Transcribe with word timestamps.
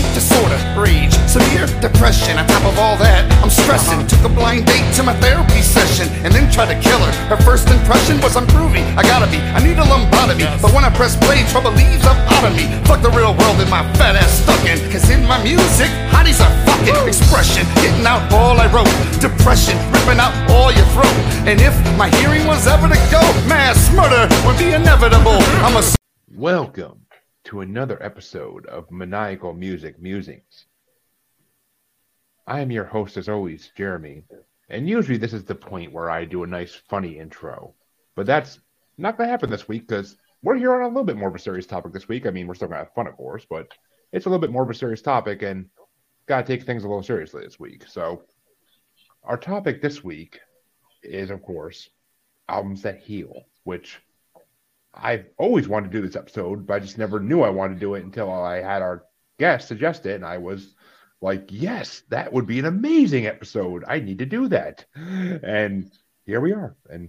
panic 0.00 0.14
disorder, 0.14 0.58
rage, 0.78 1.12
severe 1.28 1.66
depression. 1.80 2.38
On 2.38 2.46
top 2.46 2.64
of 2.64 2.78
all 2.78 2.96
that, 2.96 3.28
I'm 3.42 3.50
stressing. 3.50 4.06
Took 4.08 4.24
a 4.24 4.32
blind 4.32 4.66
date 4.66 4.86
to 4.96 5.02
my 5.02 5.14
therapy 5.20 5.60
session 5.60 6.08
and 6.24 6.32
then 6.32 6.50
tried 6.50 6.72
to 6.72 6.78
kill 6.80 6.98
her. 6.98 7.12
Her 7.28 7.40
first 7.42 7.68
impression 7.68 8.20
was 8.20 8.36
I'm 8.36 8.46
groovy. 8.48 8.82
I 8.96 9.02
gotta 9.02 9.28
be. 9.30 9.38
I 9.52 9.60
need 9.60 9.78
a 9.78 9.84
lobotomy. 9.84 10.48
But 10.60 10.72
when 10.72 10.84
I 10.84 10.90
press 10.90 11.16
play, 11.16 11.44
trouble 11.52 11.72
leaves 11.72 12.04
up 12.04 12.16
out 12.32 12.44
of 12.44 12.56
me. 12.56 12.68
Fuck 12.84 13.02
the 13.02 13.12
real 13.12 13.36
world 13.36 13.60
and 13.60 13.70
my 13.70 13.84
fat 13.96 14.16
ass 14.16 14.42
stuck 14.42 14.60
in. 14.64 14.78
Cause 14.90 15.08
in 15.10 15.24
my 15.26 15.40
music, 15.42 15.90
hotties 16.08 16.40
are 16.40 16.52
fucking 16.64 17.08
expression. 17.08 17.66
Getting 17.84 18.06
out 18.06 18.24
all 18.32 18.56
I 18.56 18.66
wrote. 18.72 18.90
Depression, 19.20 19.76
ripping 19.92 20.20
out 20.20 20.32
all 20.50 20.72
your 20.72 20.86
throat. 20.96 21.16
And 21.44 21.60
if 21.60 21.74
my 21.96 22.08
hearing 22.20 22.46
was 22.46 22.66
ever 22.66 22.88
to 22.88 23.00
go, 23.12 23.22
mass 23.48 23.92
murder 23.92 24.28
would 24.46 24.58
be 24.58 24.72
inevitable. 24.72 25.40
I'm 25.64 25.76
a 25.76 25.84
Welcome 26.32 26.99
to 27.44 27.60
another 27.60 28.02
episode 28.02 28.66
of 28.66 28.90
Maniacal 28.90 29.54
Music 29.54 30.00
Musings. 30.00 30.66
I 32.46 32.60
am 32.60 32.70
your 32.70 32.84
host, 32.84 33.16
as 33.16 33.28
always, 33.28 33.70
Jeremy, 33.76 34.24
and 34.68 34.88
usually 34.88 35.18
this 35.18 35.32
is 35.32 35.44
the 35.44 35.54
point 35.54 35.92
where 35.92 36.10
I 36.10 36.24
do 36.24 36.42
a 36.42 36.46
nice, 36.46 36.74
funny 36.74 37.18
intro. 37.18 37.74
But 38.14 38.26
that's 38.26 38.60
not 38.98 39.16
going 39.16 39.28
to 39.28 39.30
happen 39.30 39.50
this 39.50 39.68
week 39.68 39.88
because 39.88 40.16
we're 40.42 40.56
here 40.56 40.74
on 40.74 40.82
a 40.82 40.88
little 40.88 41.04
bit 41.04 41.16
more 41.16 41.28
of 41.28 41.34
a 41.34 41.38
serious 41.38 41.66
topic 41.66 41.92
this 41.92 42.08
week. 42.08 42.26
I 42.26 42.30
mean, 42.30 42.46
we're 42.46 42.54
still 42.54 42.68
going 42.68 42.78
to 42.78 42.84
have 42.84 42.94
fun, 42.94 43.06
of 43.06 43.16
course, 43.16 43.46
but 43.48 43.72
it's 44.12 44.26
a 44.26 44.28
little 44.28 44.40
bit 44.40 44.52
more 44.52 44.62
of 44.62 44.70
a 44.70 44.74
serious 44.74 45.02
topic 45.02 45.42
and 45.42 45.66
got 46.26 46.46
to 46.46 46.56
take 46.56 46.66
things 46.66 46.84
a 46.84 46.88
little 46.88 47.02
seriously 47.02 47.42
this 47.44 47.58
week. 47.58 47.84
So, 47.88 48.22
our 49.24 49.36
topic 49.36 49.82
this 49.82 50.02
week 50.02 50.40
is, 51.02 51.30
of 51.30 51.42
course, 51.42 51.88
albums 52.48 52.82
that 52.82 53.00
heal, 53.00 53.44
which 53.64 54.00
I've 54.92 55.26
always 55.38 55.68
wanted 55.68 55.92
to 55.92 56.00
do 56.00 56.06
this 56.06 56.16
episode, 56.16 56.66
but 56.66 56.74
I 56.74 56.80
just 56.80 56.98
never 56.98 57.20
knew 57.20 57.42
I 57.42 57.50
wanted 57.50 57.74
to 57.74 57.80
do 57.80 57.94
it 57.94 58.04
until 58.04 58.32
I 58.32 58.60
had 58.60 58.82
our 58.82 59.04
guest 59.38 59.68
suggest 59.68 60.06
it, 60.06 60.16
and 60.16 60.24
I 60.24 60.38
was 60.38 60.74
like, 61.20 61.46
"Yes, 61.50 62.02
that 62.08 62.32
would 62.32 62.46
be 62.46 62.58
an 62.58 62.64
amazing 62.64 63.26
episode. 63.26 63.84
I 63.86 64.00
need 64.00 64.18
to 64.18 64.26
do 64.26 64.48
that." 64.48 64.84
And 64.94 65.90
here 66.26 66.40
we 66.40 66.52
are, 66.52 66.76
and 66.88 67.08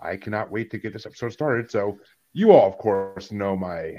I 0.00 0.16
cannot 0.16 0.50
wait 0.50 0.70
to 0.70 0.78
get 0.78 0.92
this 0.92 1.06
episode 1.06 1.32
started. 1.32 1.70
So, 1.70 1.98
you 2.32 2.52
all, 2.52 2.68
of 2.68 2.78
course, 2.78 3.32
know 3.32 3.56
my 3.56 3.98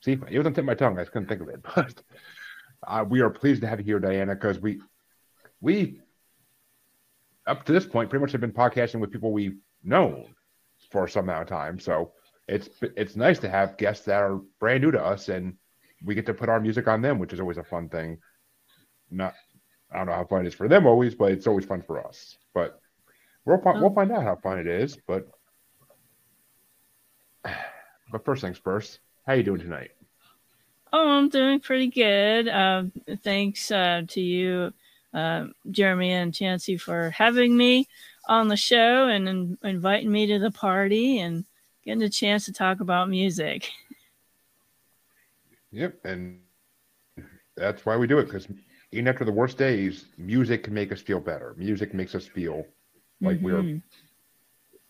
see 0.00 0.12
it 0.12 0.38
was 0.38 0.46
on 0.46 0.52
tip 0.54 0.62
of 0.62 0.66
my 0.66 0.74
tongue. 0.74 0.98
I 0.98 1.02
just 1.02 1.12
couldn't 1.12 1.28
think 1.28 1.42
of 1.42 1.48
it, 1.48 1.62
but 1.74 2.02
uh, 2.86 3.04
we 3.08 3.20
are 3.20 3.30
pleased 3.30 3.62
to 3.62 3.68
have 3.68 3.80
you 3.80 3.84
here, 3.84 3.98
Diana, 4.00 4.34
because 4.34 4.60
we 4.60 4.80
we 5.60 6.00
up 7.46 7.64
to 7.64 7.72
this 7.72 7.86
point 7.86 8.10
pretty 8.10 8.22
much 8.22 8.32
have 8.32 8.40
been 8.40 8.52
podcasting 8.52 9.00
with 9.00 9.12
people 9.12 9.32
we've 9.32 9.58
known 9.82 10.34
for 10.90 11.06
some 11.08 11.24
amount 11.24 11.42
of 11.42 11.48
time. 11.48 11.78
So 11.78 12.12
it's 12.48 12.68
it's 12.96 13.16
nice 13.16 13.38
to 13.40 13.48
have 13.48 13.76
guests 13.76 14.04
that 14.06 14.22
are 14.22 14.40
brand 14.60 14.82
new 14.82 14.90
to 14.90 15.02
us 15.02 15.28
and 15.28 15.54
we 16.04 16.14
get 16.14 16.26
to 16.26 16.34
put 16.34 16.48
our 16.48 16.60
music 16.60 16.88
on 16.88 17.00
them, 17.02 17.18
which 17.18 17.32
is 17.32 17.40
always 17.40 17.56
a 17.56 17.64
fun 17.64 17.88
thing. 17.88 18.18
Not 19.10 19.34
I 19.90 19.98
don't 19.98 20.06
know 20.06 20.14
how 20.14 20.24
fun 20.24 20.44
it 20.44 20.48
is 20.48 20.54
for 20.54 20.68
them 20.68 20.86
always, 20.86 21.14
but 21.14 21.32
it's 21.32 21.46
always 21.46 21.64
fun 21.64 21.82
for 21.82 22.06
us. 22.06 22.36
But 22.52 22.80
we'll 23.44 23.60
find 23.60 23.80
we'll 23.80 23.94
find 23.94 24.12
out 24.12 24.22
how 24.22 24.36
fun 24.36 24.58
it 24.58 24.66
is. 24.66 24.96
But 25.06 25.28
but 28.12 28.24
first 28.24 28.42
things 28.42 28.58
first, 28.58 29.00
how 29.26 29.34
you 29.34 29.42
doing 29.42 29.60
tonight? 29.60 29.90
Oh, 30.92 31.08
I'm 31.08 31.28
doing 31.28 31.58
pretty 31.58 31.88
good. 31.88 32.48
Um, 32.48 32.92
thanks 33.24 33.70
uh, 33.70 34.02
to 34.08 34.20
you, 34.20 34.72
uh, 35.14 35.46
Jeremy 35.70 36.10
and 36.12 36.34
Chancey, 36.34 36.76
for 36.76 37.10
having 37.10 37.56
me 37.56 37.86
on 38.28 38.48
the 38.48 38.56
show 38.56 39.08
and 39.08 39.28
in- 39.28 39.58
inviting 39.62 40.10
me 40.10 40.26
to 40.26 40.38
the 40.38 40.50
party 40.50 41.20
and 41.20 41.44
getting 41.84 42.02
a 42.02 42.08
chance 42.08 42.44
to 42.46 42.52
talk 42.52 42.80
about 42.80 43.08
music. 43.08 43.70
Yep, 45.72 46.04
and 46.04 46.38
that's 47.56 47.84
why 47.84 47.96
we 47.96 48.06
do 48.06 48.18
it 48.18 48.26
because 48.26 48.46
even 48.92 49.08
after 49.08 49.24
the 49.24 49.32
worst 49.32 49.58
days, 49.58 50.06
music 50.16 50.62
can 50.62 50.72
make 50.74 50.92
us 50.92 51.00
feel 51.00 51.18
better. 51.18 51.54
Music 51.58 51.92
makes 51.92 52.14
us 52.14 52.26
feel 52.26 52.64
like 53.20 53.40
we're. 53.40 53.62
Mhm. 53.62 53.82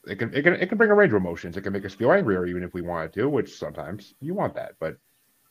It 0.06 0.16
can, 0.16 0.34
it 0.34 0.42
can 0.42 0.52
it 0.54 0.68
can 0.68 0.76
bring 0.76 0.90
a 0.90 0.94
range 0.94 1.12
of 1.14 1.16
emotions. 1.16 1.56
It 1.56 1.62
can 1.62 1.72
make 1.72 1.86
us 1.86 1.94
feel 1.94 2.12
angrier 2.12 2.44
even 2.44 2.62
if 2.62 2.74
we 2.74 2.82
wanted 2.82 3.14
to, 3.14 3.30
which 3.30 3.56
sometimes 3.56 4.12
you 4.20 4.34
want 4.34 4.54
that. 4.56 4.74
But 4.78 4.98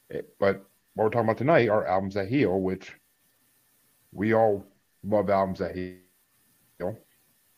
it, 0.09 0.29
but 0.39 0.63
what 0.93 1.05
we're 1.05 1.09
talking 1.09 1.25
about 1.25 1.39
tonight 1.39 1.69
are 1.69 1.87
albums 1.87 2.13
that 2.13 2.27
heal, 2.27 2.61
which 2.61 2.93
we 4.13 4.33
all 4.33 4.65
love 5.03 5.29
albums 5.29 5.59
that 5.59 5.75
heal, 5.75 6.07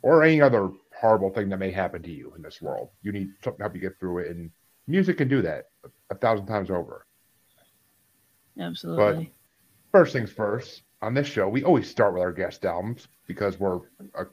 or 0.02 0.22
any 0.22 0.40
other 0.40 0.70
horrible 0.94 1.30
thing 1.30 1.48
that 1.50 1.58
may 1.58 1.70
happen 1.70 2.02
to 2.02 2.10
you 2.10 2.32
in 2.36 2.42
this 2.42 2.60
world, 2.60 2.90
you 3.02 3.12
need 3.12 3.30
something 3.42 3.58
to 3.58 3.62
help 3.64 3.74
you 3.74 3.80
get 3.80 3.98
through 3.98 4.18
it. 4.18 4.30
And 4.30 4.50
music 4.86 5.18
can 5.18 5.28
do 5.28 5.42
that 5.42 5.66
a 6.10 6.14
thousand 6.14 6.46
times 6.46 6.70
over. 6.70 7.06
Absolutely. 8.58 9.24
But 9.24 9.32
First 9.92 10.12
things 10.12 10.30
first, 10.30 10.82
on 11.00 11.14
this 11.14 11.26
show, 11.26 11.48
we 11.48 11.64
always 11.64 11.88
start 11.88 12.12
with 12.14 12.22
our 12.22 12.32
guest 12.32 12.64
albums 12.64 13.08
because 13.26 13.58
we're 13.58 13.80
uh, 14.14 14.24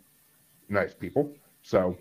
nice 0.69 0.94
people. 0.94 1.35
So, 1.66 1.98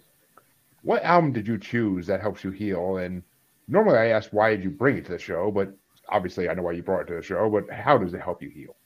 what 0.82 1.02
album 1.04 1.32
did 1.32 1.48
you 1.48 1.56
choose 1.56 2.06
that 2.06 2.20
helps 2.20 2.44
you 2.44 2.50
heal? 2.50 2.98
And 2.98 3.22
normally 3.66 3.96
I 3.96 4.08
ask, 4.08 4.28
why 4.30 4.50
did 4.50 4.62
you 4.62 4.68
bring 4.68 4.98
it 4.98 5.06
to 5.06 5.12
the 5.12 5.18
show? 5.18 5.50
But 5.50 5.74
obviously, 6.10 6.50
I 6.50 6.54
know 6.54 6.60
why 6.60 6.72
you 6.72 6.82
brought 6.82 7.00
it 7.00 7.06
to 7.06 7.14
the 7.14 7.22
show. 7.22 7.48
But 7.48 7.70
how 7.74 7.96
does 7.96 8.12
it 8.12 8.20
help 8.20 8.42
you 8.42 8.50
heal? 8.50 8.76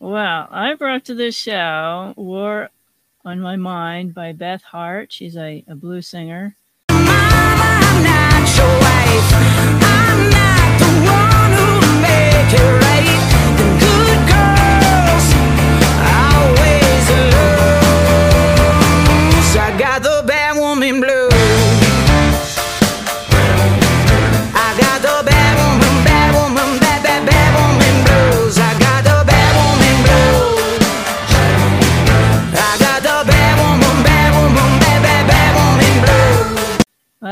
Well, 0.00 0.48
I 0.50 0.74
brought 0.74 1.04
to 1.04 1.14
this 1.14 1.36
show 1.36 2.14
War 2.16 2.68
in 3.24 3.40
My 3.40 3.54
Mind 3.54 4.12
by 4.12 4.32
Beth 4.32 4.62
Hart. 4.62 5.12
She's 5.12 5.36
a, 5.36 5.64
a 5.68 5.76
blues 5.76 6.08
singer. 6.08 6.56
I 12.56 12.83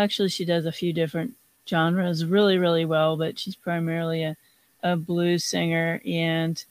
actually, 0.02 0.28
she 0.28 0.44
does 0.44 0.66
a 0.66 0.72
few 0.72 0.92
different 0.92 1.34
genres 1.68 2.24
really, 2.24 2.58
really 2.58 2.84
well, 2.84 3.16
but 3.16 3.38
she's 3.38 3.56
primarily 3.56 4.24
a, 4.24 4.36
a 4.82 4.96
blues 4.96 5.44
singer. 5.44 6.00
And 6.06 6.62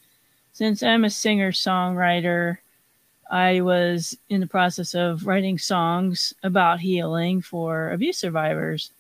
since 0.54 0.84
I'm 0.84 1.06
a 1.06 1.10
singer 1.10 1.52
songwriter, 1.52 2.58
I 3.30 3.62
was 3.62 4.18
in 4.30 4.42
the 4.42 4.48
process 4.48 4.94
of 4.94 5.26
writing 5.26 5.58
songs 5.58 6.34
about 6.44 6.82
healing 6.82 7.42
for 7.42 7.92
abuse 7.92 8.18
survivors. 8.18 8.92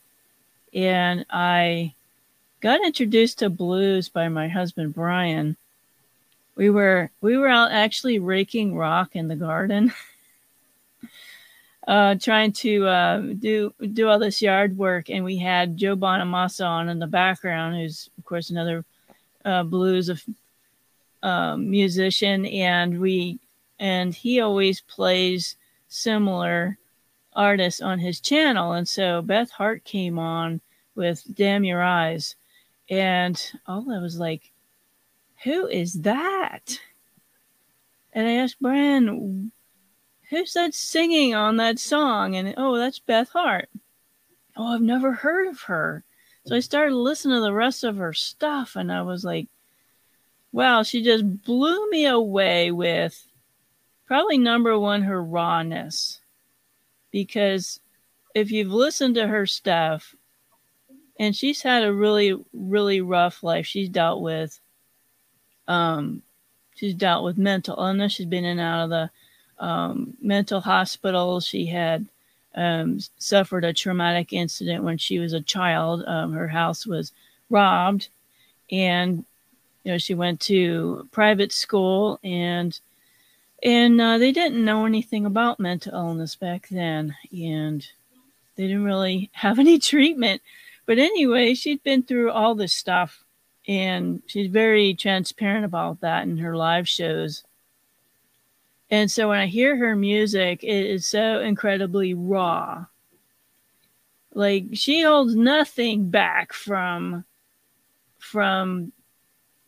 And 0.74 1.26
I 1.30 1.94
got 2.62 2.86
introduced 2.86 3.40
to 3.40 3.50
blues 3.50 4.08
by 4.08 4.30
my 4.30 4.48
husband 4.48 4.96
Brian. 4.96 5.58
We 6.56 6.70
were 6.70 7.10
we 7.20 7.38
were 7.38 7.50
out 7.50 7.72
actually 7.72 8.20
raking 8.20 8.76
rock 8.76 9.16
in 9.16 9.28
the 9.28 9.36
garden. 9.36 9.92
uh, 11.92 12.16
trying 12.16 12.54
to 12.54 12.88
uh, 12.88 13.18
do 13.20 13.74
do 13.92 14.08
all 14.08 14.18
this 14.18 14.42
yard 14.42 14.78
work, 14.78 15.10
and 15.10 15.26
we 15.26 15.38
had 15.38 15.76
Joe 15.76 15.98
Bonamassa 15.98 16.66
on 16.66 16.88
in 16.88 17.00
the 17.00 17.06
background, 17.06 17.76
who's 17.76 18.10
of 18.18 18.24
course 18.24 18.50
another 18.50 18.86
uh, 19.44 19.64
blues 19.64 20.08
of 20.08 20.24
um, 21.22 21.70
musician, 21.70 22.46
and 22.46 23.02
we 23.02 23.40
and 23.78 24.16
he 24.16 24.40
always 24.40 24.80
plays 24.80 25.58
similar 25.90 26.78
artists 27.34 27.82
on 27.82 28.00
his 28.00 28.22
channel, 28.22 28.72
and 28.72 28.88
so 28.88 29.22
Beth 29.22 29.52
Hart 29.52 29.84
came 29.84 30.18
on 30.18 30.62
with 30.96 31.26
"Damn 31.36 31.66
Your 31.66 31.84
Eyes," 31.84 32.38
and 32.90 33.52
all 33.68 33.92
I 33.92 34.00
was 34.00 34.18
like, 34.18 34.50
"Who 35.44 35.68
is 35.68 35.92
that?" 36.04 36.80
And 38.14 38.26
I 38.26 38.32
asked 38.36 38.62
Brian, 38.62 39.52
who's 40.32 40.54
that 40.54 40.74
singing 40.74 41.36
on 41.36 41.58
that 41.58 41.78
song? 41.78 42.36
And 42.36 42.56
oh, 42.58 42.78
that's 42.78 43.00
Beth 43.00 43.30
Hart. 43.30 43.70
Oh, 44.56 44.74
I've 44.74 44.82
never 44.82 45.12
heard 45.12 45.48
of 45.48 45.62
her. 45.64 46.04
So 46.46 46.56
I 46.56 46.62
started 46.62 46.96
listening 46.96 47.38
to 47.38 47.42
the 47.42 47.54
rest 47.54 47.84
of 47.84 47.98
her 47.98 48.14
stuff, 48.14 48.76
and 48.76 48.92
I 48.92 49.04
was 49.04 49.24
like, 49.24 49.48
wow, 50.52 50.82
she 50.82 51.04
just 51.04 51.44
blew 51.44 51.90
me 51.90 52.06
away 52.06 52.72
with 52.72 53.28
probably 54.08 54.38
number 54.38 54.78
one, 54.80 55.04
her 55.04 55.22
rawness. 55.22 56.20
Because 57.12 57.80
if 58.34 58.52
you've 58.52 58.72
listened 58.72 59.16
to 59.16 59.28
her 59.28 59.46
stuff, 59.46 60.16
and 61.20 61.36
she's 61.36 61.62
had 61.62 61.84
a 61.84 61.94
really, 61.94 62.36
really 62.54 63.02
rough 63.02 63.44
life, 63.44 63.68
she's 63.68 63.90
dealt 63.90 64.22
with, 64.22 64.60
um, 65.68 66.24
she's 66.76 66.96
dealt 66.96 67.24
with 67.24 67.38
mental 67.38 67.76
illness. 67.78 68.14
She's 68.14 68.26
been 68.26 68.46
in 68.46 68.60
and 68.60 68.62
out 68.62 68.84
of 68.86 68.90
the 68.90 69.12
um, 69.62 70.18
mental 70.22 70.60
hospital. 70.60 71.40
She 71.40 71.68
had 71.68 72.06
um, 72.56 73.00
suffered 73.18 73.64
a 73.64 73.72
traumatic 73.72 74.34
incident 74.34 74.84
when 74.84 74.98
she 74.98 75.20
was 75.20 75.32
a 75.32 75.42
child. 75.42 76.04
Um, 76.06 76.34
her 76.34 76.50
house 76.50 76.86
was 76.86 77.14
robbed, 77.50 78.10
and 78.70 79.24
you 79.84 79.92
know 79.94 79.98
she 79.98 80.14
went 80.14 80.42
to 80.42 81.08
private 81.12 81.54
school, 81.54 82.20
and 82.24 82.78
and 83.64 84.02
uh, 84.02 84.18
they 84.18 84.32
didn't 84.32 84.66
know 84.66 84.86
anything 84.86 85.26
about 85.26 85.60
mental 85.60 85.94
illness 85.94 86.36
back 86.36 86.68
then, 86.70 87.16
and 87.32 87.88
they 88.56 88.64
didn't 88.64 88.84
really 88.84 89.30
have 89.34 89.60
any 89.60 89.80
treatment. 89.80 90.42
But 90.88 90.98
anyway, 90.98 91.54
she'd 91.54 91.84
been 91.84 92.04
through 92.04 92.32
all 92.32 92.56
this 92.56 92.74
stuff, 92.74 93.24
and 93.68 94.22
she's 94.26 94.48
very 94.48 94.96
transparent 94.96 95.64
about 95.64 96.02
that 96.02 96.24
in 96.24 96.40
her 96.40 96.58
live 96.58 96.90
shows. 96.90 97.44
And 98.92 99.10
so 99.10 99.30
when 99.30 99.40
I 99.40 99.48
hear 99.48 99.78
her 99.78 99.96
music, 99.96 100.64
it 100.64 100.86
is 100.86 101.08
so 101.08 101.40
incredibly 101.40 102.14
raw. 102.14 102.86
Like 104.34 104.66
she 104.74 105.02
holds 105.02 105.34
nothing 105.34 106.10
back 106.10 106.52
from 106.52 107.24
from 108.20 108.92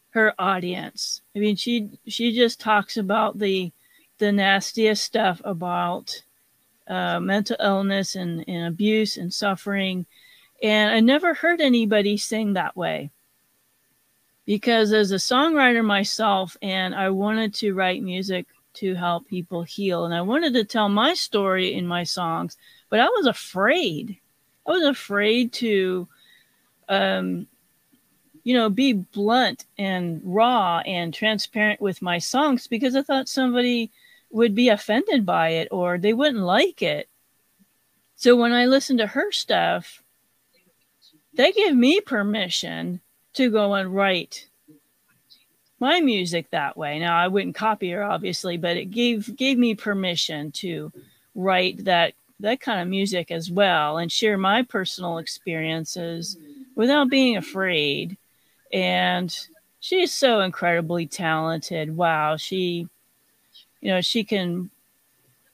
her 0.09 0.33
audience. 0.37 1.21
I 1.35 1.39
mean, 1.39 1.55
she 1.55 1.89
she 2.05 2.35
just 2.35 2.59
talks 2.59 2.97
about 2.97 3.39
the 3.39 3.71
the 4.17 4.31
nastiest 4.31 5.03
stuff 5.03 5.41
about 5.43 6.21
uh, 6.87 7.19
mental 7.19 7.55
illness 7.59 8.15
and, 8.15 8.43
and 8.47 8.67
abuse 8.67 9.17
and 9.17 9.33
suffering. 9.33 10.05
And 10.61 10.91
I 10.93 10.99
never 10.99 11.33
heard 11.33 11.61
anybody 11.61 12.17
sing 12.17 12.53
that 12.53 12.75
way 12.75 13.09
because 14.45 14.91
as 14.91 15.11
a 15.11 15.15
songwriter 15.15 15.83
myself, 15.83 16.57
and 16.61 16.93
I 16.93 17.09
wanted 17.09 17.53
to 17.55 17.73
write 17.73 18.03
music 18.03 18.47
to 18.75 18.95
help 18.95 19.27
people 19.27 19.63
heal. 19.63 20.05
And 20.05 20.13
I 20.13 20.21
wanted 20.21 20.53
to 20.53 20.63
tell 20.63 20.89
my 20.89 21.13
story 21.13 21.73
in 21.73 21.85
my 21.85 22.03
songs, 22.03 22.57
but 22.89 22.99
I 22.99 23.07
was 23.07 23.25
afraid. 23.25 24.17
I 24.67 24.71
was 24.71 24.83
afraid 24.83 25.53
to, 25.53 26.07
um, 26.89 27.47
you 28.43 28.53
know, 28.53 28.69
be 28.69 28.93
blunt 28.93 29.65
and 29.77 30.21
raw 30.23 30.79
and 30.79 31.13
transparent 31.13 31.81
with 31.81 32.01
my 32.01 32.19
songs 32.19 32.67
because 32.67 32.95
I 32.95 33.01
thought 33.01 33.29
somebody 33.29 33.91
would 34.31 34.55
be 34.55 34.69
offended 34.69 35.25
by 35.25 35.49
it 35.49 35.67
or 35.71 35.97
they 35.97 36.13
wouldn't 36.13 36.43
like 36.43 36.81
it. 36.81 37.07
So 38.15 38.35
when 38.35 38.51
I 38.51 38.65
listened 38.65 38.99
to 38.99 39.07
her 39.07 39.31
stuff, 39.31 40.03
they 41.33 41.51
give 41.51 41.75
me 41.75 41.99
permission 42.01 43.01
to 43.33 43.49
go 43.49 43.73
and 43.73 43.93
write 43.93 44.47
my 45.83 45.99
music 45.99 46.49
that 46.49 46.77
way. 46.77 46.97
Now 46.97 47.17
I 47.17 47.27
wouldn't 47.27 47.55
copy 47.55 47.91
her 47.91 48.01
obviously, 48.03 48.55
but 48.55 48.77
it 48.77 48.85
gave 48.85 49.35
gave 49.35 49.57
me 49.57 49.75
permission 49.75 50.49
to 50.53 50.93
write 51.35 51.83
that 51.83 52.13
that 52.39 52.61
kind 52.61 52.79
of 52.79 52.87
music 52.87 53.31
as 53.31 53.51
well 53.51 53.97
and 53.97 54.09
share 54.09 54.37
my 54.37 54.61
personal 54.63 55.17
experiences 55.17 56.37
without 56.75 57.09
being 57.09 57.35
afraid. 57.35 58.15
And 58.71 59.35
she's 59.81 60.13
so 60.13 60.39
incredibly 60.39 61.05
talented. 61.05 61.95
Wow, 61.95 62.37
she 62.37 62.87
you 63.81 63.89
know, 63.89 63.99
she 63.99 64.23
can 64.23 64.69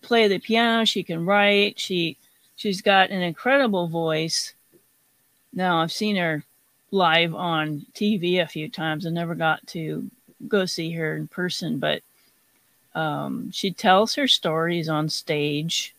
play 0.04 0.28
the 0.28 0.38
piano, 0.38 0.86
she 0.86 1.02
can 1.02 1.26
write, 1.26 1.80
she 1.80 2.18
she's 2.56 2.84
got 2.84 3.10
an 3.10 3.24
incredible 3.24 3.88
voice. 3.88 4.54
Now 5.52 5.82
I've 5.82 5.92
seen 5.92 6.18
her 6.18 6.44
live 6.92 7.34
on 7.34 7.88
TV 7.96 8.44
a 8.44 8.48
few 8.48 8.70
times. 8.70 9.08
I 9.08 9.10
never 9.10 9.34
got 9.34 9.66
to 9.74 10.12
go 10.48 10.66
see 10.66 10.92
her 10.92 11.16
in 11.16 11.28
person, 11.28 11.80
but 11.80 12.02
um, 12.96 13.52
she 13.52 13.72
tells 13.72 14.16
her 14.16 14.28
stories 14.28 14.90
on 14.90 15.10
stage 15.10 15.94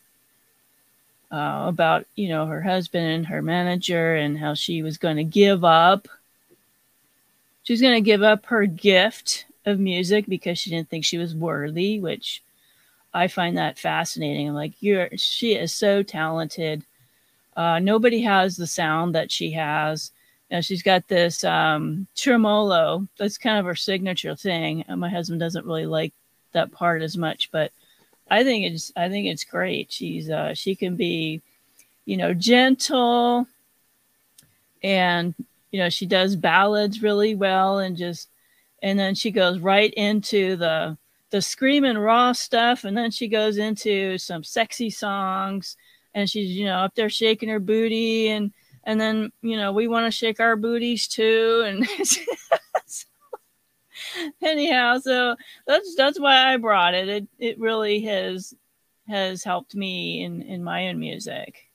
uh, 1.31 1.65
about 1.69 2.07
you 2.17 2.29
know 2.29 2.47
her 2.47 2.63
husband 2.63 3.07
and 3.07 3.27
her 3.27 3.43
manager 3.43 4.17
and 4.17 4.39
how 4.39 4.55
she 4.55 4.83
was 4.83 4.99
going 4.99 5.17
to 5.17 5.25
give 5.25 5.65
up. 5.65 6.09
She's 7.63 7.81
going 7.81 7.95
to 7.95 8.01
give 8.01 8.23
up 8.23 8.47
her 8.47 8.67
gift 8.67 9.47
of 9.67 9.79
music 9.79 10.27
because 10.29 10.59
she 10.59 10.71
didn't 10.71 10.89
think 10.89 11.05
she 11.05 11.19
was 11.19 11.35
worthy, 11.35 12.01
which 12.01 12.43
I 13.13 13.29
find 13.29 13.57
that 13.57 13.79
fascinating. 13.79 14.49
I'm 14.49 14.55
like, 14.55 14.73
you're 14.81 15.09
she 15.17 15.55
is 15.55 15.73
so 15.73 16.03
talented. 16.03 16.85
Uh, 17.57 17.79
nobody 17.79 18.23
has 18.23 18.57
the 18.57 18.67
sound 18.67 19.15
that 19.15 19.31
she 19.31 19.53
has 19.53 20.13
know, 20.57 20.61
she's 20.61 20.83
got 20.83 21.07
this 21.07 21.45
um, 21.45 22.07
tremolo. 22.17 23.07
That's 23.19 23.39
kind 23.39 23.59
of 23.59 23.67
her 23.67 23.77
signature 23.77 24.35
thing. 24.35 24.85
Uh, 24.89 24.97
my 24.97 25.09
husband 25.09 25.41
doesn't 25.41 25.67
really 25.67 25.87
like 25.87 26.13
that 26.53 26.73
part 26.73 27.03
as 27.03 27.17
much, 27.17 27.51
but 27.53 27.73
I 28.31 28.45
think 28.45 28.67
it's 28.67 28.93
I 28.97 29.09
think 29.09 29.27
it's 29.27 29.45
great. 29.45 29.93
She's 29.93 30.31
uh, 30.31 30.55
she 30.55 30.75
can 30.75 30.97
be, 30.97 31.41
you 32.05 32.17
know, 32.17 32.35
gentle, 32.35 33.47
and 34.83 35.35
you 35.71 35.81
know 35.81 35.89
she 35.89 36.07
does 36.07 36.37
ballads 36.37 37.03
really 37.03 37.35
well, 37.35 37.79
and 37.79 37.97
just 37.97 38.29
and 38.83 38.99
then 38.99 39.15
she 39.15 39.31
goes 39.31 39.59
right 39.59 39.93
into 39.95 40.57
the 40.57 40.97
the 41.31 41.43
screaming 41.43 41.99
raw 41.99 42.33
stuff, 42.33 42.85
and 42.85 42.97
then 42.97 43.11
she 43.11 43.29
goes 43.29 43.59
into 43.59 44.19
some 44.19 44.45
sexy 44.45 44.91
songs, 44.91 45.77
and 46.15 46.29
she's 46.29 46.51
you 46.51 46.67
know 46.67 46.79
up 46.79 46.95
there 46.95 47.11
shaking 47.11 47.49
her 47.49 47.61
booty 47.61 48.29
and 48.29 48.53
and 48.85 49.01
then 49.01 49.31
you 49.43 49.57
know 49.57 49.73
we 49.73 49.89
want 49.89 50.07
to 50.07 50.11
shake 50.11 50.41
our 50.41 50.57
booties 50.57 51.09
too 51.09 51.65
and 51.67 51.87
anyhow 54.43 54.99
so 54.99 55.37
that's 55.67 55.95
that's 55.97 56.19
why 56.19 56.53
i 56.53 56.57
brought 56.57 56.95
it. 56.95 57.09
It, 57.09 57.29
it 57.39 57.59
really 57.59 58.01
has 58.03 58.55
has 59.09 59.45
helped 59.45 59.75
me 59.75 60.23
in 60.23 60.43
in 60.43 60.63
my 60.63 60.89
own 60.89 60.99
music. 60.99 61.71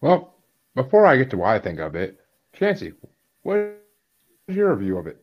Well 0.00 0.34
before 0.74 1.06
i 1.06 1.16
get 1.16 1.30
to 1.30 1.36
why 1.36 1.56
i 1.56 1.58
think 1.58 1.80
of 1.80 1.96
it 1.96 2.20
chancy 2.52 2.92
what 3.42 3.56
is 4.48 4.56
your 4.56 4.74
view 4.76 4.98
of 4.98 5.06
it? 5.06 5.22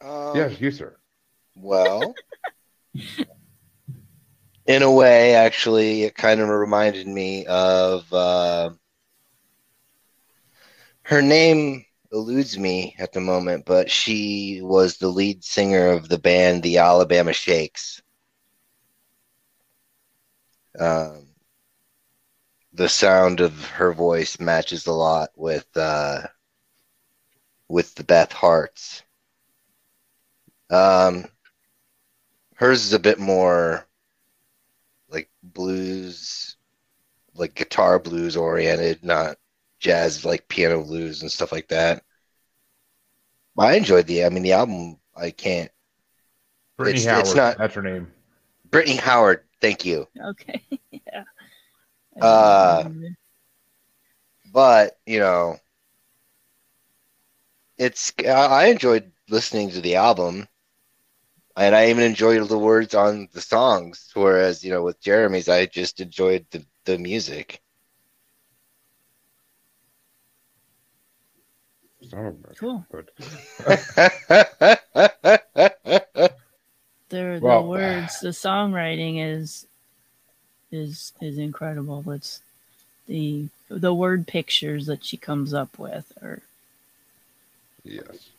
Um, 0.00 0.32
yes 0.34 0.60
you 0.60 0.70
sir. 0.70 0.96
Well, 1.54 2.16
in 4.66 4.82
a 4.82 4.90
way, 4.90 5.34
actually, 5.34 6.02
it 6.04 6.14
kind 6.14 6.40
of 6.40 6.48
reminded 6.48 7.06
me 7.06 7.44
of 7.46 8.10
uh, 8.12 8.70
her 11.02 11.20
name 11.22 11.84
eludes 12.12 12.58
me 12.58 12.94
at 12.98 13.12
the 13.12 13.20
moment, 13.20 13.64
but 13.66 13.90
she 13.90 14.60
was 14.62 14.96
the 14.96 15.08
lead 15.08 15.44
singer 15.44 15.88
of 15.88 16.08
the 16.08 16.18
band 16.18 16.62
the 16.62 16.78
Alabama 16.78 17.32
Shakes. 17.32 18.02
Um, 20.78 21.26
the 22.72 22.88
sound 22.88 23.40
of 23.40 23.66
her 23.66 23.92
voice 23.92 24.40
matches 24.40 24.86
a 24.86 24.92
lot 24.92 25.30
with 25.36 25.66
uh, 25.76 26.22
with 27.68 27.94
the 27.94 28.04
Beth 28.04 28.32
Harts. 28.32 29.02
Um, 30.70 31.26
hers 32.56 32.84
is 32.84 32.92
a 32.92 32.98
bit 32.98 33.18
more 33.18 33.86
like 35.14 35.30
blues, 35.42 36.56
like 37.34 37.54
guitar 37.54 37.98
blues 37.98 38.36
oriented, 38.36 39.02
not 39.04 39.36
jazz 39.78 40.24
like 40.24 40.46
piano 40.48 40.82
blues 40.82 41.22
and 41.22 41.30
stuff 41.32 41.52
like 41.52 41.68
that. 41.68 42.02
I 43.58 43.74
enjoyed 43.76 44.06
the. 44.06 44.24
I 44.24 44.28
mean, 44.30 44.42
the 44.42 44.52
album. 44.52 44.98
I 45.16 45.30
can't. 45.30 45.70
brittany 46.76 46.98
It's- 47.02 47.06
howard 47.10 47.26
it's 47.26 47.34
not- 47.36 47.58
that's 47.58 47.74
her 47.74 47.82
name 47.82 48.12
Brittany 48.70 48.96
Howard. 48.96 49.44
Thank 49.60 49.84
you. 49.84 50.08
okay 50.20 50.60
yeah 50.90 51.24
Uh, 52.20 52.84
But 54.52 54.98
you 55.06 55.20
know, 55.20 55.58
it's. 57.78 58.12
I 58.18 58.30
I 58.30 58.64
enjoyed 58.66 59.10
listening 59.28 59.70
to 59.70 59.80
the 59.80 59.96
album, 59.96 60.48
and 61.56 61.74
I 61.74 61.90
even 61.90 62.04
enjoyed 62.04 62.46
the 62.48 62.58
words 62.58 62.94
on 62.94 63.28
the 63.32 63.40
songs. 63.40 64.10
Whereas 64.14 64.64
you 64.64 64.70
know, 64.70 64.82
with 64.82 65.00
Jeremy's, 65.00 65.48
I 65.48 65.66
just 65.66 66.00
enjoyed 66.00 66.46
the 66.50 66.64
the 66.84 66.98
music. 66.98 67.60
Son 72.02 72.44
Cool. 72.58 72.84
But 72.90 73.10
The 77.10 77.38
Well, 77.40 77.62
the 77.62 77.68
words, 77.68 78.20
the 78.20 78.30
songwriting 78.30 79.24
is 79.24 79.66
is 80.72 81.12
is 81.20 81.38
incredible. 81.38 82.02
It's 82.10 82.42
the 83.06 83.48
the 83.68 83.94
word 83.94 84.26
pictures 84.26 84.86
that 84.86 85.04
she 85.04 85.16
comes 85.16 85.54
up 85.54 85.78
with 85.78 86.12
are 86.22 86.42
yes. 87.84 88.30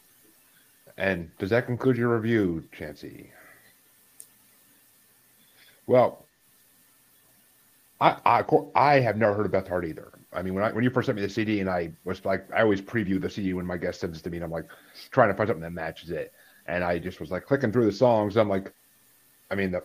And 0.97 1.31
does 1.37 1.51
that 1.51 1.67
conclude 1.67 1.95
your 1.95 2.13
review, 2.15 2.67
Chancy? 2.73 3.31
Well, 5.87 6.27
I, 7.99 8.17
I 8.25 8.43
I 8.75 8.99
have 8.99 9.17
never 9.17 9.33
heard 9.33 9.45
of 9.45 9.51
Beth 9.53 9.67
Hart 9.67 9.85
either. 9.85 10.11
I 10.33 10.41
mean, 10.41 10.53
when 10.53 10.63
I 10.63 10.71
when 10.71 10.83
you 10.83 10.89
first 10.89 11.05
sent 11.05 11.15
me 11.15 11.21
the 11.21 11.29
CD, 11.29 11.61
and 11.61 11.69
I 11.69 11.93
was 12.03 12.23
like, 12.25 12.45
I 12.53 12.61
always 12.61 12.81
preview 12.81 13.21
the 13.21 13.29
CD 13.29 13.53
when 13.53 13.65
my 13.65 13.77
guest 13.77 14.01
sends 14.01 14.19
it 14.19 14.23
to 14.23 14.29
me, 14.29 14.37
and 14.37 14.43
I'm 14.43 14.51
like 14.51 14.65
trying 15.11 15.29
to 15.29 15.33
find 15.35 15.47
something 15.47 15.61
that 15.63 15.71
matches 15.71 16.11
it, 16.11 16.33
and 16.65 16.83
I 16.83 16.99
just 16.99 17.19
was 17.21 17.31
like 17.31 17.45
clicking 17.45 17.71
through 17.71 17.85
the 17.85 17.91
songs. 17.93 18.35
I'm 18.35 18.49
like, 18.49 18.73
I 19.51 19.55
mean, 19.55 19.71
the 19.71 19.83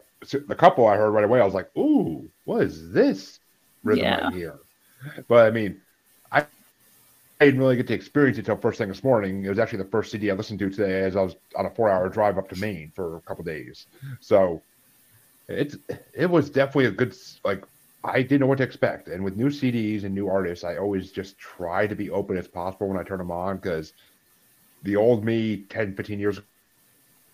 the 0.48 0.56
couple 0.56 0.86
I 0.86 0.96
heard 0.96 1.12
right 1.12 1.24
away, 1.24 1.40
I 1.40 1.44
was 1.44 1.54
like, 1.54 1.70
ooh, 1.78 2.30
what 2.44 2.62
is 2.64 2.92
this 2.92 3.40
rhythm 3.84 4.08
Yeah. 4.08 4.16
right 4.16 4.32
here? 4.32 4.58
But 5.28 5.46
I 5.46 5.50
mean, 5.50 5.82
didn't 7.44 7.60
really 7.60 7.76
get 7.76 7.86
to 7.88 7.94
experience 7.94 8.38
it 8.38 8.40
until 8.40 8.56
first 8.56 8.78
thing 8.78 8.88
this 8.88 9.04
morning. 9.04 9.44
It 9.44 9.48
was 9.48 9.58
actually 9.58 9.82
the 9.82 9.90
first 9.90 10.10
CD 10.10 10.30
I 10.30 10.34
listened 10.34 10.58
to 10.60 10.70
today 10.70 11.02
as 11.02 11.16
I 11.16 11.22
was 11.22 11.36
on 11.56 11.66
a 11.66 11.70
four 11.70 11.88
hour 11.88 12.08
drive 12.08 12.38
up 12.38 12.48
to 12.50 12.56
Maine 12.56 12.92
for 12.94 13.16
a 13.16 13.20
couple 13.22 13.44
days. 13.44 13.86
So 14.20 14.62
it's 15.48 15.76
it 16.14 16.30
was 16.30 16.50
definitely 16.50 16.86
a 16.86 16.90
good 16.90 17.14
like 17.44 17.64
I 18.04 18.22
didn't 18.22 18.40
know 18.40 18.46
what 18.46 18.58
to 18.58 18.64
expect. 18.64 19.08
And 19.08 19.22
with 19.22 19.36
new 19.36 19.48
CDs 19.48 20.04
and 20.04 20.14
new 20.14 20.28
artists, 20.28 20.64
I 20.64 20.76
always 20.76 21.12
just 21.12 21.38
try 21.38 21.86
to 21.86 21.94
be 21.94 22.10
open 22.10 22.36
as 22.36 22.48
possible 22.48 22.88
when 22.88 22.98
I 22.98 23.02
turn 23.02 23.18
them 23.18 23.30
on 23.30 23.56
because 23.56 23.92
the 24.82 24.96
old 24.96 25.24
me 25.24 25.64
10, 25.68 25.94
15 25.94 26.18
years 26.18 26.40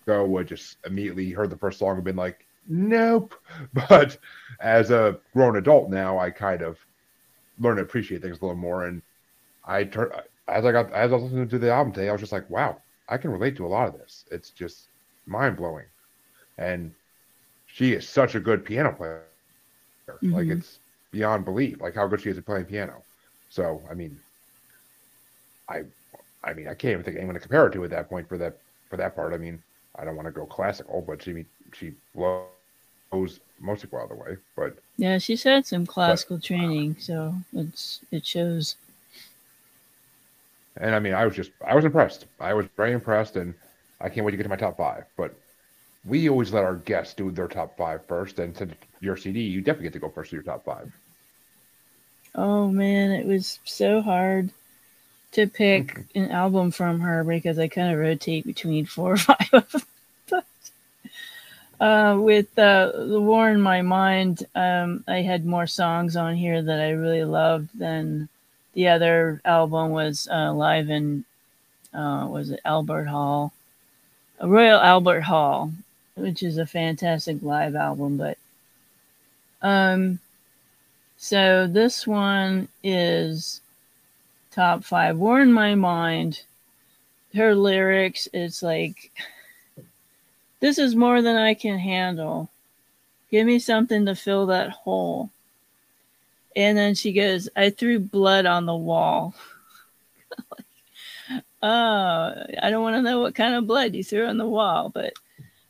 ago 0.05 0.25
would 0.25 0.47
just 0.47 0.77
immediately 0.85 1.31
heard 1.31 1.49
the 1.49 1.57
first 1.57 1.79
song 1.79 1.95
and 1.95 2.03
been 2.03 2.15
like, 2.15 2.45
nope. 2.67 3.35
But 3.89 4.17
as 4.59 4.91
a 4.91 5.19
grown 5.33 5.57
adult 5.57 5.89
now, 5.89 6.19
I 6.19 6.31
kind 6.31 6.61
of 6.61 6.77
learn 7.59 7.77
to 7.77 7.83
appreciate 7.83 8.21
things 8.21 8.39
a 8.39 8.41
little 8.41 8.57
more. 8.57 8.85
And 8.85 9.01
I 9.67 9.85
turn 9.85 10.11
as 10.47 10.65
I 10.65 10.71
got 10.73 10.91
as 10.93 11.11
I 11.11 11.15
was 11.15 11.23
listening 11.25 11.49
to 11.49 11.59
the 11.59 11.71
album 11.71 11.93
today, 11.93 12.09
I 12.09 12.13
was 12.13 12.21
just 12.21 12.33
like, 12.33 12.49
wow, 12.49 12.81
I 13.09 13.17
can 13.17 13.31
relate 13.31 13.57
to 13.57 13.67
a 13.67 13.69
lot 13.69 13.87
of 13.87 13.97
this. 13.99 14.25
It's 14.31 14.51
just 14.51 14.89
mind 15.27 15.57
blowing. 15.57 15.87
And 16.57 16.93
she 17.67 17.93
is 17.93 18.09
such 18.09 18.35
a 18.35 18.41
good 18.41 18.65
piano 18.65 18.93
player. 18.93 19.27
Like 20.31 20.47
Mhm. 20.47 20.51
it's 20.51 20.79
beyond 21.11 21.45
belief, 21.45 21.81
like 21.81 21.95
how 21.95 22.07
good 22.07 22.21
she 22.21 22.29
is 22.29 22.37
at 22.37 22.45
playing 22.45 22.65
piano. 22.65 23.05
So 23.49 23.85
I 23.89 23.93
mean, 23.93 24.21
I, 25.69 25.83
I 26.43 26.53
mean, 26.53 26.67
I 26.67 26.75
can't 26.75 26.93
even 26.93 27.03
think 27.03 27.15
of 27.17 27.19
anyone 27.19 27.35
to 27.35 27.39
compare 27.41 27.63
her 27.63 27.69
to 27.71 27.83
at 27.85 27.89
that 27.91 28.09
point 28.09 28.29
for 28.29 28.37
that 28.37 28.59
for 28.89 28.97
that 28.97 29.15
part. 29.15 29.33
I 29.33 29.37
mean, 29.37 29.63
I 29.95 30.05
don't 30.05 30.15
want 30.15 30.27
to 30.27 30.31
go 30.31 30.45
classical, 30.45 31.01
but 31.01 31.21
she 31.23 31.45
she 31.73 31.93
blows 32.13 33.39
most 33.59 33.83
of 33.83 33.91
the 33.91 34.15
way. 34.15 34.37
But 34.55 34.79
yeah, 34.97 35.17
she's 35.17 35.43
had 35.43 35.65
some 35.65 35.85
classical 35.85 36.39
training, 36.39 36.97
so 36.99 37.35
it's 37.53 38.01
it 38.11 38.25
shows. 38.25 38.75
And 40.79 40.95
I 40.95 40.99
mean, 40.99 41.13
I 41.13 41.25
was 41.25 41.35
just 41.35 41.51
I 41.65 41.75
was 41.75 41.85
impressed. 41.85 42.25
I 42.39 42.53
was 42.53 42.65
very 42.75 42.93
impressed, 42.93 43.35
and 43.35 43.53
I 44.01 44.09
can't 44.09 44.25
wait 44.25 44.31
to 44.31 44.37
get 44.37 44.43
to 44.43 44.49
my 44.49 44.55
top 44.55 44.77
five. 44.77 45.05
But 45.15 45.35
we 46.05 46.29
always 46.29 46.53
let 46.53 46.63
our 46.63 46.75
guests 46.75 47.13
do 47.13 47.31
their 47.31 47.47
top 47.47 47.77
five 47.77 48.05
first, 48.07 48.39
and 48.39 48.55
since 48.55 48.73
your 49.01 49.17
CD, 49.17 49.41
you 49.41 49.61
definitely 49.61 49.85
get 49.85 49.93
to 49.93 49.99
go 49.99 50.09
first 50.09 50.29
to 50.31 50.35
your 50.35 50.43
top 50.43 50.65
five. 50.65 50.91
Oh 52.35 52.69
man, 52.69 53.11
it 53.11 53.25
was 53.25 53.59
so 53.65 54.01
hard 54.01 54.51
to 55.33 55.47
pick 55.47 56.05
an 56.15 56.31
album 56.31 56.71
from 56.71 56.99
her 56.99 57.23
because 57.23 57.59
I 57.59 57.67
kind 57.67 57.91
of 57.91 57.99
rotate 57.99 58.45
between 58.45 58.85
four 58.85 59.13
or 59.13 59.17
five 59.17 59.49
of 59.53 59.71
them. 59.71 59.81
But, 60.29 60.45
uh, 61.79 62.17
with 62.19 62.57
uh, 62.57 62.91
the 62.93 63.21
War 63.21 63.49
in 63.49 63.61
My 63.61 63.81
Mind, 63.81 64.45
um, 64.55 65.03
I 65.07 65.21
had 65.21 65.45
more 65.45 65.67
songs 65.67 66.15
on 66.15 66.35
here 66.35 66.61
that 66.61 66.79
I 66.79 66.91
really 66.91 67.23
loved 67.23 67.69
than 67.77 68.29
the 68.77 68.87
other 68.89 69.41
album 69.43 69.89
was 69.89 70.27
uh, 70.31 70.53
live 70.53 70.91
in, 70.91 71.25
uh, 71.95 72.27
was 72.29 72.51
it 72.51 72.59
Albert 72.63 73.05
Hall? 73.05 73.51
Royal 74.39 74.79
Albert 74.79 75.21
Hall, 75.21 75.71
which 76.13 76.43
is 76.43 76.59
a 76.59 76.65
fantastic 76.67 77.41
live 77.41 77.73
album, 77.73 78.17
but 78.17 78.37
um, 79.63 80.19
so 81.17 81.65
this 81.65 82.05
one 82.05 82.67
is 82.83 83.61
top 84.51 84.83
five. 84.83 85.17
War 85.17 85.41
in 85.41 85.51
My 85.51 85.73
Mind. 85.73 86.43
Her 87.33 87.55
lyrics, 87.55 88.27
it's 88.31 88.61
like, 88.61 89.11
this 90.59 90.77
is 90.77 90.95
more 90.95 91.23
than 91.23 91.35
I 91.35 91.55
can 91.55 91.79
handle. 91.79 92.47
Give 93.31 93.47
me 93.47 93.57
something 93.57 94.05
to 94.05 94.13
fill 94.13 94.45
that 94.45 94.69
hole. 94.69 95.31
And 96.57 96.75
then 96.75 96.95
she 96.95 97.13
goes, 97.13 97.47
I 97.55 97.69
threw 97.69 97.99
blood 97.99 98.47
on 98.47 98.65
the 98.65 98.75
wall. 98.75 99.35
oh, 101.61 102.33
I 102.61 102.69
don't 102.71 102.81
want 102.81 102.95
to 102.95 103.03
know 103.03 103.21
what 103.21 103.35
kind 103.35 103.53
of 103.53 103.67
blood 103.67 103.93
you 103.93 104.03
threw 104.03 104.25
on 104.25 104.39
the 104.39 104.47
wall, 104.47 104.89
but 104.89 105.13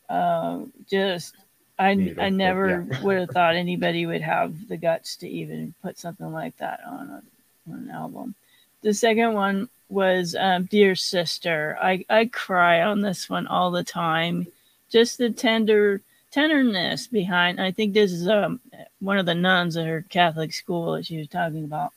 um, 0.07 0.71
just 0.89 1.35
I, 1.77 1.93
Needle, 1.93 2.23
I 2.23 2.29
never 2.29 2.87
yeah. 2.89 3.01
would 3.03 3.17
have 3.17 3.29
thought 3.31 3.57
anybody 3.57 4.05
would 4.05 4.21
have 4.21 4.69
the 4.69 4.77
guts 4.77 5.17
to 5.17 5.27
even 5.29 5.73
put 5.83 5.99
something 5.99 6.31
like 6.31 6.55
that 6.57 6.79
on, 6.87 7.09
a, 7.09 7.69
on 7.69 7.79
an 7.79 7.91
album. 7.91 8.33
The 8.81 8.93
second 8.93 9.33
one 9.33 9.67
was 9.89 10.37
um, 10.39 10.69
Dear 10.71 10.95
Sister. 10.95 11.77
I, 11.81 12.05
I 12.09 12.27
cry 12.27 12.81
on 12.81 13.01
this 13.01 13.29
one 13.29 13.45
all 13.45 13.71
the 13.71 13.83
time. 13.83 14.47
Just 14.89 15.17
the 15.17 15.31
tender 15.31 16.01
tenderness 16.37 17.07
behind. 17.07 17.59
I 17.59 17.71
think 17.71 17.93
this 17.93 18.11
is 18.11 18.27
um, 18.27 18.59
one 18.99 19.17
of 19.17 19.25
the 19.25 19.33
nuns 19.33 19.75
at 19.75 19.87
her 19.87 20.05
Catholic 20.07 20.53
school 20.53 20.91
that 20.91 21.07
she 21.07 21.17
was 21.17 21.27
talking 21.27 21.63
about. 21.63 21.93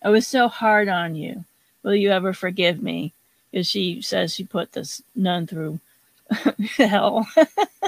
I 0.00 0.10
was 0.10 0.24
so 0.24 0.46
hard 0.46 0.88
on 0.88 1.16
you. 1.16 1.44
Will 1.82 1.96
you 1.96 2.12
ever 2.12 2.32
forgive 2.32 2.80
me? 2.80 3.12
Because 3.50 3.66
she 3.66 4.00
says 4.02 4.32
she 4.32 4.44
put 4.44 4.70
this 4.70 5.02
nun 5.16 5.48
through 5.48 5.80
hell. 6.76 7.26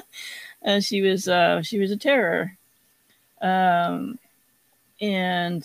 uh, 0.66 0.80
she 0.80 1.00
was 1.00 1.28
uh, 1.28 1.62
she 1.62 1.78
was 1.78 1.92
a 1.92 1.96
terror. 1.96 2.56
Um, 3.40 4.18
and 5.00 5.64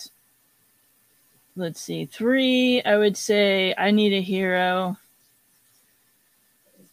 let's 1.56 1.80
see, 1.80 2.04
three. 2.04 2.82
I 2.82 2.96
would 2.96 3.16
say 3.16 3.74
I 3.76 3.90
need 3.90 4.12
a 4.12 4.22
hero. 4.22 4.96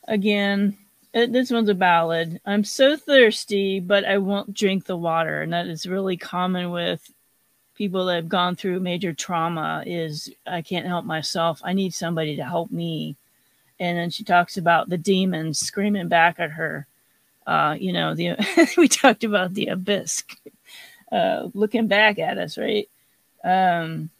Again, 0.07 0.75
this 1.13 1.51
one's 1.51 1.69
a 1.69 1.75
ballad. 1.75 2.39
I'm 2.45 2.63
so 2.63 2.95
thirsty, 2.95 3.79
but 3.79 4.05
I 4.05 4.17
won't 4.17 4.53
drink 4.53 4.85
the 4.85 4.97
water, 4.97 5.41
and 5.41 5.53
that 5.53 5.67
is 5.67 5.85
really 5.85 6.17
common 6.17 6.71
with 6.71 7.11
people 7.75 8.05
that 8.05 8.15
have 8.15 8.29
gone 8.29 8.55
through 8.55 8.79
major 8.79 9.13
trauma. 9.13 9.83
Is 9.85 10.31
I 10.45 10.61
can't 10.61 10.85
help 10.87 11.05
myself. 11.05 11.61
I 11.63 11.73
need 11.73 11.93
somebody 11.93 12.35
to 12.37 12.43
help 12.43 12.71
me. 12.71 13.15
And 13.79 13.97
then 13.97 14.09
she 14.09 14.23
talks 14.23 14.57
about 14.57 14.89
the 14.89 14.97
demons 14.97 15.57
screaming 15.59 16.09
back 16.09 16.39
at 16.39 16.51
her 16.51 16.85
uh, 17.49 17.75
you 17.79 17.91
know, 17.91 18.13
the 18.13 18.35
we 18.77 18.87
talked 18.87 19.23
about 19.23 19.55
the 19.55 19.67
abyss 19.67 20.23
uh, 21.11 21.47
looking 21.55 21.87
back 21.87 22.19
at 22.19 22.37
us, 22.37 22.59
right? 22.59 22.87
Um, 23.43 24.11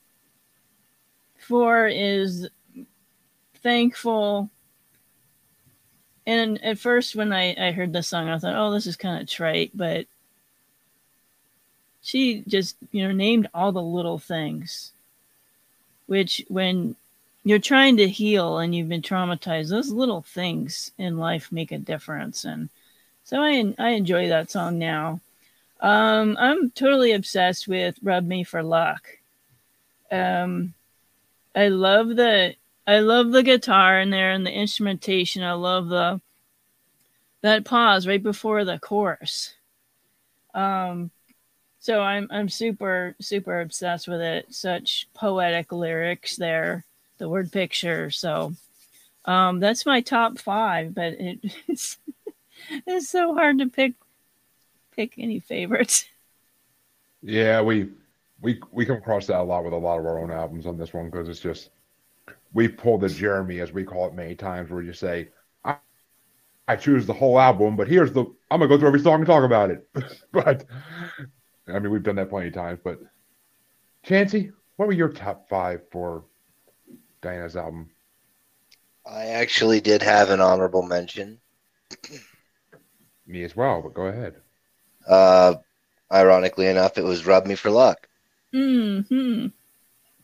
four 1.37 1.85
is 1.85 2.49
thankful. 3.61 4.49
And 6.29 6.63
at 6.63 6.77
first, 6.77 7.15
when 7.15 7.33
I, 7.33 7.55
I 7.57 7.71
heard 7.71 7.91
the 7.91 8.03
song, 8.03 8.29
I 8.29 8.37
thought, 8.37 8.55
oh, 8.55 8.69
this 8.69 8.85
is 8.85 8.95
kind 8.95 9.19
of 9.19 9.27
trite, 9.27 9.71
but 9.73 10.05
she 12.03 12.43
just, 12.47 12.77
you 12.91 13.01
know, 13.01 13.11
named 13.11 13.49
all 13.51 13.71
the 13.71 13.81
little 13.81 14.19
things, 14.19 14.91
which 16.05 16.45
when 16.47 16.95
you're 17.43 17.57
trying 17.57 17.97
to 17.97 18.07
heal 18.07 18.59
and 18.59 18.75
you've 18.75 18.89
been 18.89 19.01
traumatized, 19.01 19.71
those 19.71 19.89
little 19.89 20.21
things 20.21 20.91
in 20.99 21.17
life 21.17 21.51
make 21.51 21.71
a 21.71 21.79
difference. 21.79 22.45
And 22.45 22.69
so 23.23 23.41
I 23.41 23.73
I 23.79 23.89
enjoy 23.89 24.29
that 24.29 24.51
song 24.51 24.77
now. 24.77 25.21
Um, 25.81 26.37
I'm 26.39 26.69
totally 26.69 27.13
obsessed 27.13 27.67
with 27.67 27.97
"Rub 28.03 28.27
Me 28.27 28.43
for 28.43 28.61
Luck." 28.61 29.17
Um, 30.11 30.75
I 31.55 31.69
love 31.69 32.09
the 32.09 32.53
I 32.87 32.99
love 32.99 33.31
the 33.31 33.43
guitar 33.43 33.99
in 33.99 34.09
there 34.09 34.31
and 34.31 34.45
the 34.45 34.51
instrumentation. 34.51 35.43
I 35.43 35.53
love 35.53 35.89
the 35.89 36.21
that 37.41 37.65
pause 37.65 38.07
right 38.07 38.21
before 38.21 38.65
the 38.65 38.79
chorus. 38.79 39.53
Um, 40.53 41.11
so 41.79 42.01
I'm 42.01 42.27
I'm 42.31 42.49
super 42.49 43.15
super 43.21 43.61
obsessed 43.61 44.07
with 44.07 44.21
it. 44.21 44.53
Such 44.53 45.07
poetic 45.13 45.71
lyrics 45.71 46.35
there. 46.35 46.85
The 47.17 47.29
word 47.29 47.51
picture. 47.51 48.09
So 48.09 48.53
um, 49.25 49.59
that's 49.59 49.85
my 49.85 50.01
top 50.01 50.39
five, 50.39 50.93
but 50.93 51.13
it, 51.13 51.39
it's 51.67 51.97
it's 52.87 53.09
so 53.09 53.33
hard 53.33 53.59
to 53.59 53.67
pick 53.67 53.93
pick 54.95 55.13
any 55.17 55.39
favorites. 55.39 56.05
Yeah, 57.21 57.61
we 57.61 57.89
we 58.41 58.59
we 58.71 58.85
come 58.85 58.97
across 58.97 59.27
that 59.27 59.39
a 59.39 59.43
lot 59.43 59.63
with 59.63 59.73
a 59.73 59.77
lot 59.77 59.99
of 59.99 60.05
our 60.05 60.19
own 60.19 60.31
albums 60.31 60.65
on 60.65 60.77
this 60.77 60.93
one 60.93 61.09
because 61.09 61.29
it's 61.29 61.39
just 61.39 61.69
we 62.53 62.67
pulled 62.67 63.01
the 63.01 63.09
Jeremy, 63.09 63.59
as 63.59 63.71
we 63.71 63.83
call 63.83 64.07
it 64.07 64.13
many 64.13 64.35
times, 64.35 64.69
where 64.69 64.81
you 64.81 64.93
say, 64.93 65.29
I, 65.63 65.77
I 66.67 66.75
choose 66.75 67.05
the 67.05 67.13
whole 67.13 67.39
album, 67.39 67.75
but 67.75 67.87
here's 67.87 68.11
the, 68.11 68.25
I'm 68.51 68.59
going 68.59 68.69
to 68.69 68.75
go 68.75 68.79
through 68.79 68.89
every 68.89 68.99
song 68.99 69.15
and 69.15 69.27
talk 69.27 69.43
about 69.43 69.71
it. 69.71 69.87
but, 70.31 70.65
I 71.67 71.79
mean, 71.79 71.91
we've 71.91 72.03
done 72.03 72.15
that 72.15 72.29
plenty 72.29 72.47
of 72.47 72.53
times. 72.53 72.79
But, 72.83 72.99
Chancey, 74.03 74.51
what 74.77 74.87
were 74.87 74.93
your 74.93 75.09
top 75.09 75.49
five 75.49 75.81
for 75.91 76.25
Diana's 77.21 77.55
album? 77.55 77.89
I 79.05 79.25
actually 79.27 79.81
did 79.81 80.01
have 80.03 80.29
an 80.29 80.41
honorable 80.41 80.83
mention. 80.83 81.41
Me 83.27 83.43
as 83.43 83.55
well, 83.55 83.81
but 83.81 83.93
go 83.93 84.03
ahead. 84.03 84.35
Uh, 85.07 85.55
ironically 86.11 86.67
enough, 86.67 86.97
it 86.97 87.03
was 87.03 87.25
"Rub 87.25 87.45
Me 87.45 87.55
for 87.55 87.69
Luck." 87.69 88.07
hmm 88.51 89.47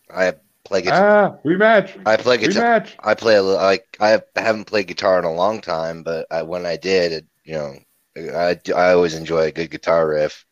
I 0.09 0.33
play 0.65 0.81
guitar. 0.81 1.15
Ah, 1.25 1.37
rematch. 1.45 1.97
I 2.05 2.17
play 2.17 2.37
guitar. 2.37 2.81
Rematch. 2.81 2.93
I 2.99 3.13
play 3.15 3.35
a 3.35 3.43
little. 3.43 3.61
Like 3.61 3.97
I 3.99 4.21
haven't 4.35 4.65
played 4.65 4.87
guitar 4.87 5.19
in 5.19 5.25
a 5.25 5.33
long 5.33 5.61
time, 5.61 6.03
but 6.03 6.27
I, 6.31 6.43
when 6.43 6.65
I 6.65 6.77
did, 6.77 7.11
it, 7.13 7.25
you 7.45 7.53
know, 7.53 7.77
I 8.17 8.59
I 8.75 8.91
always 8.93 9.15
enjoy 9.15 9.43
a 9.45 9.51
good 9.51 9.71
guitar 9.71 10.07
riff. 10.07 10.45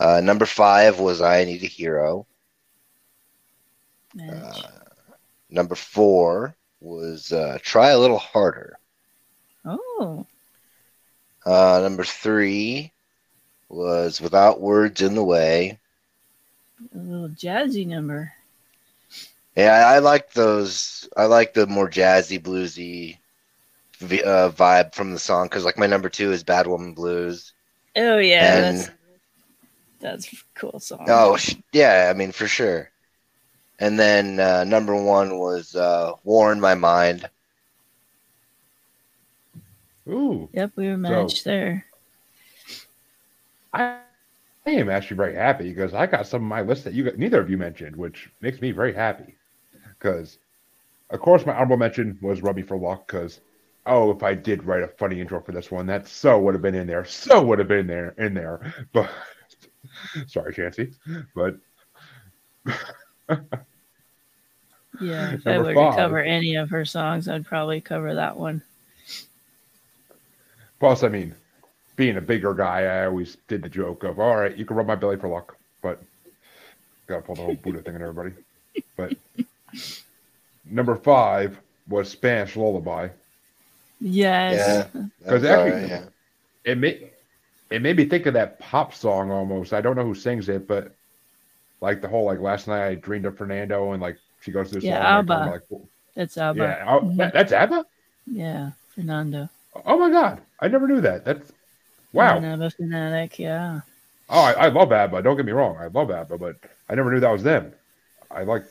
Uh, 0.00 0.20
number 0.20 0.46
five 0.46 0.98
was 1.00 1.20
"I 1.20 1.44
Need 1.44 1.62
a 1.62 1.66
Hero." 1.66 2.26
Uh, 4.20 4.62
number 5.50 5.74
four 5.74 6.56
was 6.80 7.32
uh, 7.32 7.58
"Try 7.62 7.90
a 7.90 7.98
Little 7.98 8.18
Harder." 8.18 8.78
oh, 9.64 10.26
Uh, 11.44 11.80
number 11.82 12.04
three 12.04 12.92
was 13.68 14.20
"Without 14.20 14.60
Words 14.60 15.02
in 15.02 15.14
the 15.14 15.24
Way." 15.24 15.78
a 16.94 16.98
little 16.98 17.28
jazzy 17.28 17.86
number. 17.86 18.32
Yeah, 19.58 19.88
I 19.88 19.98
like 19.98 20.32
those. 20.32 21.08
I 21.16 21.24
like 21.26 21.52
the 21.52 21.66
more 21.66 21.90
jazzy, 21.90 22.40
bluesy 22.40 23.18
uh, 24.24 24.50
vibe 24.50 24.94
from 24.94 25.12
the 25.12 25.18
song 25.18 25.46
because, 25.46 25.64
like, 25.64 25.78
my 25.78 25.86
number 25.86 26.08
two 26.08 26.32
is 26.32 26.44
"Bad 26.44 26.66
Woman 26.66 26.94
Blues." 26.94 27.52
Oh 27.96 28.18
yeah, 28.18 28.60
And- 28.60 28.78
that's 28.78 28.90
that's 30.00 30.32
a 30.32 30.36
cool 30.54 30.78
song. 30.78 31.06
Oh, 31.08 31.36
yeah, 31.72 32.08
I 32.08 32.16
mean 32.16 32.32
for 32.32 32.46
sure. 32.46 32.90
And 33.80 33.98
then 33.98 34.40
uh, 34.40 34.64
number 34.64 34.94
one 34.94 35.38
was 35.38 35.74
uh, 35.74 36.12
"War 36.24 36.52
in 36.52 36.60
My 36.60 36.74
Mind." 36.74 37.28
Ooh. 40.08 40.48
Yep, 40.52 40.72
we 40.76 40.88
were 40.88 40.96
matched 40.96 41.44
there. 41.44 41.84
I, 43.72 44.00
I 44.66 44.70
am 44.70 44.90
actually 44.90 45.16
very 45.16 45.34
happy 45.34 45.70
because 45.70 45.94
I 45.94 46.06
got 46.06 46.26
some 46.26 46.42
of 46.42 46.48
my 46.48 46.62
list 46.62 46.84
that 46.84 46.94
you 46.94 47.04
got, 47.04 47.18
neither 47.18 47.40
of 47.40 47.50
you 47.50 47.58
mentioned, 47.58 47.96
which 47.96 48.30
makes 48.40 48.60
me 48.60 48.72
very 48.72 48.94
happy. 48.94 49.37
Because, 49.98 50.38
of 51.10 51.20
course, 51.20 51.44
my 51.46 51.54
honorable 51.54 51.76
mention 51.76 52.18
was 52.22 52.42
Rub 52.42 52.56
Me 52.56 52.62
for 52.62 52.76
Luck. 52.76 53.06
Because, 53.06 53.40
oh, 53.86 54.10
if 54.10 54.22
I 54.22 54.34
did 54.34 54.64
write 54.64 54.82
a 54.82 54.88
funny 54.88 55.20
intro 55.20 55.40
for 55.40 55.52
this 55.52 55.70
one, 55.70 55.86
that 55.86 56.06
so 56.08 56.38
would 56.40 56.54
have 56.54 56.62
been 56.62 56.74
in 56.74 56.86
there. 56.86 57.04
So 57.04 57.42
would 57.42 57.58
have 57.58 57.68
been 57.68 57.86
there 57.86 58.14
in 58.18 58.34
there. 58.34 58.74
But 58.92 59.10
sorry, 60.26 60.54
Chancey. 60.54 60.92
But 61.34 61.56
Yeah, 65.00 65.32
if 65.32 65.46
I 65.46 65.58
were 65.58 65.74
five. 65.74 65.94
to 65.94 65.96
cover 65.96 66.18
any 66.18 66.56
of 66.56 66.70
her 66.70 66.84
songs, 66.84 67.28
I'd 67.28 67.46
probably 67.46 67.80
cover 67.80 68.14
that 68.14 68.36
one. 68.36 68.62
plus, 70.80 71.02
I 71.04 71.08
mean, 71.08 71.34
being 71.96 72.16
a 72.16 72.20
bigger 72.20 72.54
guy, 72.54 72.82
I 72.82 73.06
always 73.06 73.36
did 73.48 73.62
the 73.62 73.68
joke 73.68 74.04
of, 74.04 74.18
all 74.18 74.36
right, 74.36 74.56
you 74.56 74.64
can 74.64 74.76
rub 74.76 74.86
my 74.86 74.96
belly 74.96 75.16
for 75.16 75.28
luck, 75.28 75.56
but 75.82 76.02
gotta 77.06 77.22
pull 77.22 77.36
the 77.36 77.42
whole 77.42 77.54
Buddha 77.54 77.82
thing 77.82 77.94
on 77.94 78.02
everybody. 78.02 78.32
But 78.96 79.14
number 80.64 80.96
five 80.96 81.58
was 81.88 82.08
Spanish 82.10 82.56
Lullaby. 82.56 83.08
Yes. 84.00 84.86
Because 84.92 85.10
That's 85.42 85.44
actually- 85.44 85.72
alright, 85.72 85.88
yeah. 85.88 86.02
it 86.64 86.78
made 86.78 87.10
it 87.70 87.82
made 87.82 87.96
me 87.98 88.06
think 88.06 88.24
of 88.26 88.34
that 88.34 88.58
pop 88.58 88.94
song 88.94 89.30
almost. 89.30 89.72
I 89.74 89.80
don't 89.80 89.96
know 89.96 90.04
who 90.04 90.14
sings 90.14 90.48
it, 90.48 90.66
but 90.66 90.94
like 91.80 92.00
the 92.00 92.08
whole 92.08 92.24
like 92.24 92.40
last 92.40 92.66
night 92.68 92.86
I 92.86 92.94
dreamed 92.94 93.26
of 93.26 93.36
Fernando 93.36 93.92
and 93.92 94.00
like 94.00 94.16
she 94.40 94.50
goes 94.52 94.70
through 94.70 94.80
the 94.82 94.86
Yeah, 94.88 95.02
song. 95.02 95.26
like, 95.26 95.38
ABBA. 95.38 95.50
Like, 95.50 95.62
well, 95.68 95.88
That's 96.14 96.38
Abba. 96.38 96.58
yeah, 96.58 96.84
oh, 96.88 97.00
Mhm. 97.00 97.16
that, 97.16 97.32
that's 97.34 97.52
ABBA. 97.52 97.84
Yeah, 98.26 98.70
Fernando. 98.94 99.48
Oh 99.84 99.98
my 99.98 100.10
god, 100.10 100.40
I 100.60 100.68
never 100.68 100.86
knew 100.88 101.00
that. 101.02 101.24
That's 101.24 101.52
wow. 102.12 102.36
An 102.38 102.44
ABBA 102.44 102.70
fanatic. 102.70 103.38
Yeah. 103.38 103.80
Oh, 104.30 104.40
I, 104.40 104.52
I 104.52 104.68
love 104.68 104.92
ABBA. 104.92 105.22
Don't 105.22 105.36
get 105.36 105.46
me 105.46 105.52
wrong, 105.52 105.76
I 105.78 105.86
love 105.86 106.10
ABBA, 106.10 106.38
but 106.38 106.56
I 106.88 106.94
never 106.94 107.10
knew 107.12 107.20
that 107.20 107.30
was 107.32 107.42
them. 107.42 107.72
I 108.30 108.44
like. 108.44 108.64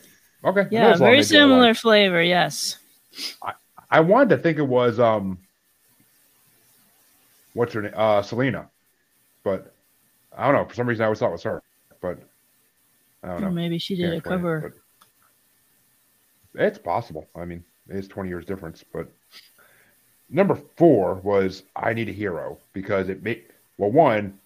Okay. 0.47 0.67
Yeah, 0.71 0.91
it's 0.91 0.99
a 0.99 1.03
lot 1.03 1.09
very 1.09 1.23
similar 1.23 1.73
flavor. 1.73 2.21
Yes. 2.21 2.77
I 3.43 3.53
I 3.89 3.99
wanted 3.99 4.29
to 4.29 4.37
think 4.37 4.57
it 4.57 4.67
was 4.67 4.99
um. 4.99 5.37
What's 7.53 7.73
her 7.73 7.81
name? 7.81 7.93
Uh, 7.95 8.21
Selena, 8.21 8.69
but 9.43 9.73
I 10.37 10.45
don't 10.45 10.55
know. 10.55 10.69
For 10.69 10.75
some 10.75 10.87
reason, 10.87 11.01
I 11.03 11.05
always 11.05 11.19
thought 11.19 11.29
it 11.29 11.33
was 11.33 11.43
her, 11.43 11.63
but 12.01 12.19
I 13.23 13.29
don't 13.29 13.41
know. 13.41 13.49
Maybe 13.49 13.77
she 13.79 13.95
did 13.95 14.13
a 14.13 14.17
explain 14.17 14.39
it, 14.39 14.41
cover. 14.41 14.75
it's 16.53 16.77
possible. 16.77 17.27
I 17.35 17.45
mean, 17.45 17.63
it's 17.89 18.07
20 18.07 18.29
years 18.29 18.45
difference. 18.45 18.83
But 18.93 19.11
number 20.29 20.55
four 20.75 21.15
was 21.15 21.63
I 21.75 21.93
Need 21.93 22.09
a 22.09 22.13
Hero 22.13 22.59
because 22.73 23.09
it 23.09 23.23
made, 23.23 23.43
well, 23.77 23.91
one, 23.91 24.39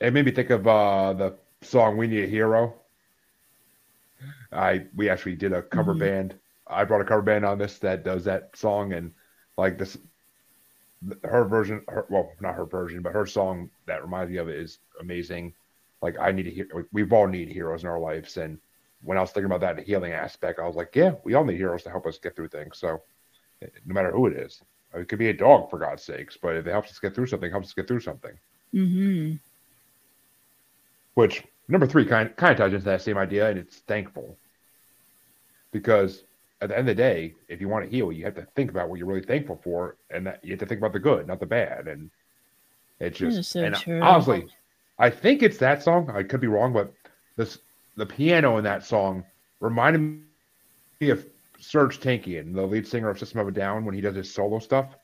it 0.00 0.12
made 0.12 0.26
me 0.26 0.32
think 0.32 0.50
of 0.50 0.66
uh, 0.66 1.14
the 1.14 1.34
song 1.62 1.96
We 1.96 2.06
Need 2.06 2.24
a 2.24 2.28
Hero. 2.28 2.74
I 4.52 4.86
We 4.96 5.08
actually 5.08 5.36
did 5.36 5.52
a 5.52 5.62
cover 5.62 5.94
Mhm. 5.94 5.98
band. 5.98 6.38
I 6.66 6.84
brought 6.84 7.00
a 7.00 7.04
cover 7.04 7.22
band 7.22 7.44
on 7.44 7.58
this 7.58 7.78
that 7.80 8.04
does 8.04 8.24
that 8.24 8.56
song 8.56 8.92
and 8.92 9.12
like 9.56 9.78
this, 9.78 9.98
her 11.24 11.44
version, 11.44 11.82
her, 11.88 12.06
well, 12.10 12.32
not 12.40 12.54
her 12.54 12.64
version, 12.64 13.02
but 13.02 13.12
her 13.12 13.26
song 13.26 13.70
that 13.86 14.02
reminds 14.02 14.30
me 14.30 14.38
of 14.38 14.48
it 14.48 14.58
is 14.58 14.78
amazing. 15.00 15.54
Like 16.02 16.18
I 16.18 16.32
need 16.32 16.44
to 16.44 16.50
hear 16.50 16.86
We've 16.92 17.12
all 17.12 17.26
need 17.26 17.48
heroes 17.48 17.82
in 17.82 17.88
our 17.88 17.98
lives, 17.98 18.36
and 18.36 18.58
when 19.02 19.16
I 19.18 19.20
was 19.20 19.32
thinking 19.32 19.50
about 19.50 19.60
that 19.60 19.84
healing 19.84 20.12
aspect, 20.12 20.58
I 20.58 20.66
was 20.66 20.76
like, 20.76 20.94
yeah, 20.94 21.14
we 21.24 21.34
all 21.34 21.44
need 21.44 21.56
heroes 21.56 21.82
to 21.84 21.90
help 21.90 22.06
us 22.06 22.18
get 22.18 22.36
through 22.36 22.48
things. 22.48 22.78
So 22.78 23.02
no 23.60 23.94
matter 23.94 24.10
who 24.10 24.26
it 24.26 24.36
is, 24.36 24.62
it 24.94 25.08
could 25.08 25.18
be 25.18 25.28
a 25.28 25.34
dog 25.34 25.70
for 25.70 25.78
God's 25.78 26.02
sakes, 26.02 26.36
but 26.36 26.56
if 26.56 26.66
it 26.66 26.70
helps 26.70 26.90
us 26.90 26.98
get 26.98 27.14
through 27.14 27.26
something, 27.26 27.48
it 27.48 27.52
helps 27.52 27.68
us 27.68 27.74
get 27.74 27.88
through 27.88 28.00
something. 28.00 28.38
Mm-hmm. 28.74 29.36
Which 31.14 31.44
number 31.70 31.86
three 31.86 32.04
kind 32.04 32.34
kind 32.36 32.52
of 32.52 32.58
ties 32.58 32.72
into 32.74 32.84
that 32.86 33.02
same 33.02 33.18
idea, 33.18 33.48
and 33.48 33.58
it's 33.58 33.78
thankful. 33.78 34.36
Because 35.72 36.24
at 36.60 36.68
the 36.68 36.76
end 36.78 36.88
of 36.88 36.96
the 36.96 37.02
day, 37.02 37.34
if 37.48 37.60
you 37.60 37.68
want 37.68 37.84
to 37.84 37.90
heal, 37.90 38.12
you 38.12 38.24
have 38.24 38.34
to 38.34 38.46
think 38.56 38.70
about 38.70 38.88
what 38.88 38.98
you're 38.98 39.06
really 39.08 39.22
thankful 39.22 39.60
for, 39.62 39.96
and 40.10 40.26
that 40.26 40.44
you 40.44 40.50
have 40.50 40.58
to 40.60 40.66
think 40.66 40.80
about 40.80 40.92
the 40.92 40.98
good, 40.98 41.26
not 41.26 41.40
the 41.40 41.46
bad. 41.46 41.88
And 41.88 42.10
it's 42.98 43.18
just 43.18 43.50
so 43.50 43.64
and 43.64 43.74
uh, 43.74 43.78
true. 43.78 44.00
honestly, 44.00 44.46
I 44.98 45.10
think 45.10 45.42
it's 45.42 45.58
that 45.58 45.82
song. 45.82 46.10
I 46.10 46.22
could 46.22 46.40
be 46.40 46.48
wrong, 46.48 46.72
but 46.72 46.92
this 47.36 47.58
the 47.96 48.06
piano 48.06 48.58
in 48.58 48.64
that 48.64 48.84
song 48.84 49.24
reminded 49.60 50.00
me 51.00 51.10
of 51.10 51.26
Serj 51.60 51.98
Tankian, 52.00 52.54
the 52.54 52.66
lead 52.66 52.86
singer 52.86 53.10
of 53.10 53.18
System 53.18 53.40
of 53.40 53.48
a 53.48 53.52
Down, 53.52 53.84
when 53.84 53.94
he 53.94 54.00
does 54.00 54.16
his 54.16 54.32
solo 54.32 54.58
stuff. 54.58 54.96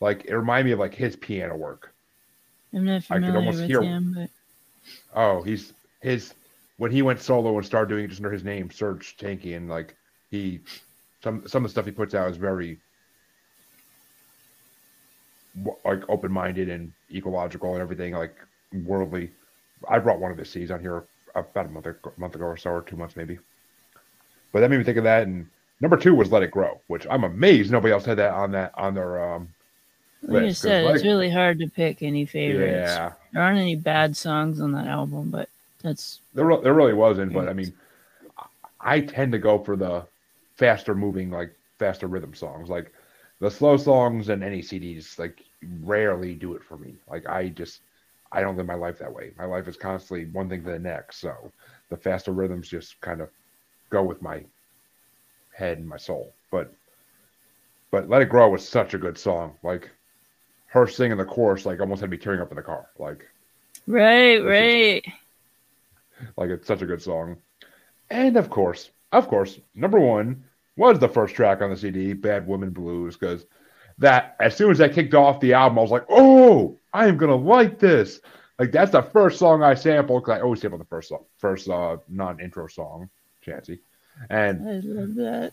Like 0.00 0.24
it 0.26 0.34
reminded 0.34 0.66
me 0.66 0.72
of 0.72 0.78
like 0.78 0.94
his 0.94 1.16
piano 1.16 1.56
work. 1.56 1.92
I'm 2.74 2.84
not 2.84 3.02
I 3.10 3.16
could 3.18 3.24
familiar 3.24 3.36
almost 3.38 3.58
with 3.60 3.66
hear- 3.68 3.82
him, 3.82 4.14
but 4.16 4.30
Oh, 5.14 5.42
he's 5.42 5.72
his 6.02 6.34
when 6.78 6.90
he 6.90 7.02
went 7.02 7.20
solo 7.20 7.56
and 7.56 7.66
started 7.66 7.88
doing 7.90 8.04
it 8.04 8.08
just 8.08 8.20
under 8.20 8.32
his 8.32 8.42
name, 8.44 8.68
Serj 8.70 9.54
and 9.56 9.68
Like 9.68 9.94
he, 10.30 10.60
some 11.22 11.46
some 11.46 11.62
of 11.64 11.68
the 11.68 11.72
stuff 11.72 11.84
he 11.84 11.90
puts 11.90 12.14
out 12.14 12.30
is 12.30 12.36
very 12.38 12.78
like 15.84 16.02
open 16.08 16.32
minded 16.32 16.70
and 16.70 16.90
ecological 17.12 17.74
and 17.74 17.82
everything, 17.82 18.14
like 18.14 18.34
worldly. 18.84 19.30
I 19.88 19.98
brought 19.98 20.20
one 20.20 20.30
of 20.30 20.38
his 20.38 20.48
CDs 20.48 20.70
on 20.70 20.80
here 20.80 21.04
about 21.34 21.66
a 21.66 21.68
month 21.68 21.86
ago, 21.86 22.12
month 22.16 22.34
ago 22.34 22.44
or 22.46 22.56
so, 22.56 22.70
or 22.70 22.82
two 22.82 22.96
months 22.96 23.14
maybe. 23.14 23.38
But 24.52 24.60
that 24.60 24.70
made 24.70 24.78
me 24.78 24.84
think 24.84 24.96
of 24.96 25.04
that. 25.04 25.24
And 25.24 25.46
number 25.82 25.98
two 25.98 26.14
was 26.14 26.32
Let 26.32 26.42
It 26.42 26.50
Grow, 26.50 26.80
which 26.86 27.06
I'm 27.10 27.24
amazed 27.24 27.70
nobody 27.70 27.92
else 27.92 28.06
had 28.06 28.16
that 28.18 28.32
on 28.32 28.52
that 28.52 28.72
on 28.78 28.94
their 28.94 29.34
um. 29.34 29.48
like 30.22 30.44
I 30.44 30.52
said, 30.52 30.86
it's 30.94 31.02
It- 31.02 31.06
really 31.06 31.30
hard 31.30 31.58
to 31.58 31.68
pick 31.68 32.02
any 32.02 32.24
favorites. 32.24 32.90
Yeah, 32.90 33.12
There 33.34 33.42
aren't 33.42 33.58
any 33.58 33.76
bad 33.76 34.16
songs 34.16 34.62
on 34.62 34.72
that 34.72 34.86
album, 34.86 35.30
but 35.30 35.49
that's 35.82 36.20
There, 36.34 36.56
there 36.62 36.74
really 36.74 36.94
wasn't, 36.94 37.32
but 37.32 37.48
I 37.48 37.52
mean, 37.52 37.72
I- 38.80 39.00
tend 39.00 39.32
to 39.32 39.38
go 39.38 39.58
for 39.58 39.76
the 39.76 40.06
faster 40.56 40.94
moving, 40.94 41.30
like 41.30 41.54
faster 41.78 42.06
rhythm 42.06 42.34
songs. 42.34 42.68
Like 42.68 42.92
the 43.40 43.50
slow 43.50 43.76
songs 43.76 44.28
and 44.28 44.42
any 44.42 44.62
CDs, 44.62 45.18
like 45.18 45.42
rarely 45.82 46.34
do 46.34 46.54
it 46.54 46.64
for 46.64 46.76
me. 46.76 46.94
Like 47.08 47.26
I 47.28 47.48
just, 47.48 47.80
I 48.32 48.40
don't 48.40 48.56
live 48.56 48.66
my 48.66 48.74
life 48.74 48.98
that 48.98 49.12
way. 49.12 49.32
My 49.38 49.44
life 49.44 49.68
is 49.68 49.76
constantly 49.76 50.26
one 50.26 50.48
thing 50.48 50.62
to 50.64 50.70
the 50.70 50.78
next. 50.78 51.18
So 51.18 51.52
the 51.90 51.96
faster 51.96 52.32
rhythms 52.32 52.68
just 52.68 53.00
kind 53.00 53.20
of 53.20 53.30
go 53.90 54.02
with 54.04 54.22
my 54.22 54.44
head 55.54 55.78
and 55.78 55.88
my 55.88 55.96
soul. 55.96 56.34
But, 56.50 56.72
but 57.92 58.08
Let 58.08 58.22
It 58.22 58.28
Grow 58.28 58.48
was 58.50 58.66
such 58.68 58.94
a 58.94 58.98
good 58.98 59.16
song. 59.18 59.56
Like 59.62 59.90
her 60.68 60.86
singing 60.86 61.18
the 61.18 61.24
chorus, 61.24 61.66
like 61.66 61.80
almost 61.80 62.00
had 62.00 62.10
me 62.10 62.18
tearing 62.18 62.40
up 62.40 62.50
in 62.50 62.56
the 62.56 62.62
car. 62.62 62.88
Like 62.98 63.26
right, 63.86 64.38
right. 64.38 65.04
Like 66.36 66.50
it's 66.50 66.66
such 66.66 66.82
a 66.82 66.86
good 66.86 67.02
song. 67.02 67.36
And 68.10 68.36
of 68.36 68.50
course, 68.50 68.90
of 69.12 69.28
course, 69.28 69.58
number 69.74 69.98
one 70.00 70.44
was 70.76 70.98
the 70.98 71.08
first 71.08 71.34
track 71.34 71.60
on 71.62 71.70
the 71.70 71.76
CD, 71.76 72.12
Bad 72.12 72.46
Woman 72.46 72.70
Blues, 72.70 73.16
because 73.16 73.46
that 73.98 74.36
as 74.40 74.56
soon 74.56 74.70
as 74.70 74.78
that 74.78 74.94
kicked 74.94 75.14
off 75.14 75.40
the 75.40 75.52
album, 75.54 75.78
I 75.78 75.82
was 75.82 75.90
like, 75.90 76.06
oh, 76.08 76.78
I 76.92 77.06
am 77.06 77.16
gonna 77.16 77.36
like 77.36 77.78
this. 77.78 78.20
Like 78.58 78.72
that's 78.72 78.92
the 78.92 79.02
first 79.02 79.38
song 79.38 79.62
I 79.62 79.74
sampled 79.74 80.22
because 80.22 80.38
I 80.38 80.42
always 80.42 80.60
sample 80.60 80.78
the 80.78 80.84
first 80.84 81.08
song, 81.08 81.24
first 81.38 81.68
uh, 81.68 81.96
non-intro 82.08 82.66
song, 82.66 83.08
Chancy. 83.42 83.80
And 84.28 84.68
I 84.68 84.72
love 84.84 85.14
that. 85.14 85.52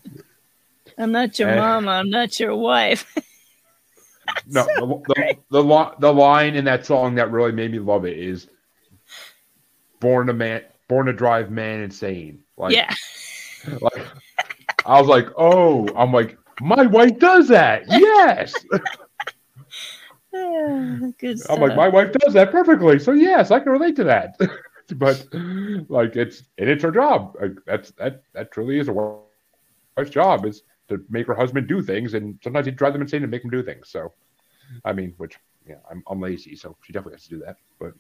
I'm 0.97 1.11
not 1.11 1.37
your 1.39 1.49
And- 1.49 1.59
mama. 1.59 1.91
I'm 1.91 2.09
not 2.09 2.39
your 2.39 2.55
wife. 2.55 3.13
no, 4.47 4.65
so 4.75 5.03
the, 5.07 5.37
the, 5.49 5.61
the, 5.63 5.91
the 5.99 6.13
line 6.13 6.55
in 6.55 6.65
that 6.65 6.85
song 6.85 7.15
that 7.15 7.31
really 7.31 7.51
made 7.51 7.71
me 7.71 7.79
love 7.79 8.05
it 8.05 8.17
is 8.17 8.47
"Born 9.99 10.29
a 10.29 10.33
man, 10.33 10.63
born 10.87 11.05
to 11.07 11.13
drive 11.13 11.51
man 11.51 11.81
insane." 11.81 12.43
Like, 12.57 12.73
yeah. 12.73 12.93
like 13.81 14.05
I 14.85 14.99
was 14.99 15.09
like, 15.09 15.27
oh, 15.37 15.87
I'm 15.95 16.13
like, 16.13 16.37
my 16.61 16.85
wife 16.85 17.19
does 17.19 17.47
that. 17.49 17.83
Yes. 17.89 18.53
Ah, 20.35 20.99
Good 21.17 21.39
stuff. 21.39 21.55
I'm 21.55 21.61
like, 21.61 21.75
my 21.75 21.87
wife 21.87 22.11
does 22.11 22.33
that 22.33 22.51
perfectly. 22.51 22.99
So 22.99 23.13
yes, 23.13 23.49
I 23.49 23.59
can 23.59 23.71
relate 23.71 23.95
to 23.95 24.03
that. 24.03 24.37
but 24.95 25.25
like, 25.89 26.15
it's 26.15 26.43
and 26.57 26.69
it's 26.69 26.83
her 26.83 26.91
job. 26.91 27.35
Like, 27.41 27.53
that's 27.65 27.91
that 27.91 28.21
that 28.33 28.51
truly 28.51 28.77
is 28.77 28.87
a 28.87 28.93
wife's 28.93 30.11
job 30.11 30.45
is 30.45 30.63
to 30.89 31.03
make 31.09 31.25
her 31.27 31.33
husband 31.33 31.67
do 31.67 31.81
things, 31.81 32.13
and 32.13 32.37
sometimes 32.43 32.67
you 32.67 32.71
drive 32.71 32.93
them 32.93 33.01
insane 33.01 33.23
and 33.23 33.31
make 33.31 33.41
them 33.41 33.49
do 33.49 33.63
things. 33.63 33.89
So, 33.89 34.13
I 34.85 34.93
mean, 34.93 35.13
which 35.17 35.37
yeah, 35.67 35.77
I'm 35.89 36.03
I'm 36.07 36.21
lazy, 36.21 36.55
so 36.55 36.75
she 36.83 36.93
definitely 36.93 37.15
has 37.15 37.23
to 37.23 37.29
do 37.29 37.39
that. 37.39 37.55
But 37.79 37.93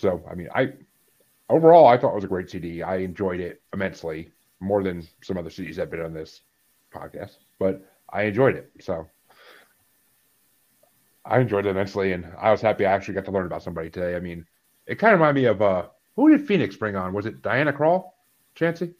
so 0.00 0.22
I 0.30 0.34
mean, 0.34 0.48
I 0.54 0.72
overall 1.48 1.86
I 1.86 1.96
thought 1.96 2.12
it 2.12 2.16
was 2.16 2.24
a 2.24 2.28
great 2.28 2.50
CD. 2.50 2.82
I 2.82 2.96
enjoyed 2.96 3.40
it 3.40 3.62
immensely 3.72 4.30
more 4.60 4.82
than 4.82 5.06
some 5.22 5.38
other 5.38 5.50
CDs 5.50 5.78
I've 5.78 5.90
been 5.90 6.00
on 6.02 6.12
this 6.14 6.42
podcast, 6.92 7.36
but 7.58 7.82
I 8.12 8.22
enjoyed 8.24 8.56
it. 8.56 8.70
So. 8.80 9.06
I 11.22 11.38
enjoyed 11.38 11.66
it 11.66 11.68
immensely, 11.70 12.12
and 12.12 12.26
I 12.40 12.50
was 12.50 12.62
happy 12.62 12.86
I 12.86 12.92
actually 12.92 13.14
got 13.14 13.26
to 13.26 13.30
learn 13.30 13.44
about 13.46 13.62
somebody 13.62 13.90
today. 13.90 14.16
I 14.16 14.20
mean, 14.20 14.46
it 14.86 14.94
kind 14.96 15.12
of 15.12 15.20
reminded 15.20 15.42
me 15.42 15.46
of 15.48 15.60
uh, 15.60 15.86
who 16.16 16.30
did 16.30 16.46
Phoenix 16.46 16.74
bring 16.76 16.96
on? 16.96 17.12
Was 17.12 17.26
it 17.26 17.42
Diana 17.42 17.74
Krall, 17.74 18.12
Chancy? 18.54 18.94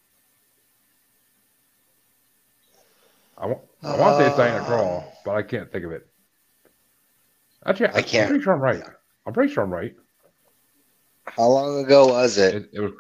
I 3.39 3.47
want, 3.47 3.61
I 3.83 3.97
want 3.97 4.19
to 4.19 4.23
say 4.25 4.29
it's 4.29 4.37
Diana 4.37 4.63
Krall, 4.65 5.03
but 5.25 5.35
I 5.35 5.43
can't 5.43 5.73
think 5.73 5.85
of 5.87 5.93
it. 5.93 6.07
Actually, 7.65 7.89
I 7.89 8.03
can't- 8.03 8.25
I'm 8.25 8.29
pretty 8.29 8.45
sure 8.45 8.53
I'm 8.53 8.61
right. 8.61 8.83
I'm 9.27 9.33
pretty 9.33 9.53
sure 9.53 9.65
I'm 9.65 9.73
right. 9.73 9.97
How 11.37 11.49
long 11.49 11.85
ago 11.85 12.07
was 12.09 12.39
it? 12.39 12.55
It, 12.55 12.71
it 12.73 12.81
was. 12.81 12.93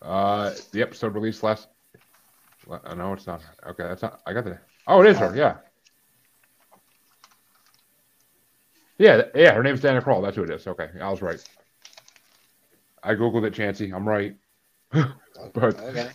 Uh, 0.00 0.54
the 0.72 0.82
episode 0.82 1.14
released 1.14 1.42
last. 1.42 1.68
Uh, 2.70 2.94
no, 2.94 3.12
it's 3.12 3.26
not. 3.26 3.40
Okay, 3.66 3.84
that's 3.84 4.02
not. 4.02 4.20
I 4.26 4.32
got 4.32 4.44
the. 4.44 4.58
Oh, 4.86 5.00
it 5.00 5.08
is 5.08 5.16
her. 5.18 5.34
Yeah. 5.34 5.56
Yeah, 8.98 9.22
yeah. 9.34 9.52
Her 9.54 9.62
name's 9.62 9.80
Diana 9.80 10.02
Krall. 10.02 10.22
That's 10.22 10.36
who 10.36 10.42
it 10.44 10.50
is. 10.50 10.66
Okay, 10.66 10.88
I 11.00 11.08
was 11.10 11.22
right. 11.22 11.42
I 13.02 13.14
googled 13.14 13.46
it, 13.46 13.54
Chancy. 13.54 13.92
I'm 13.92 14.06
right. 14.06 14.36
but 14.90 15.56
Okay. 15.56 16.10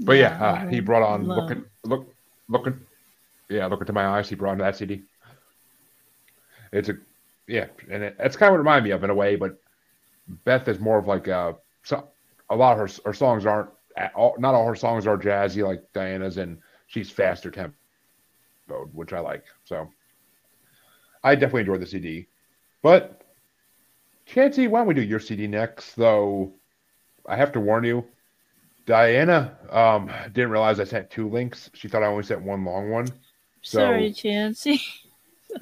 but 0.00 0.12
yeah, 0.16 0.42
uh, 0.44 0.66
he 0.66 0.80
brought 0.80 1.02
on 1.02 1.26
Love. 1.26 1.44
looking 1.44 1.64
look 1.84 2.12
looking. 2.48 2.80
Yeah, 3.48 3.66
look 3.66 3.80
into 3.80 3.92
my 3.92 4.06
eyes. 4.06 4.28
He 4.28 4.34
brought 4.34 4.52
on 4.52 4.58
that 4.58 4.76
CD. 4.76 5.02
It's 6.72 6.88
a 6.88 6.96
yeah, 7.48 7.66
and 7.90 8.02
it, 8.04 8.16
that's 8.18 8.36
kind 8.36 8.52
of 8.52 8.58
reminded 8.58 8.84
me 8.84 8.90
of 8.92 9.02
in 9.02 9.10
a 9.10 9.14
way. 9.14 9.34
But 9.36 9.58
Beth 10.44 10.68
is 10.68 10.78
more 10.78 10.98
of 10.98 11.06
like 11.06 11.26
a 11.26 11.56
so 11.82 12.08
a 12.50 12.54
lot 12.56 12.72
of 12.72 12.78
her 12.78 13.02
her 13.06 13.14
songs 13.14 13.46
aren't 13.46 13.70
all, 14.14 14.36
not 14.38 14.54
all 14.54 14.66
her 14.66 14.76
songs 14.76 15.06
are 15.06 15.16
jazzy 15.18 15.66
like 15.66 15.82
Diana's, 15.92 16.36
and 16.36 16.58
she's 16.86 17.10
faster 17.10 17.50
tempo, 17.50 17.74
which 18.92 19.12
I 19.12 19.20
like. 19.20 19.44
So 19.64 19.88
I 21.24 21.34
definitely 21.34 21.60
enjoyed 21.62 21.80
the 21.80 21.86
CD. 21.86 22.28
But 22.82 23.22
Chancy, 24.26 24.68
why 24.68 24.80
don't 24.80 24.88
we 24.88 24.94
do 24.94 25.02
your 25.02 25.18
CD 25.20 25.46
next? 25.46 25.94
Though 25.94 26.52
I 27.26 27.36
have 27.36 27.52
to 27.52 27.60
warn 27.60 27.84
you, 27.84 28.04
Diana 28.86 29.56
um, 29.70 30.10
didn't 30.32 30.50
realize 30.50 30.78
I 30.80 30.84
sent 30.84 31.10
two 31.10 31.28
links. 31.28 31.70
She 31.74 31.88
thought 31.88 32.02
I 32.02 32.06
only 32.06 32.22
sent 32.24 32.42
one 32.42 32.64
long 32.64 32.90
one. 32.90 33.06
So- 33.62 33.78
Sorry, 33.78 34.12
Chancey. 34.12 34.80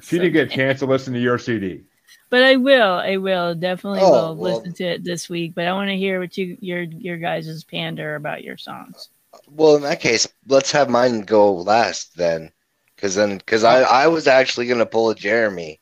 She 0.01 0.17
didn't 0.19 0.33
get 0.33 0.51
a 0.51 0.55
chance 0.55 0.79
to 0.79 0.85
listen 0.85 1.13
to 1.13 1.19
your 1.19 1.37
CD. 1.37 1.83
But 2.29 2.43
I 2.43 2.55
will. 2.57 2.93
I 2.93 3.17
will 3.17 3.55
definitely 3.55 3.99
Oh, 4.01 4.11
will 4.11 4.35
well- 4.35 4.57
listen 4.57 4.73
to 4.73 4.83
it 4.85 5.03
this 5.03 5.29
week. 5.29 5.53
But 5.55 5.67
I 5.67 5.73
want 5.73 5.89
to 5.89 5.97
hear 5.97 6.19
what 6.19 6.37
you 6.37 6.57
your 6.59 6.81
your 6.83 7.17
guys' 7.17 7.63
pander 7.63 8.15
about 8.15 8.43
your 8.43 8.57
songs. 8.57 9.09
Well, 9.49 9.75
in 9.75 9.83
that 9.83 9.99
case, 9.99 10.27
let's 10.47 10.71
have 10.71 10.89
mine 10.89 11.21
go 11.21 11.53
last 11.53 12.15
then, 12.17 12.51
because 12.95 13.15
then 13.15 13.37
because 13.37 13.63
I 13.63 13.81
I 13.81 14.07
was 14.07 14.27
actually 14.27 14.67
gonna 14.67 14.85
pull 14.85 15.09
a 15.09 15.15
Jeremy, 15.15 15.79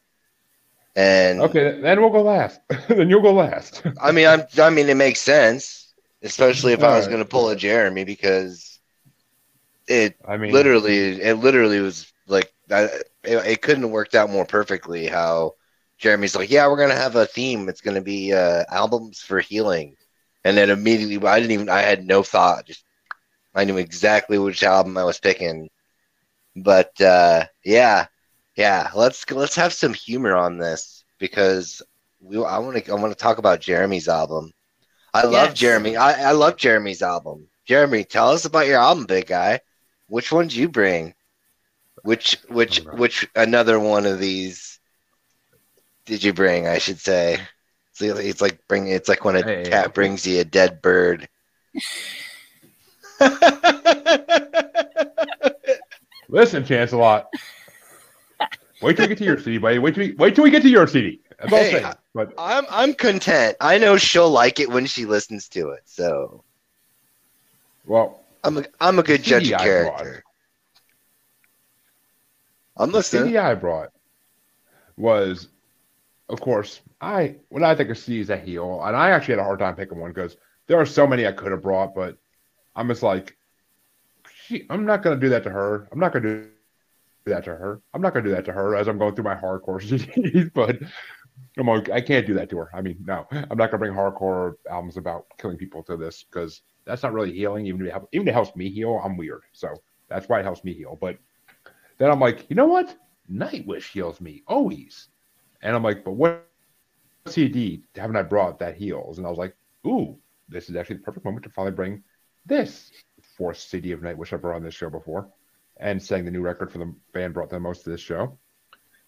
and 0.95 1.41
Okay, 1.41 1.79
then 1.81 2.01
we'll 2.01 2.09
go 2.11 2.21
last. 2.23 2.59
then 2.89 3.09
you'll 3.09 3.21
go 3.21 3.33
last. 3.33 3.81
I 4.01 4.11
mean 4.11 4.27
I'm 4.27 4.43
I 4.59 4.69
mean 4.69 4.89
it 4.89 4.97
makes 4.97 5.19
sense, 5.21 5.93
especially 6.21 6.73
if 6.73 6.83
I 6.83 6.89
was 6.95 7.05
Alright. 7.05 7.11
gonna 7.11 7.25
pull 7.25 7.49
a 7.49 7.55
Jeremy 7.55 8.03
because 8.03 8.79
it 9.87 10.15
I 10.27 10.37
mean, 10.37 10.51
literally 10.51 11.21
it 11.21 11.35
literally 11.35 11.79
was 11.79 12.11
like 12.27 12.51
I, 12.71 12.89
it, 13.27 13.45
it 13.47 13.61
couldn't 13.61 13.83
have 13.83 13.91
worked 13.91 14.15
out 14.15 14.29
more 14.29 14.45
perfectly 14.45 15.07
how 15.07 15.53
Jeremy's 15.97 16.35
like 16.35 16.49
yeah 16.49 16.67
we're 16.67 16.77
gonna 16.77 16.95
have 16.95 17.15
a 17.15 17.25
theme. 17.25 17.69
It's 17.69 17.81
gonna 17.81 18.01
be 18.01 18.33
uh 18.33 18.63
albums 18.69 19.21
for 19.21 19.39
healing. 19.39 19.95
And 20.43 20.57
then 20.57 20.69
immediately 20.69 21.25
I 21.27 21.39
didn't 21.39 21.51
even 21.53 21.69
I 21.69 21.81
had 21.81 22.05
no 22.05 22.23
thought. 22.23 22.65
Just 22.67 22.83
I 23.55 23.65
knew 23.65 23.77
exactly 23.77 24.37
which 24.37 24.63
album 24.63 24.97
I 24.97 25.03
was 25.03 25.19
picking. 25.19 25.69
But 26.55 26.99
uh 27.01 27.45
yeah 27.63 28.07
yeah 28.55 28.89
let's 28.95 29.29
let's 29.31 29.55
have 29.55 29.73
some 29.73 29.93
humor 29.93 30.35
on 30.35 30.57
this 30.57 31.03
because 31.19 31.81
we 32.21 32.37
I 32.43 32.59
want 32.59 32.83
to 32.85 32.91
I 32.91 32.95
want 32.95 33.11
to 33.13 33.23
talk 33.23 33.37
about 33.37 33.61
Jeremy's 33.61 34.07
album. 34.07 34.51
I 35.13 35.23
love 35.25 35.53
Jeremy 35.53 35.97
I, 35.97 36.29
I 36.29 36.31
love 36.31 36.57
Jeremy's 36.57 37.01
album. 37.01 37.47
Jeremy 37.65 38.03
tell 38.03 38.29
us 38.29 38.45
about 38.45 38.67
your 38.67 38.79
album 38.79 39.05
big 39.05 39.27
guy. 39.27 39.61
Which 40.07 40.31
one 40.31 40.47
did 40.47 40.55
you 40.55 40.69
bring 40.69 41.13
which 42.05 42.37
which 42.49 42.83
which 42.93 43.27
another 43.35 43.79
one 43.79 44.05
of 44.05 44.19
these 44.19 44.79
did 46.05 46.23
you 46.23 46.33
bring? 46.33 46.67
I 46.67 46.77
should 46.77 46.99
say. 46.99 47.39
It's, 47.91 48.01
it's 48.01 48.41
like 48.41 48.59
bring. 48.67 48.87
It's 48.87 49.09
like 49.09 49.25
when 49.25 49.37
a 49.37 49.43
Hey. 49.43 49.69
cat 49.69 49.95
brings 49.95 50.27
you 50.27 50.41
a 50.41 50.43
dead 50.43 50.81
bird. 50.81 51.29
listen, 56.29 56.65
Chance 56.65 56.91
a 56.91 56.97
lot. 56.97 57.29
Wait 58.81 58.97
till 58.97 59.05
we 59.05 59.09
get 59.09 59.17
to 59.19 59.23
your 59.23 59.39
CD, 59.39 59.57
buddy. 59.57 59.79
Wait 59.79 59.95
till 59.95 60.05
we, 60.05 60.11
wait 60.13 60.35
till 60.35 60.43
we 60.43 60.51
get 60.51 60.61
to 60.61 60.69
your 60.69 60.85
CD. 60.85 61.21
That's 61.39 61.51
all 61.51 61.57
I'm 61.59 61.65
Hey. 61.65 61.91
But 62.13 62.33
I'm 62.37 62.65
I'm 62.69 62.93
content. 62.93 63.57
I 63.59 63.79
know 63.79 63.97
she'll 63.97 64.29
like 64.29 64.59
it 64.59 64.69
when 64.69 64.85
she 64.85 65.05
listens 65.05 65.49
to 65.49 65.69
it. 65.69 65.81
So 65.85 66.43
well, 67.85 68.21
I'm 68.43 68.57
a 68.57 68.65
I'm 68.79 68.99
a 68.99 69.03
good 69.03 69.23
judge 69.23 69.49
of 69.49 69.59
character. 69.59 70.24
I'm 72.77 72.91
the. 72.91 73.01
CD 73.01 73.37
I 73.37 73.55
brought 73.55 73.91
was, 74.97 75.49
of 76.29 76.41
course, 76.41 76.81
I 77.01 77.35
when 77.49 77.63
I 77.63 77.75
think 77.75 77.89
of 77.89 77.97
CDs 77.97 78.27
that 78.27 78.43
heal, 78.45 78.81
and 78.83 78.95
I 78.95 79.11
actually 79.11 79.33
had 79.33 79.39
a 79.39 79.43
hard 79.43 79.59
time 79.59 79.75
picking 79.75 79.99
one 79.99 80.11
because 80.11 80.37
there 80.67 80.79
are 80.79 80.85
so 80.85 81.07
many 81.07 81.27
I 81.27 81.31
could 81.31 81.51
have 81.51 81.61
brought, 81.61 81.95
but 81.95 82.17
I'm 82.75 82.87
just 82.87 83.03
like, 83.03 83.37
she, 84.33 84.65
I'm 84.69 84.85
not 84.85 85.03
gonna 85.03 85.19
do 85.19 85.29
that 85.29 85.43
to 85.43 85.49
her. 85.49 85.87
I'm 85.91 85.99
not 85.99 86.13
gonna 86.13 86.43
do 86.43 86.49
that 87.25 87.43
to 87.45 87.55
her. 87.55 87.81
I'm 87.93 88.01
not 88.01 88.13
gonna 88.13 88.25
do 88.25 88.31
that 88.31 88.45
to 88.45 88.51
her 88.51 88.75
as 88.75 88.87
I'm 88.87 88.97
going 88.97 89.15
through 89.15 89.25
my 89.25 89.35
hardcore 89.35 89.81
CDs, 89.81 90.51
but. 90.53 90.77
I'm 91.57 91.67
like, 91.67 91.89
I 91.89 92.01
can't 92.01 92.27
do 92.27 92.33
that 92.33 92.49
to 92.49 92.57
her. 92.57 92.69
I 92.73 92.81
mean, 92.81 92.97
no, 93.05 93.25
I'm 93.31 93.57
not 93.57 93.71
gonna 93.71 93.77
bring 93.77 93.93
hardcore 93.93 94.55
albums 94.69 94.97
about 94.97 95.25
killing 95.37 95.57
people 95.57 95.83
to 95.83 95.95
this 95.95 96.23
because 96.23 96.61
that's 96.85 97.03
not 97.03 97.13
really 97.13 97.31
healing. 97.31 97.65
Even 97.65 97.81
if 97.81 97.87
it, 97.87 97.91
help, 97.91 98.09
even 98.11 98.27
if 98.27 98.31
it 98.31 98.33
helps 98.33 98.55
me 98.55 98.69
heal, 98.69 99.01
I'm 99.03 99.17
weird. 99.17 99.41
So 99.53 99.73
that's 100.09 100.27
why 100.27 100.39
it 100.39 100.43
helps 100.43 100.63
me 100.63 100.73
heal. 100.73 100.97
But 100.99 101.17
then 101.97 102.11
I'm 102.11 102.19
like, 102.19 102.49
you 102.49 102.55
know 102.55 102.67
what? 102.67 102.95
Nightwish 103.31 103.91
heals 103.91 104.21
me 104.21 104.43
always. 104.47 105.09
And 105.61 105.75
I'm 105.75 105.83
like, 105.83 106.03
but 106.03 106.11
what 106.11 106.47
CD 107.27 107.83
haven't 107.95 108.17
I 108.17 108.23
brought 108.23 108.59
that 108.59 108.75
heals? 108.75 109.17
And 109.17 109.25
I 109.25 109.29
was 109.29 109.39
like, 109.39 109.55
ooh, 109.87 110.17
this 110.49 110.69
is 110.69 110.75
actually 110.75 110.97
the 110.97 111.03
perfect 111.03 111.25
moment 111.25 111.43
to 111.43 111.49
finally 111.49 111.73
bring 111.73 112.03
this 112.45 112.91
fourth 113.37 113.57
CD 113.57 113.91
of 113.91 114.01
Nightwish 114.01 114.33
I 114.33 114.37
brought 114.37 114.55
on 114.55 114.63
this 114.63 114.75
show 114.75 114.89
before 114.89 115.27
and 115.77 116.01
sang 116.01 116.25
the 116.25 116.31
new 116.31 116.41
record 116.41 116.71
for 116.71 116.77
the 116.77 116.93
band 117.13 117.33
brought 117.33 117.49
the 117.49 117.59
most 117.59 117.83
to 117.83 117.89
this 117.89 118.01
show. 118.01 118.37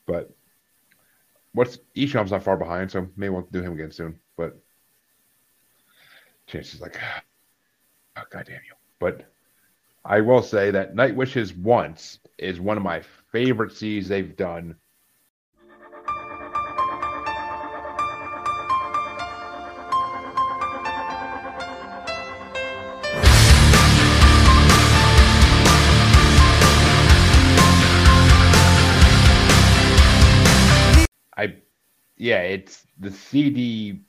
But 0.05 0.31
what's 1.53 1.79
Esham's 1.95 2.31
not 2.31 2.43
far 2.43 2.57
behind, 2.57 2.91
so 2.91 3.07
maybe 3.15 3.29
we'll 3.29 3.47
do 3.51 3.61
him 3.61 3.73
again 3.73 3.91
soon. 3.91 4.19
But 4.35 4.57
Chance 6.47 6.73
is 6.73 6.81
like, 6.81 6.97
ah, 7.01 7.21
oh, 8.17 8.23
God 8.29 8.45
damn 8.47 8.55
you. 8.55 8.73
But 8.99 9.31
I 10.09 10.21
will 10.21 10.41
say 10.41 10.71
that 10.71 10.95
Nightwish's 10.95 11.53
Once 11.53 12.19
is 12.37 12.61
one 12.61 12.77
of 12.77 12.83
my 12.83 13.01
favorite 13.33 13.73
CDs 13.73 14.05
they've 14.05 14.37
done. 14.37 14.77
I, 31.35 31.55
yeah, 32.15 32.43
it's 32.43 32.87
the 32.97 33.11
CD, 33.11 33.99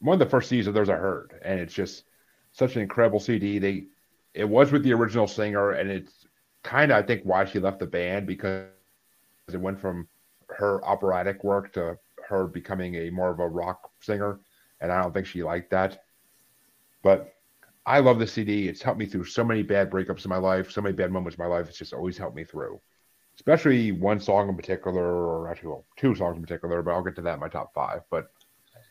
one 0.00 0.14
of 0.14 0.18
the 0.18 0.26
first 0.26 0.50
CDs 0.50 0.66
of 0.66 0.74
there's 0.74 0.88
I 0.88 0.96
heard, 0.96 1.40
and 1.44 1.60
it's 1.60 1.72
just 1.72 2.02
such 2.50 2.74
an 2.74 2.82
incredible 2.82 3.20
CD. 3.20 3.60
They 3.60 3.84
it 4.34 4.48
was 4.48 4.72
with 4.72 4.82
the 4.82 4.92
original 4.92 5.26
singer, 5.26 5.70
and 5.70 5.90
it's 5.90 6.26
kind 6.62 6.90
of 6.90 6.98
I 6.98 7.06
think 7.06 7.22
why 7.24 7.44
she 7.44 7.60
left 7.60 7.78
the 7.78 7.86
band 7.86 8.26
because 8.26 8.68
it 9.52 9.60
went 9.60 9.80
from 9.80 10.08
her 10.48 10.84
operatic 10.84 11.44
work 11.44 11.72
to 11.74 11.98
her 12.28 12.46
becoming 12.46 12.96
a 12.96 13.10
more 13.10 13.30
of 13.30 13.38
a 13.38 13.48
rock 13.48 13.90
singer, 14.00 14.40
and 14.80 14.90
I 14.90 15.02
don't 15.02 15.14
think 15.14 15.26
she 15.26 15.42
liked 15.42 15.70
that. 15.70 16.02
But 17.02 17.34
I 17.86 18.00
love 18.00 18.18
the 18.18 18.26
CD. 18.26 18.68
It's 18.68 18.82
helped 18.82 18.98
me 18.98 19.06
through 19.06 19.26
so 19.26 19.44
many 19.44 19.62
bad 19.62 19.90
breakups 19.90 20.24
in 20.24 20.30
my 20.30 20.38
life, 20.38 20.70
so 20.70 20.80
many 20.80 20.94
bad 20.94 21.12
moments 21.12 21.38
in 21.38 21.44
my 21.44 21.48
life. 21.48 21.68
It's 21.68 21.78
just 21.78 21.92
always 21.92 22.18
helped 22.18 22.36
me 22.36 22.44
through. 22.44 22.80
Especially 23.36 23.92
one 23.92 24.20
song 24.20 24.48
in 24.48 24.56
particular, 24.56 25.02
or 25.02 25.48
actually 25.48 25.68
well, 25.68 25.84
two 25.96 26.14
songs 26.14 26.36
in 26.36 26.42
particular, 26.42 26.82
but 26.82 26.92
I'll 26.92 27.02
get 27.02 27.16
to 27.16 27.22
that 27.22 27.34
in 27.34 27.40
my 27.40 27.48
top 27.48 27.74
five. 27.74 28.02
But 28.10 28.30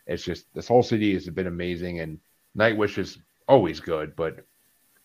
it's 0.06 0.24
just 0.24 0.54
this 0.54 0.68
whole 0.68 0.84
CD 0.84 1.14
has 1.14 1.28
been 1.30 1.48
amazing, 1.48 2.00
and 2.00 2.20
Nightwish 2.58 2.98
is 2.98 3.18
always 3.48 3.80
good, 3.80 4.16
but 4.16 4.46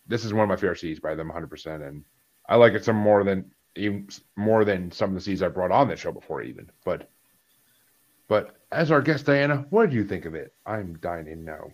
this 0.09 0.25
is 0.25 0.33
one 0.33 0.43
of 0.43 0.49
my 0.49 0.55
favorite 0.57 0.79
CDs 0.79 1.01
by 1.01 1.15
them, 1.15 1.31
100%. 1.33 1.87
And 1.87 2.03
I 2.49 2.55
like 2.55 2.73
it 2.73 2.83
some 2.83 2.97
more 2.97 3.23
than 3.23 3.51
even 3.75 4.09
more 4.35 4.65
than 4.65 4.91
some 4.91 5.15
of 5.15 5.23
the 5.23 5.31
CDs 5.31 5.45
I 5.45 5.47
brought 5.47 5.71
on 5.71 5.87
this 5.87 5.99
show 5.99 6.11
before, 6.11 6.41
even. 6.41 6.69
But 6.83 7.09
but 8.27 8.57
as 8.71 8.91
our 8.91 9.01
guest 9.01 9.25
Diana, 9.25 9.65
what 9.69 9.85
did 9.85 9.93
you 9.93 10.03
think 10.03 10.25
of 10.25 10.35
it? 10.35 10.53
I'm 10.65 10.97
dying 10.97 11.25
to 11.25 11.35
know. 11.35 11.71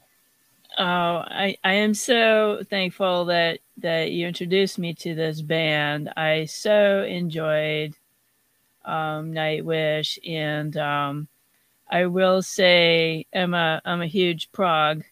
Oh, 0.77 0.83
I, 0.83 1.57
I 1.63 1.73
am 1.73 1.93
so 1.93 2.61
thankful 2.69 3.25
that 3.25 3.59
that 3.77 4.11
you 4.11 4.27
introduced 4.27 4.77
me 4.77 4.93
to 4.95 5.15
this 5.15 5.41
band. 5.41 6.11
I 6.15 6.45
so 6.45 7.03
enjoyed 7.03 7.95
um, 8.83 9.31
Nightwish, 9.31 10.17
and 10.29 10.75
um, 10.77 11.27
I 11.89 12.05
will 12.07 12.41
say 12.41 13.25
I'm 13.33 13.53
a 13.53 13.81
I'm 13.85 14.01
a 14.01 14.07
huge 14.07 14.51
prog 14.51 15.03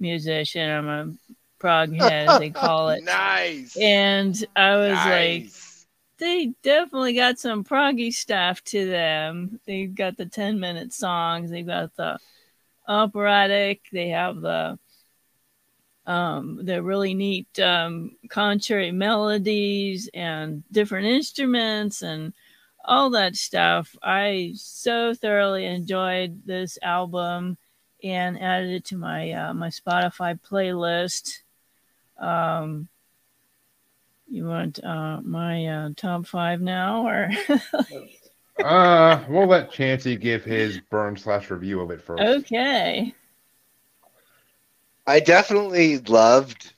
musician. 0.00 0.68
I'm 0.68 0.88
a 0.88 1.12
prog 1.64 1.94
head, 1.94 2.42
they 2.42 2.50
call 2.50 2.90
it. 2.90 3.02
nice. 3.06 3.74
And 3.74 4.36
I 4.54 4.76
was 4.76 4.98
like, 4.98 5.46
they 6.18 6.52
definitely 6.62 7.14
got 7.14 7.38
some 7.38 7.64
proggy 7.64 8.12
stuff 8.12 8.62
to 8.64 8.86
them. 8.86 9.58
They've 9.66 9.94
got 9.94 10.18
the 10.18 10.26
10 10.26 10.60
minute 10.60 10.92
songs, 10.92 11.50
they've 11.50 11.66
got 11.66 11.96
the 11.96 12.18
operatic, 12.86 13.80
they 13.90 14.08
have 14.10 14.42
the 14.42 14.78
um 16.06 16.60
the 16.62 16.82
really 16.82 17.14
neat 17.14 17.58
um 17.60 18.10
contrary 18.28 18.92
melodies 18.92 20.10
and 20.12 20.62
different 20.70 21.06
instruments 21.06 22.02
and 22.02 22.34
all 22.84 23.08
that 23.08 23.36
stuff. 23.36 23.96
I 24.02 24.52
so 24.54 25.14
thoroughly 25.14 25.64
enjoyed 25.64 26.42
this 26.44 26.76
album 26.82 27.56
and 28.02 28.38
added 28.38 28.68
it 28.70 28.84
to 28.86 28.98
my 28.98 29.32
uh, 29.32 29.54
my 29.54 29.68
Spotify 29.68 30.38
playlist. 30.38 31.38
Um, 32.18 32.88
you 34.28 34.46
want 34.46 34.82
uh, 34.82 35.20
my 35.22 35.66
uh, 35.66 35.88
top 35.96 36.26
five 36.26 36.60
now, 36.60 37.06
or 37.06 37.30
Uh, 38.58 39.22
we'll 39.28 39.46
let 39.46 39.70
Chancey 39.70 40.16
give 40.16 40.44
his 40.44 40.80
burn 40.90 41.16
slash 41.16 41.50
review 41.50 41.80
of 41.80 41.90
it 41.90 42.00
first. 42.00 42.22
okay? 42.22 43.12
I 45.06 45.20
definitely 45.20 45.98
loved 45.98 46.72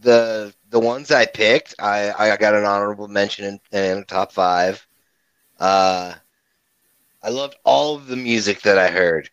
the 0.00 0.52
the 0.70 0.80
ones 0.80 1.10
I 1.10 1.26
picked. 1.26 1.74
I 1.78 2.12
I 2.12 2.36
got 2.36 2.54
an 2.54 2.64
honorable 2.64 3.08
mention 3.08 3.60
in, 3.72 3.78
in 3.78 4.04
top 4.04 4.32
five. 4.32 4.86
Uh, 5.58 6.14
I 7.22 7.28
loved 7.28 7.56
all 7.64 7.96
of 7.96 8.06
the 8.06 8.16
music 8.16 8.62
that 8.62 8.78
I 8.78 8.88
heard, 8.88 9.30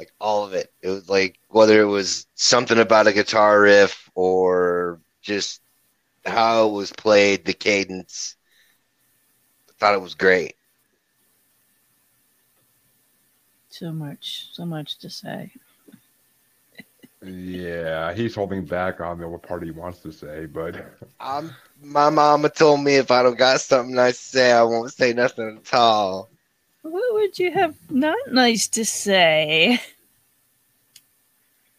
like 0.00 0.12
all 0.18 0.44
of 0.44 0.54
it. 0.54 0.72
It 0.80 0.88
was 0.88 1.08
like 1.10 1.38
whether 1.50 1.80
it 1.82 1.84
was 1.86 2.26
something 2.34 2.78
about 2.78 3.06
a 3.06 3.12
guitar 3.12 3.60
riff 3.60 4.10
or 4.14 5.00
just 5.20 5.60
how 6.24 6.68
it 6.68 6.72
was 6.72 6.92
played, 6.92 7.44
the 7.44 7.52
cadence. 7.52 8.36
I 9.68 9.72
thought 9.78 9.94
it 9.94 10.00
was 10.00 10.14
great. 10.14 10.56
So 13.70 13.92
much, 13.92 14.48
so 14.52 14.64
much 14.66 14.98
to 14.98 15.10
say. 15.10 15.52
Yeah, 17.22 18.14
he's 18.14 18.34
holding 18.34 18.64
back 18.64 19.00
on 19.00 19.18
the 19.18 19.28
what 19.28 19.42
part 19.42 19.62
he 19.62 19.70
wants 19.70 20.00
to 20.00 20.12
say, 20.12 20.46
but 20.46 20.74
Um, 21.20 21.54
my 21.82 22.10
mama 22.10 22.48
told 22.50 22.80
me 22.82 22.96
if 22.96 23.10
I 23.10 23.22
don't 23.22 23.38
got 23.38 23.60
something 23.60 23.94
nice 23.94 24.18
to 24.18 24.28
say, 24.38 24.52
I 24.52 24.62
won't 24.62 24.92
say 24.92 25.12
nothing 25.12 25.58
at 25.58 25.74
all. 25.74 26.30
What 26.82 27.14
would 27.14 27.38
you 27.38 27.52
have 27.52 27.76
not 27.90 28.16
nice 28.30 28.68
to 28.68 28.84
say? 28.84 29.80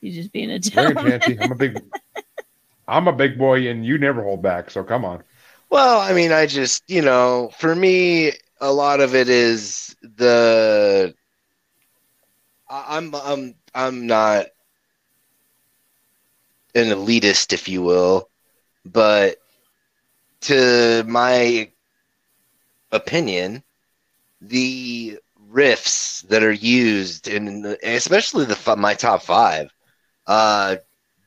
You 0.01 0.11
just 0.11 0.31
being 0.31 0.51
a 0.51 0.59
Hey, 0.73 0.93
gentleman. 0.93 0.95
Chancey, 0.95 1.39
I'm 1.39 1.51
a 1.51 1.55
big, 1.55 1.83
I'm 2.87 3.07
a 3.07 3.13
big 3.13 3.37
boy, 3.37 3.67
and 3.69 3.85
you 3.85 3.97
never 3.97 4.23
hold 4.23 4.41
back. 4.41 4.69
So 4.69 4.83
come 4.83 5.05
on. 5.05 5.23
Well, 5.69 5.99
I 6.01 6.13
mean, 6.13 6.31
I 6.31 6.45
just, 6.45 6.83
you 6.89 7.01
know, 7.01 7.51
for 7.57 7.73
me, 7.75 8.33
a 8.59 8.71
lot 8.71 8.99
of 8.99 9.15
it 9.15 9.29
is 9.29 9.95
the. 10.01 11.13
I'm, 12.69 13.13
I'm, 13.15 13.55
I'm 13.73 14.07
not 14.07 14.47
an 16.75 16.87
elitist, 16.87 17.53
if 17.53 17.67
you 17.67 17.81
will, 17.81 18.29
but 18.85 19.37
to 20.41 21.03
my 21.07 21.71
opinion, 22.91 23.63
the 24.41 25.19
riffs 25.51 26.27
that 26.29 26.43
are 26.43 26.51
used 26.51 27.27
in, 27.27 27.77
especially 27.83 28.45
the 28.45 28.75
my 28.77 28.95
top 28.95 29.23
five, 29.23 29.71
uh, 30.27 30.77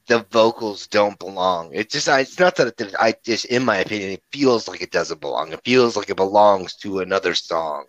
the 0.09 0.21
vocals 0.31 0.87
don't 0.89 1.19
belong. 1.19 1.71
It 1.75 1.91
just, 1.91 2.09
I, 2.09 2.21
it's 2.21 2.39
not 2.41 2.57
that 2.57 2.81
it, 2.81 2.95
I 2.99 3.15
just, 3.25 3.47
in 3.47 3.65
my 3.65 3.79
opinion, 3.79 4.13
it 4.13 4.25
feels 4.33 4.69
like 4.69 4.83
it 4.83 4.93
doesn't 4.93 5.21
belong. 5.21 5.53
It 5.53 5.65
feels 5.65 5.97
like 5.97 6.11
it 6.11 6.17
belongs 6.17 6.77
to 6.79 7.01
another 7.01 7.35
song 7.35 7.87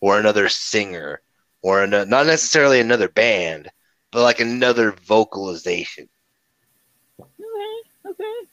or 0.00 0.18
another 0.18 0.48
singer 0.48 1.22
or 1.62 1.82
an, 1.82 1.90
not 1.90 2.26
necessarily 2.26 2.80
another 2.80 3.08
band, 3.08 3.70
but 4.12 4.22
like 4.22 4.40
another 4.40 4.92
vocalization. 4.92 6.08
Okay, 7.40 8.10
okay. 8.10 8.48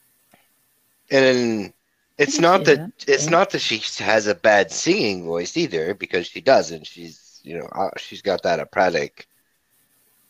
And 1.10 1.73
it's 2.18 2.38
not 2.38 2.64
that, 2.64 2.78
that, 2.78 3.04
it's 3.08 3.28
not 3.28 3.50
that 3.50 3.60
she 3.60 3.80
has 4.02 4.26
a 4.26 4.34
bad 4.34 4.70
singing 4.70 5.24
voice 5.24 5.56
either, 5.56 5.94
because 5.94 6.26
she 6.26 6.40
doesn't. 6.40 6.86
She's, 6.86 7.40
you 7.42 7.58
know, 7.58 7.66
uh, 7.66 7.90
she's 7.96 8.22
got 8.22 8.42
that 8.42 8.60
operatic, 8.60 9.26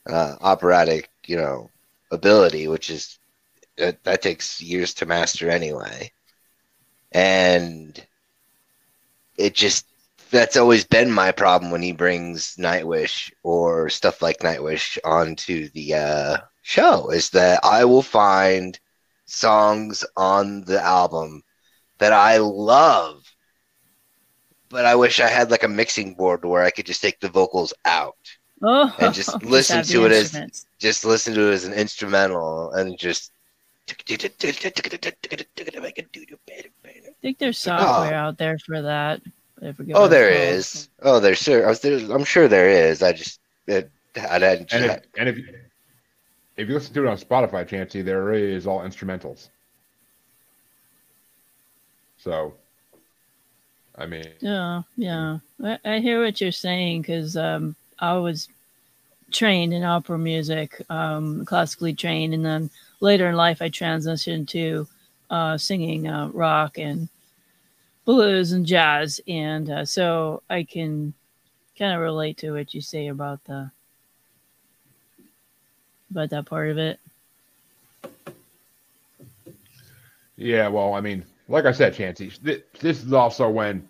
uh, 0.09 0.37
operatic, 0.41 1.11
you 1.27 1.37
know, 1.37 1.71
ability, 2.11 2.69
which 2.69 2.91
is 2.91 3.19
that, 3.77 4.03
that 4.05 4.23
takes 4.23 4.61
years 4.61 4.95
to 4.95 5.07
master 5.07 5.51
anyway. 5.51 6.11
And 7.13 8.05
it 9.37 9.55
just 9.55 9.87
that's 10.31 10.57
always 10.57 10.85
been 10.85 11.11
my 11.11 11.31
problem 11.31 11.71
when 11.71 11.83
he 11.83 11.93
brings 11.93 12.57
Nightwish 12.57 13.31
or 13.43 13.89
stuff 13.89 14.21
like 14.21 14.39
Nightwish 14.39 14.99
onto 15.05 15.69
the 15.71 15.95
uh, 15.95 16.37
show 16.63 17.11
is 17.11 17.31
that 17.31 17.61
I 17.65 17.85
will 17.85 18.03
find 18.03 18.79
songs 19.27 20.05
on 20.17 20.65
the 20.65 20.83
album 20.83 21.43
that 21.99 22.13
I 22.13 22.39
love, 22.39 23.25
but 24.69 24.85
I 24.85 24.95
wish 24.95 25.21
I 25.21 25.29
had 25.29 25.51
like 25.51 25.63
a 25.63 25.69
mixing 25.69 26.15
board 26.15 26.45
where 26.45 26.63
I 26.63 26.71
could 26.71 26.87
just 26.87 27.03
take 27.03 27.21
the 27.21 27.29
vocals 27.29 27.73
out 27.85 28.17
Oh, 28.63 28.95
And 28.99 29.15
just 29.15 29.43
listen 29.45 29.83
to 29.85 30.07
it 30.07 30.13
as- 30.13 30.67
just 30.79 31.05
listen 31.05 31.35
to 31.35 31.51
it 31.51 31.53
as 31.53 31.65
an 31.65 31.75
instrumental 31.75 32.73
and 32.73 32.99
just 32.99 33.33
I 36.97 37.13
think 37.21 37.39
there's 37.39 37.59
oh. 37.67 37.77
software 37.77 38.15
out 38.15 38.39
there 38.39 38.59
for 38.59 38.81
that. 38.81 39.21
I 39.63 39.73
forget 39.73 39.97
oh 39.97 40.03
what 40.03 40.13
it's 40.13 40.89
there 41.03 41.11
oh 41.13 41.21
there's 41.21 41.39
sure 41.39 41.65
I 41.65 41.69
was 41.69 41.81
there, 41.81 41.99
i'm 42.13 42.25
sure 42.25 42.49
there 42.49 42.69
is. 42.69 43.03
I 43.03 43.13
just 43.13 43.41
it, 43.67 43.91
i 44.17 44.39
didn't 44.39 44.73
And 44.73 44.85
if, 44.85 45.03
and 45.19 45.29
if 45.29 45.39
if 46.57 46.69
you 46.69 46.75
listen 46.75 46.95
to 46.95 47.05
it 47.05 47.09
on 47.09 47.19
Spotify, 47.19 47.67
Chancey, 47.67 48.01
there 48.01 48.33
is 48.33 48.67
all 48.67 48.81
instrumentals. 48.81 49.49
So, 52.25 52.55
I 53.99 54.07
mean, 54.07 54.25
Yeah, 54.41 54.81
yeah. 54.97 55.41
I, 55.63 55.79
I 55.85 55.99
hear 55.99 56.25
what 56.25 56.41
you're 56.41 56.53
saying 56.53 57.03
because 57.03 57.37
um, 57.37 57.77
I 57.99 58.15
was 58.15 58.49
trained 59.31 59.75
in 59.75 59.85
opera 59.85 60.17
music, 60.17 60.81
um, 60.89 61.45
classically 61.45 61.93
trained, 61.93 62.33
and 62.33 62.43
then 62.43 62.71
later 63.01 63.29
in 63.29 63.37
life 63.37 63.61
I 63.61 63.69
transitioned 63.69 64.49
to 64.49 64.89
uh, 65.29 65.59
singing 65.59 66.09
uh, 66.09 66.31
rock 66.33 66.79
and 66.79 67.11
blues 68.07 68.53
and 68.53 68.65
jazz, 68.65 69.21
and 69.29 69.69
uh, 69.69 69.85
so 69.85 70.43
I 70.49 70.63
can 70.63 71.13
kind 71.79 71.93
of 71.93 72.01
relate 72.01 72.39
to 72.39 72.53
what 72.53 72.73
you 72.73 72.81
say 72.81 73.09
about 73.09 73.45
the 73.45 73.71
about 76.11 76.31
that 76.31 76.47
part 76.47 76.71
of 76.71 76.79
it. 76.79 76.99
Yeah, 80.39 80.69
well, 80.69 80.95
I 80.95 81.03
mean, 81.03 81.27
like 81.49 81.65
I 81.67 81.73
said, 81.73 81.95
Chancy, 81.95 82.31
th- 82.31 82.65
this 82.81 83.05
is 83.05 83.13
also 83.13 83.49
when 83.51 83.89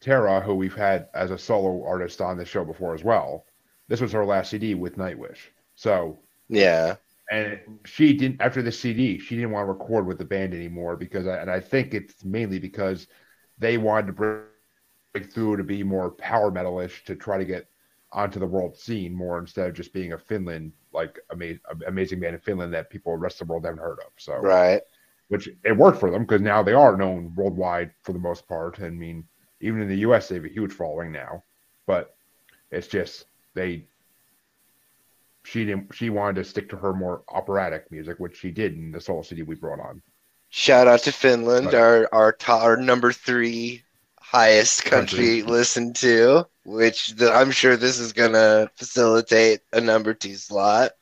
Tarja, 0.00 0.42
who 0.42 0.54
we've 0.54 0.74
had 0.74 1.08
as 1.14 1.30
a 1.30 1.38
solo 1.38 1.84
artist 1.86 2.20
on 2.20 2.38
this 2.38 2.48
show 2.48 2.64
before 2.64 2.94
as 2.94 3.04
well, 3.04 3.44
this 3.88 4.00
was 4.00 4.12
her 4.12 4.24
last 4.24 4.50
CD 4.50 4.74
with 4.74 4.96
Nightwish. 4.96 5.38
So, 5.74 6.18
Yeah. 6.48 6.96
and 7.30 7.60
she 7.84 8.12
didn't 8.14 8.40
after 8.40 8.62
the 8.62 8.72
CD, 8.72 9.18
she 9.18 9.36
didn't 9.36 9.50
want 9.50 9.66
to 9.66 9.72
record 9.72 10.06
with 10.06 10.18
the 10.18 10.24
band 10.24 10.54
anymore 10.54 10.96
because, 10.96 11.26
I, 11.26 11.36
and 11.38 11.50
I 11.50 11.60
think 11.60 11.94
it's 11.94 12.24
mainly 12.24 12.58
because 12.58 13.06
they 13.58 13.78
wanted 13.78 14.06
to 14.08 14.12
break 14.12 15.32
through 15.32 15.56
to 15.56 15.64
be 15.64 15.82
more 15.82 16.10
power 16.12 16.50
metalish 16.50 17.04
to 17.04 17.16
try 17.16 17.38
to 17.38 17.44
get 17.44 17.68
onto 18.12 18.40
the 18.40 18.46
world 18.46 18.76
scene 18.76 19.14
more 19.14 19.38
instead 19.38 19.68
of 19.68 19.74
just 19.74 19.92
being 19.92 20.12
a 20.14 20.18
Finland 20.18 20.72
like 20.92 21.18
ama- 21.30 21.58
amazing 21.86 22.20
band 22.20 22.34
in 22.34 22.40
Finland 22.40 22.72
that 22.72 22.88
people 22.90 23.12
the 23.12 23.18
rest 23.18 23.40
of 23.40 23.46
the 23.46 23.52
world 23.52 23.64
haven't 23.64 23.80
heard 23.80 23.98
of. 24.00 24.12
So, 24.16 24.36
Right. 24.36 24.82
Which 25.28 25.48
it 25.64 25.76
worked 25.76 26.00
for 26.00 26.10
them 26.10 26.22
because 26.22 26.40
now 26.40 26.62
they 26.62 26.72
are 26.74 26.96
known 26.96 27.34
worldwide 27.34 27.92
for 28.02 28.12
the 28.12 28.18
most 28.18 28.46
part. 28.48 28.80
I 28.80 28.90
mean, 28.90 29.24
even 29.60 29.80
in 29.82 29.88
the 29.88 29.96
U.S., 29.98 30.28
they 30.28 30.36
have 30.36 30.44
a 30.44 30.48
huge 30.48 30.72
following 30.72 31.12
now, 31.12 31.42
but 31.86 32.14
it's 32.70 32.88
just 32.88 33.26
they. 33.54 33.86
She 35.44 35.64
didn't. 35.64 35.94
She 35.94 36.10
wanted 36.10 36.36
to 36.36 36.44
stick 36.44 36.68
to 36.70 36.76
her 36.76 36.92
more 36.92 37.22
operatic 37.28 37.90
music, 37.90 38.18
which 38.18 38.36
she 38.38 38.50
did 38.50 38.74
in 38.74 38.90
the 38.92 39.00
solo 39.00 39.22
CD 39.22 39.42
we 39.42 39.54
brought 39.54 39.80
on. 39.80 40.02
Shout 40.50 40.86
out 40.88 41.00
to 41.04 41.12
Finland, 41.12 41.72
Right. 41.72 41.74
our 41.74 42.08
our 42.12 42.32
top, 42.32 42.62
our 42.62 42.76
number 42.76 43.12
three 43.12 43.84
highest 44.20 44.84
country 44.84 45.40
Country. 45.40 45.42
listened 45.42 45.96
to, 45.96 46.46
which 46.64 47.08
the, 47.16 47.32
I'm 47.32 47.50
sure 47.50 47.76
this 47.76 47.98
is 47.98 48.12
gonna 48.12 48.70
facilitate 48.76 49.60
a 49.72 49.80
number 49.80 50.12
two 50.14 50.34
slot. 50.34 50.92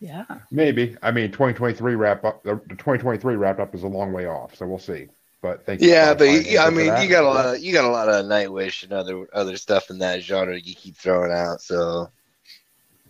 Yeah. 0.00 0.24
Maybe. 0.50 0.96
I 1.02 1.10
mean, 1.10 1.32
2023 1.32 1.94
wrap 1.94 2.24
up. 2.24 2.42
The 2.42 2.54
the 2.68 2.76
2023 2.76 3.36
wrap 3.36 3.58
up 3.58 3.74
is 3.74 3.82
a 3.82 3.88
long 3.88 4.12
way 4.12 4.26
off, 4.26 4.54
so 4.54 4.66
we'll 4.66 4.78
see. 4.78 5.08
But 5.40 5.64
thank 5.66 5.80
you. 5.80 5.88
Yeah, 5.88 6.12
for 6.12 6.18
but 6.18 6.26
finding 6.26 6.52
you, 6.52 6.58
I 6.58 6.70
mean, 6.70 6.86
that. 6.86 7.02
you 7.02 7.08
got 7.08 7.24
a 7.24 7.28
lot 7.28 7.54
of 7.54 7.60
you 7.60 7.72
got 7.72 7.84
a 7.84 7.88
lot 7.88 8.08
of 8.08 8.24
Nightwish 8.26 8.84
and 8.84 8.92
other 8.92 9.26
other 9.32 9.56
stuff 9.56 9.90
in 9.90 9.98
that 9.98 10.22
genre 10.22 10.58
you 10.58 10.74
keep 10.74 10.96
throwing 10.96 11.32
out. 11.32 11.60
So 11.60 12.10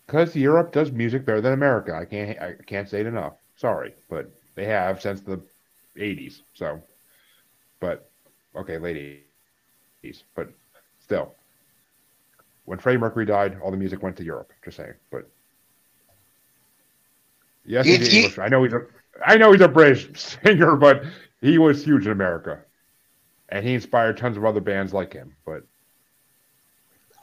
because 0.07 0.35
Europe 0.35 0.73
does 0.73 0.91
music 0.91 1.25
better 1.25 1.41
than 1.41 1.53
America. 1.53 1.95
I 1.95 2.05
can't 2.05 2.41
I 2.41 2.55
can't 2.67 2.89
say 2.89 3.01
it 3.01 3.07
enough. 3.07 3.35
Sorry, 3.57 3.95
but 4.09 4.31
they 4.55 4.65
have 4.65 5.01
since 5.03 5.21
the 5.21 5.41
80s. 5.97 6.41
So, 6.55 6.81
but 7.81 8.09
okay, 8.57 8.79
late 8.79 9.25
80s, 10.05 10.23
but 10.35 10.51
still, 11.01 11.35
when 12.65 12.79
Freddie 12.79 12.99
Mercury 12.99 13.27
died, 13.27 13.59
all 13.63 13.71
the 13.71 13.77
music 13.77 14.03
went 14.03 14.17
to 14.17 14.25
Europe. 14.25 14.53
Just 14.65 14.79
saying, 14.79 14.95
but 15.11 15.29
yes, 17.69 17.91
he's 17.91 18.09
English. 18.09 18.39
I 18.39 18.49
know 18.49 18.65
he's 18.65 18.75
a 18.75 18.83
I 19.25 19.37
know 19.37 19.53
he's 19.53 19.61
a 19.61 19.69
British 19.69 20.11
singer, 20.45 20.77
but 20.77 21.05
he 21.41 21.59
was 21.59 21.85
huge 21.85 22.07
in 22.07 22.13
America, 22.13 22.61
and 23.49 23.65
he 23.65 23.75
inspired 23.75 24.17
tons 24.19 24.37
of 24.37 24.45
other 24.45 24.61
bands 24.61 24.93
like 24.95 25.13
him. 25.13 25.37
But 25.47 25.63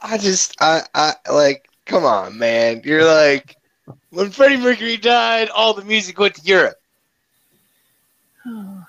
I 0.02 0.18
just 0.18 0.56
I 0.60 0.82
I 0.94 1.14
like 1.30 1.68
come 1.86 2.04
on, 2.04 2.38
man. 2.38 2.82
You're 2.84 3.04
like 3.04 3.56
when 4.10 4.30
Freddie 4.30 4.56
Mercury 4.56 4.96
died, 4.96 5.48
all 5.50 5.74
the 5.74 5.84
music 5.84 6.18
went 6.18 6.34
to 6.36 6.42
Europe. 6.42 6.76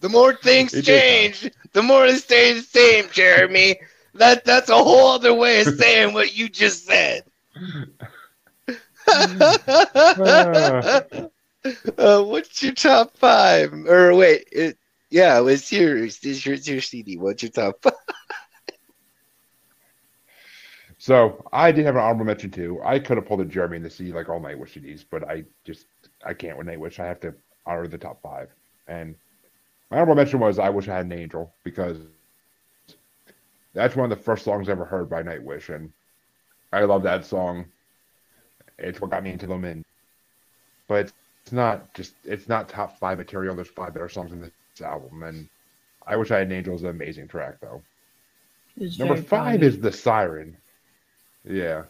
The 0.00 0.08
more 0.10 0.34
things 0.34 0.74
It 0.74 0.82
change, 0.82 1.50
the 1.72 1.82
more 1.82 2.06
it 2.06 2.18
stays 2.18 2.56
the 2.70 2.78
same, 2.78 3.08
Jeremy. 3.10 3.76
That 4.14 4.44
that's 4.44 4.68
a 4.68 4.76
whole 4.76 5.08
other 5.12 5.32
way 5.34 5.60
of 5.62 5.68
saying 5.68 6.12
what 6.12 6.36
you 6.36 6.48
just 6.48 6.84
said. 6.86 7.24
uh, 11.98 12.22
what's 12.22 12.62
your 12.62 12.74
top 12.74 13.16
five? 13.16 13.72
Or 13.72 14.14
wait, 14.14 14.48
it, 14.52 14.78
yeah, 15.10 15.38
was 15.40 15.70
yours. 15.70 16.18
This 16.20 16.44
your, 16.44 16.56
your 16.56 16.80
CD. 16.80 17.16
What's 17.16 17.42
your 17.42 17.52
top 17.52 17.82
five? 17.82 17.92
So 21.04 21.46
I 21.52 21.70
did 21.70 21.84
have 21.84 21.96
an 21.96 22.00
honorable 22.00 22.24
mention 22.24 22.50
too. 22.50 22.80
I 22.82 22.98
could 22.98 23.18
have 23.18 23.26
pulled 23.26 23.42
a 23.42 23.44
Jeremy 23.44 23.76
in 23.76 23.82
the 23.82 23.90
C 23.90 24.10
like 24.10 24.30
all 24.30 24.40
Nightwish 24.40 24.72
CDs, 24.72 25.04
but 25.10 25.22
I 25.28 25.44
just 25.62 25.84
I 26.24 26.32
can't 26.32 26.56
with 26.56 26.66
Nightwish. 26.66 26.98
I 26.98 27.04
have 27.06 27.20
to 27.20 27.34
honor 27.66 27.86
the 27.86 27.98
top 27.98 28.22
five. 28.22 28.48
And 28.88 29.14
my 29.90 29.98
honorable 29.98 30.14
mention 30.14 30.40
was 30.40 30.58
I 30.58 30.70
Wish 30.70 30.88
I 30.88 30.96
Had 30.96 31.04
an 31.04 31.12
Angel 31.12 31.52
because 31.62 31.98
that's 33.74 33.96
one 33.96 34.10
of 34.10 34.16
the 34.16 34.24
first 34.24 34.44
songs 34.44 34.70
I 34.70 34.72
ever 34.72 34.86
heard 34.86 35.10
by 35.10 35.22
Nightwish, 35.22 35.68
and 35.68 35.92
I 36.72 36.84
love 36.84 37.02
that 37.02 37.26
song. 37.26 37.66
It's 38.78 39.00
what 39.00 39.10
got 39.10 39.22
me 39.22 39.30
into 39.30 39.46
them, 39.46 39.64
and 39.64 39.84
but 40.88 41.12
it's 41.42 41.52
not 41.52 41.92
just 41.94 42.14
it's 42.24 42.48
not 42.48 42.68
top 42.68 42.98
five 42.98 43.18
material. 43.18 43.54
There's 43.54 43.68
five 43.68 43.94
better 43.94 44.08
songs 44.08 44.32
in 44.32 44.40
this 44.40 44.50
album, 44.82 45.22
and 45.22 45.48
I 46.06 46.16
Wish 46.16 46.30
I 46.30 46.38
Had 46.38 46.48
an 46.48 46.52
Angel 46.52 46.74
is 46.74 46.82
an 46.82 46.88
amazing 46.90 47.28
track 47.28 47.56
though. 47.60 47.82
it's 48.76 48.98
Number 48.98 49.16
five 49.16 49.60
body. 49.60 49.66
is 49.66 49.78
the 49.78 49.92
siren. 49.92 50.56
Yeah. 51.44 51.84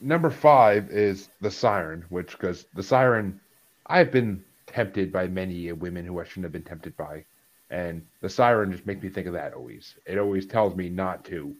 Number 0.00 0.28
five 0.30 0.90
is 0.90 1.28
the 1.40 1.50
siren, 1.50 2.04
which 2.10 2.32
because 2.32 2.66
the 2.74 2.82
siren, 2.82 3.40
I've 3.86 4.10
been 4.12 4.44
tempted 4.66 5.12
by 5.12 5.28
many 5.28 5.72
women 5.72 6.04
who 6.04 6.20
I 6.20 6.24
shouldn't 6.24 6.44
have 6.44 6.52
been 6.52 6.62
tempted 6.62 6.96
by, 6.96 7.24
and 7.70 8.04
the 8.20 8.28
siren 8.28 8.72
just 8.72 8.86
makes 8.86 9.02
me 9.02 9.08
think 9.08 9.26
of 9.26 9.32
that 9.32 9.54
always. 9.54 9.94
It 10.04 10.18
always 10.18 10.46
tells 10.46 10.74
me 10.76 10.88
not 10.90 11.24
to 11.26 11.54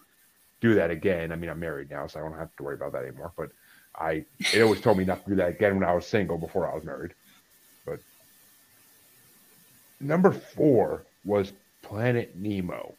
do 0.61 0.75
that 0.75 0.90
again. 0.90 1.33
I 1.33 1.37
mean, 1.37 1.51
I'm 1.51 1.61
married 1.61 1.90
now, 1.90 2.07
so 2.07 2.21
I 2.21 2.23
don't 2.23 2.38
have 2.38 2.55
to 2.57 2.62
worry 2.62 2.75
about 2.75 2.93
that 2.93 3.05
anymore. 3.05 3.33
But 3.37 3.51
I, 3.97 4.25
it 4.53 4.62
always 4.62 4.81
told 4.81 4.99
me 4.99 5.05
not 5.05 5.25
to 5.25 5.31
do 5.31 5.37
that 5.37 5.51
again 5.51 5.75
when 5.79 5.88
I 5.88 5.95
was 5.95 6.07
single 6.07 6.38
before 6.38 6.71
I 6.71 6.75
was 6.75 6.85
married. 6.85 7.14
But 7.87 8.01
number 10.01 10.33
four 10.33 11.07
was 11.25 11.53
Planet 11.83 12.35
Nemo. 12.37 12.95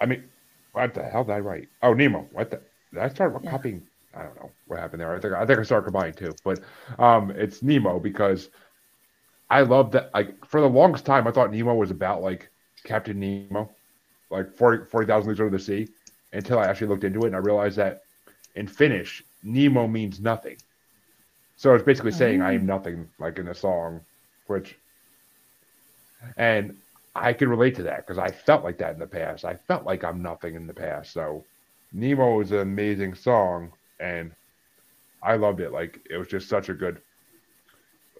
I 0.00 0.06
mean, 0.06 0.24
what 0.72 0.94
the 0.94 1.02
hell 1.02 1.24
did 1.24 1.32
I 1.32 1.40
write? 1.40 1.68
Oh, 1.82 1.94
Nemo. 1.94 2.28
What 2.32 2.50
the? 2.50 2.62
Did 2.92 3.02
I 3.02 3.08
start 3.08 3.34
Yeah. 3.42 3.50
copying? 3.50 3.86
I 4.14 4.22
don't 4.22 4.36
know 4.36 4.50
what 4.66 4.78
happened 4.80 5.00
there. 5.00 5.14
I 5.14 5.20
think 5.20 5.34
I 5.34 5.44
think 5.46 5.58
I 5.58 5.62
started 5.62 5.84
combining 5.84 6.14
too, 6.14 6.34
but 6.42 6.60
um, 6.98 7.30
it's 7.30 7.62
Nemo 7.62 8.00
because 8.00 8.48
I 9.50 9.62
love 9.62 9.92
that. 9.92 10.10
Like 10.14 10.44
for 10.46 10.60
the 10.60 10.68
longest 10.68 11.04
time, 11.06 11.26
I 11.26 11.30
thought 11.30 11.52
Nemo 11.52 11.74
was 11.74 11.90
about 11.90 12.22
like 12.22 12.50
Captain 12.84 13.18
Nemo, 13.18 13.70
like 14.30 14.56
40 14.56 14.84
40,000 14.86 15.28
Leagues 15.28 15.40
Under 15.40 15.56
the 15.56 15.62
Sea, 15.62 15.88
until 16.32 16.58
I 16.58 16.66
actually 16.66 16.88
looked 16.88 17.04
into 17.04 17.20
it 17.20 17.28
and 17.28 17.36
I 17.36 17.40
realized 17.40 17.76
that 17.76 18.02
in 18.54 18.66
Finnish, 18.66 19.22
Nemo 19.42 19.86
means 19.86 20.20
nothing. 20.20 20.56
So 21.56 21.74
it's 21.74 21.84
basically 21.84 22.12
oh. 22.12 22.16
saying 22.16 22.42
I 22.42 22.54
am 22.54 22.66
nothing, 22.66 23.08
like 23.18 23.38
in 23.38 23.46
the 23.46 23.54
song, 23.54 24.00
which, 24.46 24.76
and 26.36 26.76
I 27.14 27.32
can 27.32 27.48
relate 27.48 27.74
to 27.76 27.82
that 27.84 28.06
because 28.06 28.18
I 28.18 28.30
felt 28.30 28.64
like 28.64 28.78
that 28.78 28.94
in 28.94 29.00
the 29.00 29.06
past. 29.06 29.44
I 29.44 29.54
felt 29.54 29.84
like 29.84 30.04
I'm 30.04 30.22
nothing 30.22 30.54
in 30.54 30.66
the 30.66 30.74
past. 30.74 31.12
So 31.12 31.44
Nemo 31.92 32.40
is 32.40 32.52
an 32.52 32.60
amazing 32.60 33.14
song, 33.14 33.72
and 33.98 34.32
I 35.22 35.36
loved 35.36 35.60
it. 35.60 35.72
Like 35.72 36.00
it 36.10 36.16
was 36.16 36.28
just 36.28 36.48
such 36.48 36.68
a 36.68 36.74
good. 36.74 37.00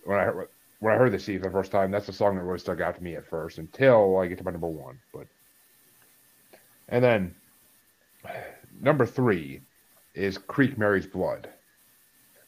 When 0.04 0.18
I 0.18 0.24
heard, 0.24 0.48
when 0.80 0.94
I 0.94 0.96
heard 0.96 1.12
the 1.12 1.18
C 1.18 1.36
for 1.38 1.44
the 1.44 1.50
first 1.50 1.70
time, 1.70 1.90
that's 1.90 2.06
the 2.06 2.12
song 2.12 2.36
that 2.36 2.42
really 2.42 2.58
stuck 2.58 2.80
out 2.80 2.96
to 2.96 3.02
me 3.02 3.16
at 3.16 3.26
first 3.26 3.58
until 3.58 4.18
I 4.18 4.26
get 4.26 4.38
to 4.38 4.44
my 4.44 4.50
number 4.50 4.68
one. 4.68 4.98
But 5.12 5.26
and 6.88 7.04
then 7.04 7.34
number 8.80 9.06
three 9.06 9.62
is 10.14 10.38
Creek 10.38 10.76
Mary's 10.78 11.06
Blood 11.06 11.48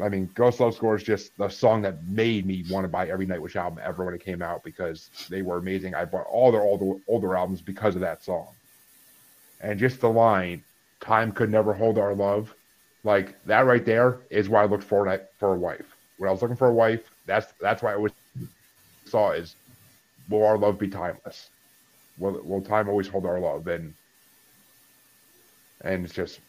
I 0.03 0.11
mean, 0.11 0.29
Ghost 0.35 0.61
Love 0.61 0.75
Score 0.75 0.97
is 0.97 1.03
just 1.03 1.35
the 1.39 1.49
song 1.49 1.81
that 1.83 2.05
made 2.05 2.45
me 2.45 2.63
want 2.69 2.85
to 2.85 2.89
buy 2.89 3.09
every 3.09 3.27
Nightwish 3.27 3.57
album 3.57 3.81
ever 3.83 4.05
when 4.05 4.13
it 4.13 4.23
came 4.23 4.43
out 4.43 4.65
because 4.65 5.09
they 5.31 5.41
were 5.41 5.57
amazing. 5.57 5.95
I 5.95 6.05
bought 6.05 6.27
all 6.27 6.53
their 6.53 6.63
older 6.63 6.99
older 7.09 7.37
albums 7.37 7.63
because 7.63 7.95
of 7.95 8.03
that 8.03 8.23
song, 8.23 8.49
and 9.63 9.79
just 9.81 10.01
the 10.01 10.11
line, 10.11 10.65
"Time 11.01 11.33
could 11.33 11.51
never 11.51 11.75
hold 11.75 11.99
our 11.99 12.15
love." 12.15 12.55
Like 13.05 13.43
that 13.47 13.67
right 13.67 13.85
there 13.85 14.23
is 14.31 14.49
why 14.49 14.63
I 14.63 14.67
looked 14.67 14.85
for 14.85 15.07
for 15.39 15.55
a 15.55 15.59
wife. 15.59 15.97
When 16.19 16.29
I 16.29 16.33
was 16.33 16.43
looking 16.43 16.57
for 16.59 16.69
a 16.69 16.75
wife, 16.75 17.11
that's 17.27 17.53
that's 17.61 17.83
why 17.83 17.93
I 17.93 17.97
always 17.97 18.13
saw 19.07 19.33
is 19.33 19.57
will 20.29 20.45
our 20.47 20.59
love 20.59 20.79
be 20.79 20.89
timeless? 20.89 21.51
Will 22.19 22.43
will 22.45 22.63
time 22.63 22.89
always 22.89 23.09
hold 23.09 23.27
our 23.27 23.41
love? 23.41 23.67
And 23.69 23.95
and 25.83 26.05
it's 26.05 26.15
just 26.15 26.41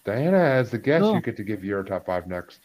Diana, 0.03 0.37
as 0.37 0.69
the 0.69 0.77
guest, 0.77 1.03
Cool. 1.03 1.15
you 1.15 1.21
get 1.21 1.37
to 1.37 1.43
give 1.43 1.63
your 1.63 1.83
top 1.83 2.05
five 2.05 2.27
next. 2.27 2.59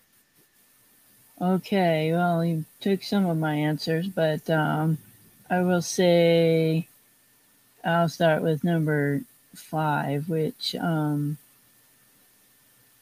Okay, 1.40 2.12
well, 2.12 2.44
you 2.44 2.64
took 2.80 3.02
some 3.02 3.24
of 3.24 3.38
my 3.38 3.54
answers, 3.54 4.08
but 4.08 4.48
um, 4.50 4.98
I 5.48 5.62
will 5.62 5.80
say 5.80 6.86
I'll 7.84 8.10
start 8.10 8.42
with 8.42 8.62
number 8.62 9.22
five, 9.54 10.28
which 10.28 10.76
um, 10.78 11.38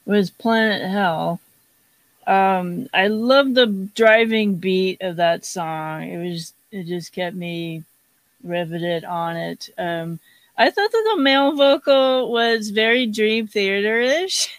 was 0.05 0.29
Planet 0.29 0.89
Hell. 0.89 1.41
Um, 2.29 2.87
I 2.93 3.07
love 3.07 3.55
the 3.55 3.65
driving 3.95 4.55
beat 4.55 5.01
of 5.01 5.15
that 5.15 5.43
song. 5.45 6.03
It 6.03 6.17
was 6.23 6.53
it 6.71 6.83
just 6.85 7.11
kept 7.11 7.35
me 7.35 7.83
riveted 8.43 9.03
on 9.03 9.35
it. 9.35 9.69
Um, 9.77 10.19
I 10.55 10.69
thought 10.69 10.91
that 10.91 11.11
the 11.15 11.21
male 11.21 11.53
vocal 11.55 12.31
was 12.31 12.69
very 12.69 13.07
Dream 13.07 13.47
Theater 13.47 13.99
ish. 13.99 14.55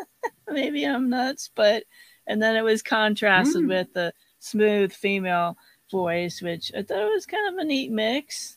Maybe 0.50 0.84
I'm 0.84 1.10
nuts, 1.10 1.50
but 1.54 1.84
and 2.26 2.40
then 2.42 2.56
it 2.56 2.62
was 2.62 2.82
contrasted 2.82 3.64
Mm. 3.64 3.68
with 3.68 3.92
the 3.92 4.12
smooth 4.38 4.92
female 4.92 5.56
voice, 5.90 6.40
which 6.40 6.72
I 6.74 6.82
thought 6.82 7.12
was 7.12 7.26
kind 7.26 7.52
of 7.52 7.58
a 7.58 7.64
neat 7.64 7.90
mix. 7.90 8.56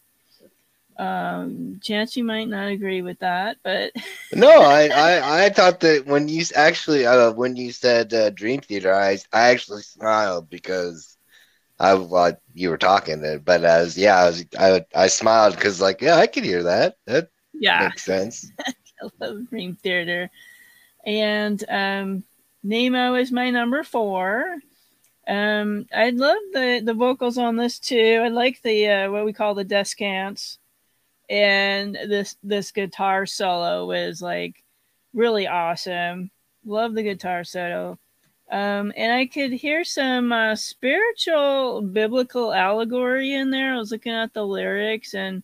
Um, 0.98 1.80
Chance, 1.82 2.16
you 2.18 2.24
might 2.24 2.48
not 2.50 2.70
agree 2.70 3.02
with 3.02 3.20
that, 3.20 3.58
but 3.64 3.92
No, 4.34 4.50
I, 4.64 4.88
I, 4.88 5.46
I 5.46 5.50
thought 5.50 5.80
that 5.82 6.06
when 6.08 6.28
you 6.28 6.44
actually 6.56 7.06
uh, 7.06 7.32
when 7.34 7.56
you 7.56 7.72
said 7.72 8.14
uh, 8.14 8.30
Dream 8.32 8.62
Theater, 8.62 8.94
I 8.94 9.20
I 9.32 9.50
actually 9.50 9.84
smiled 9.84 10.50
because 10.50 11.18
I 11.80 11.94
well, 11.96 12.38
you 12.54 12.70
were 12.70 12.78
talking, 12.78 13.24
uh, 13.26 13.38
but 13.44 13.64
as 13.64 13.98
yeah, 13.98 14.18
I 14.18 14.26
was 14.28 14.46
I, 14.60 14.86
I 14.96 15.08
smiled 15.08 15.56
because 15.56 15.82
like 15.82 16.02
yeah, 16.02 16.16
I 16.18 16.28
could 16.28 16.44
hear 16.46 16.64
that. 16.64 16.96
That 17.08 17.30
yeah, 17.54 17.90
makes 17.90 18.04
sense. 18.04 18.52
I 18.60 19.10
love 19.20 19.50
Dream 19.50 19.76
Theater. 19.76 20.30
And 21.06 21.64
um, 21.70 22.24
Nemo 22.64 23.16
is 23.16 23.32
my 23.32 23.50
number 23.50 23.84
four. 23.84 24.58
Um, 25.28 25.86
I 25.94 26.10
love 26.12 26.38
the 26.54 26.82
the 26.84 26.94
vocals 26.94 27.38
on 27.38 27.58
this 27.58 27.80
too. 27.80 28.22
I 28.24 28.30
like 28.30 28.62
the 28.62 28.90
uh, 28.90 29.12
what 29.12 29.26
we 29.26 29.34
call 29.34 29.56
the 29.56 29.64
descants, 29.64 30.60
and 31.30 31.96
this 31.96 32.38
this 32.44 32.72
guitar 32.72 33.26
solo 33.26 33.86
was 33.86 34.22
like 34.22 34.64
really 35.14 35.48
awesome. 35.48 36.32
Love 36.66 36.94
the 36.94 37.04
guitar 37.04 37.44
solo. 37.44 37.98
Um, 38.52 38.94
and 38.96 39.12
I 39.12 39.26
could 39.26 39.52
hear 39.52 39.84
some 39.84 40.32
uh, 40.32 40.56
spiritual 40.56 41.82
biblical 41.82 42.54
allegory 42.54 43.34
in 43.34 43.50
there. 43.50 43.74
I 43.74 43.78
was 43.78 43.92
looking 43.92 44.14
at 44.14 44.34
the 44.34 44.46
lyrics 44.46 45.16
and 45.16 45.44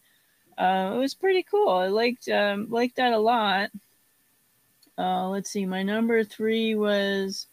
uh, 0.60 0.92
it 0.94 0.98
was 0.98 1.16
pretty 1.16 1.44
cool. 1.44 1.70
I 1.70 1.88
liked 1.88 2.28
um, 2.30 2.68
liked 2.70 2.98
that 2.98 3.14
a 3.14 3.18
lot. 3.18 3.72
Uh, 4.98 5.30
let's 5.30 5.50
see, 5.50 5.66
my 5.66 5.82
number 5.82 6.24
three 6.26 6.76
was 6.76 7.48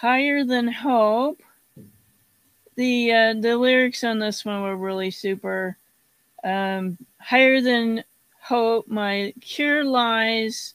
"Higher 0.00 0.42
Than 0.42 0.66
Hope." 0.66 1.42
The 2.76 3.12
uh, 3.12 3.34
the 3.34 3.56
lyrics 3.58 4.02
on 4.02 4.18
this 4.18 4.44
one 4.44 4.62
were 4.62 4.76
really 4.76 5.10
super. 5.10 5.76
Um, 6.46 6.96
higher 7.18 7.60
than 7.60 8.04
hope, 8.40 8.86
my 8.86 9.34
cure 9.40 9.84
lies, 9.84 10.74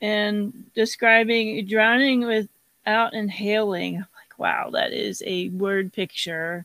and 0.00 0.64
describing 0.74 1.66
drowning 1.66 2.26
without 2.26 3.12
inhaling. 3.12 3.96
I'm 3.96 4.00
like, 4.00 4.38
wow, 4.38 4.70
that 4.70 4.94
is 4.94 5.22
a 5.26 5.50
word 5.50 5.92
picture. 5.92 6.64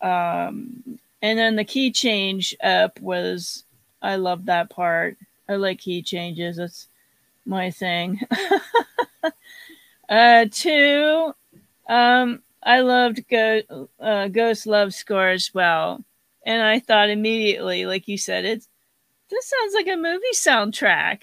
Um, 0.00 0.98
and 1.20 1.38
then 1.38 1.56
the 1.56 1.64
key 1.64 1.90
change 1.92 2.56
up 2.62 2.98
was 3.00 3.64
I 4.00 4.16
love 4.16 4.46
that 4.46 4.70
part. 4.70 5.18
I 5.46 5.56
like 5.56 5.80
key 5.80 6.00
changes. 6.00 6.56
That's 6.56 6.88
my 7.44 7.70
thing. 7.70 8.20
uh 10.08 10.46
two, 10.50 11.34
um, 11.86 12.42
I 12.62 12.80
loved 12.80 13.28
Go- 13.28 13.88
uh, 14.00 14.28
Ghost 14.28 14.66
Love 14.66 14.94
Score 14.94 15.28
as 15.28 15.52
well. 15.52 16.02
And 16.44 16.62
I 16.62 16.78
thought 16.78 17.10
immediately, 17.10 17.86
like 17.86 18.06
you 18.06 18.18
said, 18.18 18.44
it's 18.44 18.68
this 19.30 19.50
sounds 19.50 19.74
like 19.74 19.88
a 19.88 19.96
movie 19.96 20.24
soundtrack. 20.34 21.20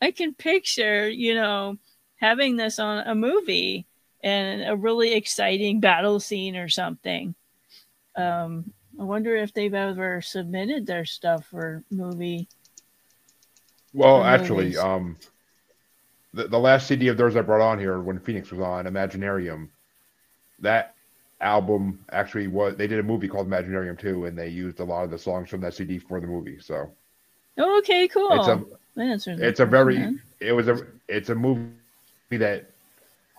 I 0.00 0.10
can 0.10 0.34
picture, 0.34 1.08
you 1.08 1.34
know, 1.34 1.78
having 2.16 2.56
this 2.56 2.78
on 2.78 3.06
a 3.06 3.14
movie 3.14 3.86
and 4.22 4.68
a 4.68 4.76
really 4.76 5.14
exciting 5.14 5.80
battle 5.80 6.20
scene 6.20 6.56
or 6.56 6.68
something. 6.68 7.34
Um, 8.16 8.72
I 8.98 9.02
wonder 9.02 9.34
if 9.36 9.52
they've 9.52 9.74
ever 9.74 10.20
submitted 10.20 10.86
their 10.86 11.04
stuff 11.04 11.46
for 11.46 11.82
movie. 11.90 12.48
Well, 13.92 14.20
For 14.20 14.26
actually, 14.26 14.76
um, 14.76 15.16
the, 16.32 16.48
the 16.48 16.58
last 16.58 16.86
CD 16.86 17.08
of 17.08 17.16
theirs 17.16 17.36
I 17.36 17.42
brought 17.42 17.60
on 17.60 17.78
here 17.78 18.00
when 18.00 18.18
Phoenix 18.18 18.50
was 18.50 18.60
on, 18.60 18.86
Imaginarium, 18.86 19.68
that 20.60 20.93
album 21.44 21.98
actually 22.12 22.48
was, 22.48 22.74
they 22.76 22.86
did 22.86 22.98
a 22.98 23.02
movie 23.02 23.28
called 23.28 23.48
Imaginarium 23.48 23.98
2 23.98 24.24
and 24.26 24.36
they 24.36 24.48
used 24.48 24.80
a 24.80 24.84
lot 24.84 25.04
of 25.04 25.10
the 25.10 25.18
songs 25.18 25.48
from 25.50 25.60
that 25.60 25.74
CD 25.74 25.98
for 25.98 26.20
the 26.20 26.26
movie. 26.26 26.58
So 26.60 26.90
Oh, 27.58 27.78
okay, 27.78 28.08
cool. 28.08 28.32
it's 28.32 29.26
a, 29.28 29.46
it's 29.46 29.60
a 29.60 29.66
very, 29.66 29.96
then. 29.98 30.20
it 30.40 30.52
was 30.52 30.66
a, 30.68 30.84
it's 31.08 31.28
a 31.28 31.34
movie 31.34 31.68
that 32.32 32.68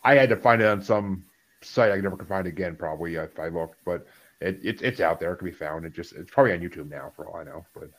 I 0.03 0.15
had 0.15 0.29
to 0.29 0.37
find 0.37 0.61
it 0.61 0.67
on 0.67 0.81
some 0.81 1.25
site 1.61 1.91
I 1.91 1.97
never 1.97 2.15
could 2.15 2.27
find 2.27 2.47
again, 2.47 2.75
probably 2.75 3.15
if 3.15 3.37
I 3.39 3.47
looked, 3.49 3.83
but 3.83 4.05
it, 4.39 4.59
it 4.63 4.81
it's 4.81 4.99
out 5.01 5.19
there. 5.19 5.33
It 5.33 5.37
can 5.37 5.47
be 5.47 5.51
found. 5.53 5.83
It 5.85 5.93
just, 5.93 6.13
it's 6.13 6.29
probably 6.31 6.53
on 6.53 6.59
YouTube 6.59 6.89
now 6.89 7.11
for 7.15 7.27
all 7.27 7.37
I 7.37 7.43
know, 7.43 7.65
but, 7.73 7.89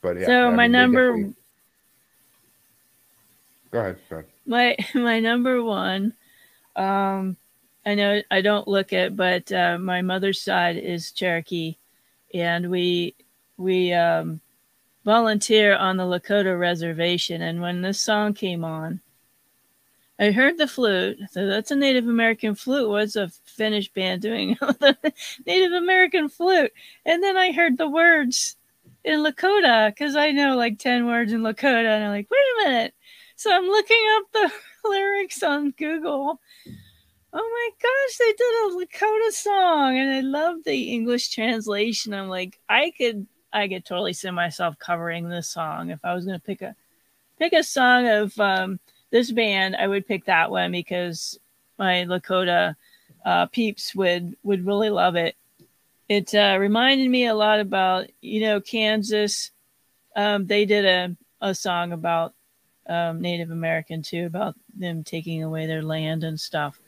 but 0.00 0.18
yeah. 0.18 0.26
so 0.26 0.46
I 0.48 0.50
my 0.50 0.64
mean, 0.64 0.72
number 0.72 1.10
definitely- 1.10 1.34
Go 3.70 3.78
ahead. 3.80 3.96
Go 4.10 4.16
ahead. 4.16 4.26
my 4.46 4.76
my 5.00 5.20
number 5.20 5.62
one 5.62 6.12
um 6.76 7.36
I 7.84 7.94
know 7.94 8.22
I 8.30 8.40
don't 8.40 8.68
look 8.68 8.92
it, 8.92 9.16
but 9.16 9.50
uh, 9.50 9.78
my 9.78 10.02
mother's 10.02 10.40
side 10.40 10.76
is 10.76 11.10
Cherokee, 11.10 11.76
and 12.32 12.70
we 12.70 13.14
we 13.56 13.92
um, 13.92 14.40
volunteer 15.04 15.74
on 15.76 15.96
the 15.96 16.04
Lakota 16.04 16.58
reservation. 16.58 17.42
And 17.42 17.60
when 17.60 17.82
this 17.82 18.00
song 18.00 18.34
came 18.34 18.64
on, 18.64 19.00
I 20.18 20.30
heard 20.30 20.58
the 20.58 20.68
flute. 20.68 21.18
So 21.32 21.46
that's 21.46 21.72
a 21.72 21.76
Native 21.76 22.06
American 22.06 22.54
flute. 22.54 22.88
Was 22.88 23.16
a 23.16 23.28
Finnish 23.44 23.88
band 23.92 24.22
doing 24.22 24.56
the 24.60 24.96
Native 25.46 25.72
American 25.72 26.28
flute, 26.28 26.72
and 27.04 27.22
then 27.22 27.36
I 27.36 27.50
heard 27.52 27.78
the 27.78 27.88
words 27.88 28.56
in 29.04 29.20
Lakota 29.20 29.90
because 29.90 30.14
I 30.14 30.30
know 30.30 30.56
like 30.56 30.78
ten 30.78 31.06
words 31.06 31.32
in 31.32 31.40
Lakota, 31.40 31.96
and 31.96 32.04
I'm 32.04 32.10
like, 32.10 32.30
wait 32.30 32.38
a 32.38 32.68
minute. 32.68 32.94
So 33.34 33.52
I'm 33.52 33.66
looking 33.66 34.04
up 34.16 34.24
the 34.32 34.52
lyrics 34.88 35.42
on 35.42 35.72
Google. 35.72 36.40
Oh 37.34 37.38
my 37.38 37.70
gosh, 37.80 38.18
they 38.18 38.32
did 38.32 38.42
a 38.42 38.76
Lakota 38.76 39.32
song, 39.32 39.96
and 39.96 40.12
I 40.12 40.20
love 40.20 40.64
the 40.64 40.90
English 40.92 41.30
translation. 41.30 42.12
I'm 42.12 42.28
like, 42.28 42.58
I 42.68 42.92
could, 42.96 43.26
I 43.52 43.68
could 43.68 43.86
totally 43.86 44.12
see 44.12 44.30
myself 44.30 44.78
covering 44.78 45.28
this 45.28 45.48
song 45.48 45.90
if 45.90 46.04
I 46.04 46.14
was 46.14 46.26
gonna 46.26 46.38
pick 46.38 46.60
a, 46.60 46.76
pick 47.38 47.54
a 47.54 47.62
song 47.62 48.06
of 48.06 48.38
um, 48.38 48.80
this 49.10 49.30
band. 49.32 49.76
I 49.76 49.86
would 49.86 50.06
pick 50.06 50.26
that 50.26 50.50
one 50.50 50.72
because 50.72 51.38
my 51.78 52.04
Lakota 52.04 52.76
uh, 53.24 53.46
peeps 53.46 53.94
would 53.94 54.36
would 54.42 54.66
really 54.66 54.90
love 54.90 55.16
it. 55.16 55.34
It 56.10 56.34
uh, 56.34 56.58
reminded 56.60 57.08
me 57.08 57.26
a 57.26 57.34
lot 57.34 57.60
about 57.60 58.10
you 58.20 58.42
know 58.42 58.60
Kansas. 58.60 59.52
Um, 60.14 60.46
they 60.46 60.66
did 60.66 60.84
a 60.84 61.16
a 61.40 61.54
song 61.54 61.92
about 61.92 62.34
um, 62.86 63.22
Native 63.22 63.50
American 63.50 64.02
too, 64.02 64.26
about 64.26 64.54
them 64.74 65.02
taking 65.02 65.42
away 65.42 65.66
their 65.66 65.82
land 65.82 66.24
and 66.24 66.38
stuff. 66.38 66.78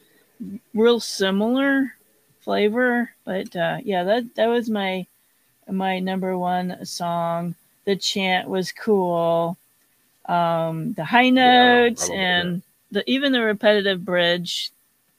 Real 0.75 1.01
similar 1.01 1.95
flavor, 2.41 3.11
but 3.25 3.55
uh, 3.57 3.79
yeah, 3.83 4.05
that 4.05 4.35
that 4.35 4.47
was 4.47 4.69
my 4.69 5.07
my 5.69 5.99
number 5.99 6.37
one 6.37 6.85
song. 6.85 7.55
The 7.85 7.97
chant 7.97 8.49
was 8.49 8.73
cool. 8.73 9.57
Um, 10.27 10.95
the 10.95 11.05
high 11.05 11.31
notes 11.31 12.09
it, 12.09 12.15
and 12.15 12.63
the 12.91 13.09
even 13.11 13.33
the 13.33 13.41
repetitive 13.43 14.05
bridge 14.05 14.71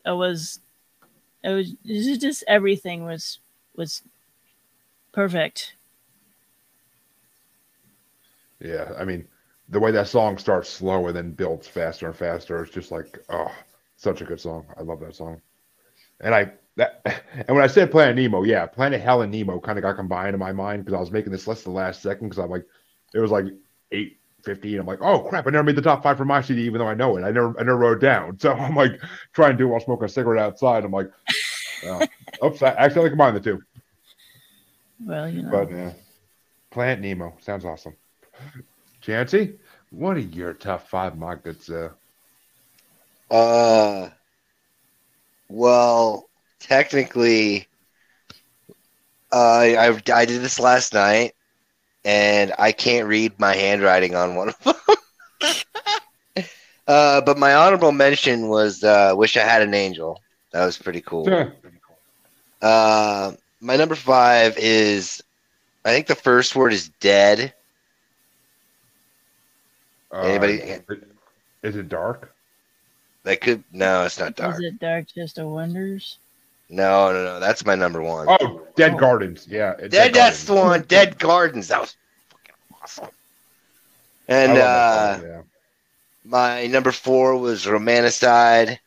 it 0.05 0.11
was 0.11 0.59
it 1.43 1.49
was, 1.49 1.71
it 1.85 2.09
was 2.09 2.17
just 2.17 2.43
everything 2.47 3.05
was 3.05 3.39
was 3.75 4.01
perfect. 5.11 5.73
Yeah, 8.59 8.93
I 8.97 9.05
mean, 9.05 9.27
the 9.69 9.79
way 9.79 9.91
that 9.91 10.07
song 10.07 10.37
starts 10.37 10.69
slow 10.69 11.07
and 11.07 11.15
then 11.15 11.31
builds 11.31 11.67
faster 11.67 12.07
and 12.07 12.15
faster, 12.15 12.63
it's 12.63 12.73
just 12.73 12.91
like, 12.91 13.19
oh, 13.29 13.53
such 14.05 14.21
a 14.21 14.25
good 14.25 14.39
song. 14.39 14.65
I 14.77 14.83
love 14.83 14.99
that 15.01 15.15
song. 15.15 15.41
And 16.21 16.33
I 16.33 16.51
that 16.77 17.01
and 17.33 17.55
when 17.55 17.63
I 17.63 17.67
said 17.67 17.91
Planet 17.91 18.15
Nemo, 18.15 18.43
yeah, 18.43 18.65
Planet 18.67 19.01
Hell 19.01 19.23
and 19.23 19.31
Nemo 19.31 19.59
kind 19.59 19.77
of 19.77 19.81
got 19.81 19.97
combined 19.97 20.33
in 20.33 20.39
my 20.39 20.53
mind 20.53 20.85
because 20.85 20.95
I 20.95 21.01
was 21.01 21.11
making 21.11 21.31
this 21.31 21.47
list 21.47 21.65
the 21.65 21.71
last 21.71 22.01
second 22.01 22.29
because 22.29 22.41
I'm 22.41 22.49
like, 22.49 22.65
it 23.13 23.19
was 23.19 23.31
like 23.31 23.45
eight 23.91 24.19
fifty, 24.43 24.73
and 24.73 24.81
I'm 24.81 24.85
like, 24.85 25.01
oh 25.01 25.19
crap, 25.27 25.47
I 25.47 25.49
never 25.49 25.63
made 25.63 25.75
the 25.75 25.81
top 25.81 26.03
five 26.03 26.17
for 26.17 26.25
my 26.25 26.41
CD, 26.41 26.61
even 26.61 26.79
though 26.79 26.87
I 26.87 26.93
know 26.93 27.17
it. 27.17 27.23
I 27.23 27.31
never 27.31 27.59
I 27.59 27.63
never 27.63 27.77
wrote 27.77 27.97
it 27.97 28.01
down. 28.01 28.37
So 28.39 28.53
I'm 28.53 28.75
like 28.75 29.01
trying 29.33 29.51
to 29.53 29.57
do 29.57 29.65
it 29.65 29.71
while 29.71 29.79
smoking 29.81 30.05
a 30.05 30.09
cigarette 30.09 30.43
outside. 30.43 30.85
I'm 30.85 30.91
like, 30.91 31.11
oh, 31.85 32.01
oops, 32.45 32.61
I 32.61 32.67
accidentally 32.67 33.09
combined 33.09 33.35
the 33.35 33.41
two. 33.41 33.61
Well, 35.03 35.27
you 35.27 35.41
know. 35.41 35.49
But 35.49 35.71
yeah, 35.71 35.93
Planet 36.69 37.01
Nemo 37.01 37.35
sounds 37.41 37.65
awesome. 37.65 37.95
Chancy, 39.01 39.57
what 39.89 40.15
are 40.15 40.19
your 40.19 40.53
top 40.53 40.87
five, 40.87 41.17
my 41.17 41.35
good 41.35 41.61
sir? 41.61 41.87
Uh, 41.87 41.93
well, 45.49 46.29
technically, 46.59 47.67
uh, 49.31 49.37
I 49.37 49.99
I 50.13 50.25
did 50.25 50.41
this 50.41 50.59
last 50.59 50.93
night, 50.93 51.33
and 52.03 52.53
I 52.57 52.71
can't 52.71 53.07
read 53.07 53.39
my 53.39 53.55
handwriting 53.55 54.15
on 54.15 54.35
one 54.35 54.49
of 54.49 54.59
them. 54.63 54.75
uh, 56.87 57.21
but 57.21 57.37
my 57.37 57.53
honorable 57.55 57.91
mention 57.91 58.47
was 58.47 58.83
uh, 58.83 59.13
"Wish 59.15 59.37
I 59.37 59.41
Had 59.41 59.61
an 59.61 59.73
Angel." 59.73 60.21
That 60.51 60.65
was 60.65 60.77
pretty 60.77 61.01
cool. 61.01 61.29
Yeah. 61.29 61.49
Uh, 62.61 63.33
my 63.59 63.75
number 63.75 63.95
five 63.95 64.57
is, 64.57 65.21
I 65.83 65.89
think 65.89 66.07
the 66.07 66.15
first 66.15 66.55
word 66.55 66.71
is 66.73 66.89
"dead." 67.01 67.53
Anybody- 70.13 70.61
Uh, 70.89 70.95
Is 71.63 71.75
it 71.75 71.89
dark? 71.89 72.34
That 73.25 73.41
could 73.41 73.63
no, 73.71 74.05
it's 74.05 74.19
not 74.19 74.35
dark. 74.35 74.55
Is 74.55 74.65
it 74.65 74.79
Dark 74.79 75.07
Chest 75.07 75.39
of 75.39 75.47
Wonders? 75.47 76.19
No, 76.69 77.11
no, 77.11 77.23
no. 77.23 77.39
That's 77.39 77.65
my 77.65 77.73
number 77.73 77.99
one. 78.01 78.27
Oh, 78.29 78.61
Dead 78.75 78.93
Oh. 78.93 78.97
Gardens. 78.97 79.47
Yeah. 79.49 79.71
it- 79.79 79.89
Dead, 79.89 80.13
that's 80.13 80.43
the 80.43 80.53
one. 80.53 80.83
Dead 80.83 81.17
Gardens. 81.17 81.67
That 81.69 81.81
was 81.81 81.95
fucking 82.29 82.55
awesome. 82.81 83.09
And 84.27 84.51
uh, 84.59 85.17
song, 85.17 85.27
yeah. 85.27 85.41
my 86.23 86.67
number 86.67 86.91
four 86.91 87.35
was 87.37 87.65
Romanticide. 87.65 88.77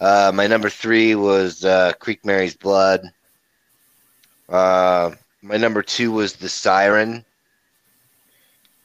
Uh, 0.00 0.30
my 0.32 0.46
number 0.46 0.70
three 0.70 1.16
was 1.16 1.64
uh, 1.64 1.92
Creek 1.98 2.24
Mary's 2.24 2.56
Blood. 2.56 3.02
Uh, 4.48 5.10
my 5.42 5.56
number 5.56 5.82
two 5.82 6.12
was 6.12 6.34
The 6.34 6.48
Siren. 6.48 7.24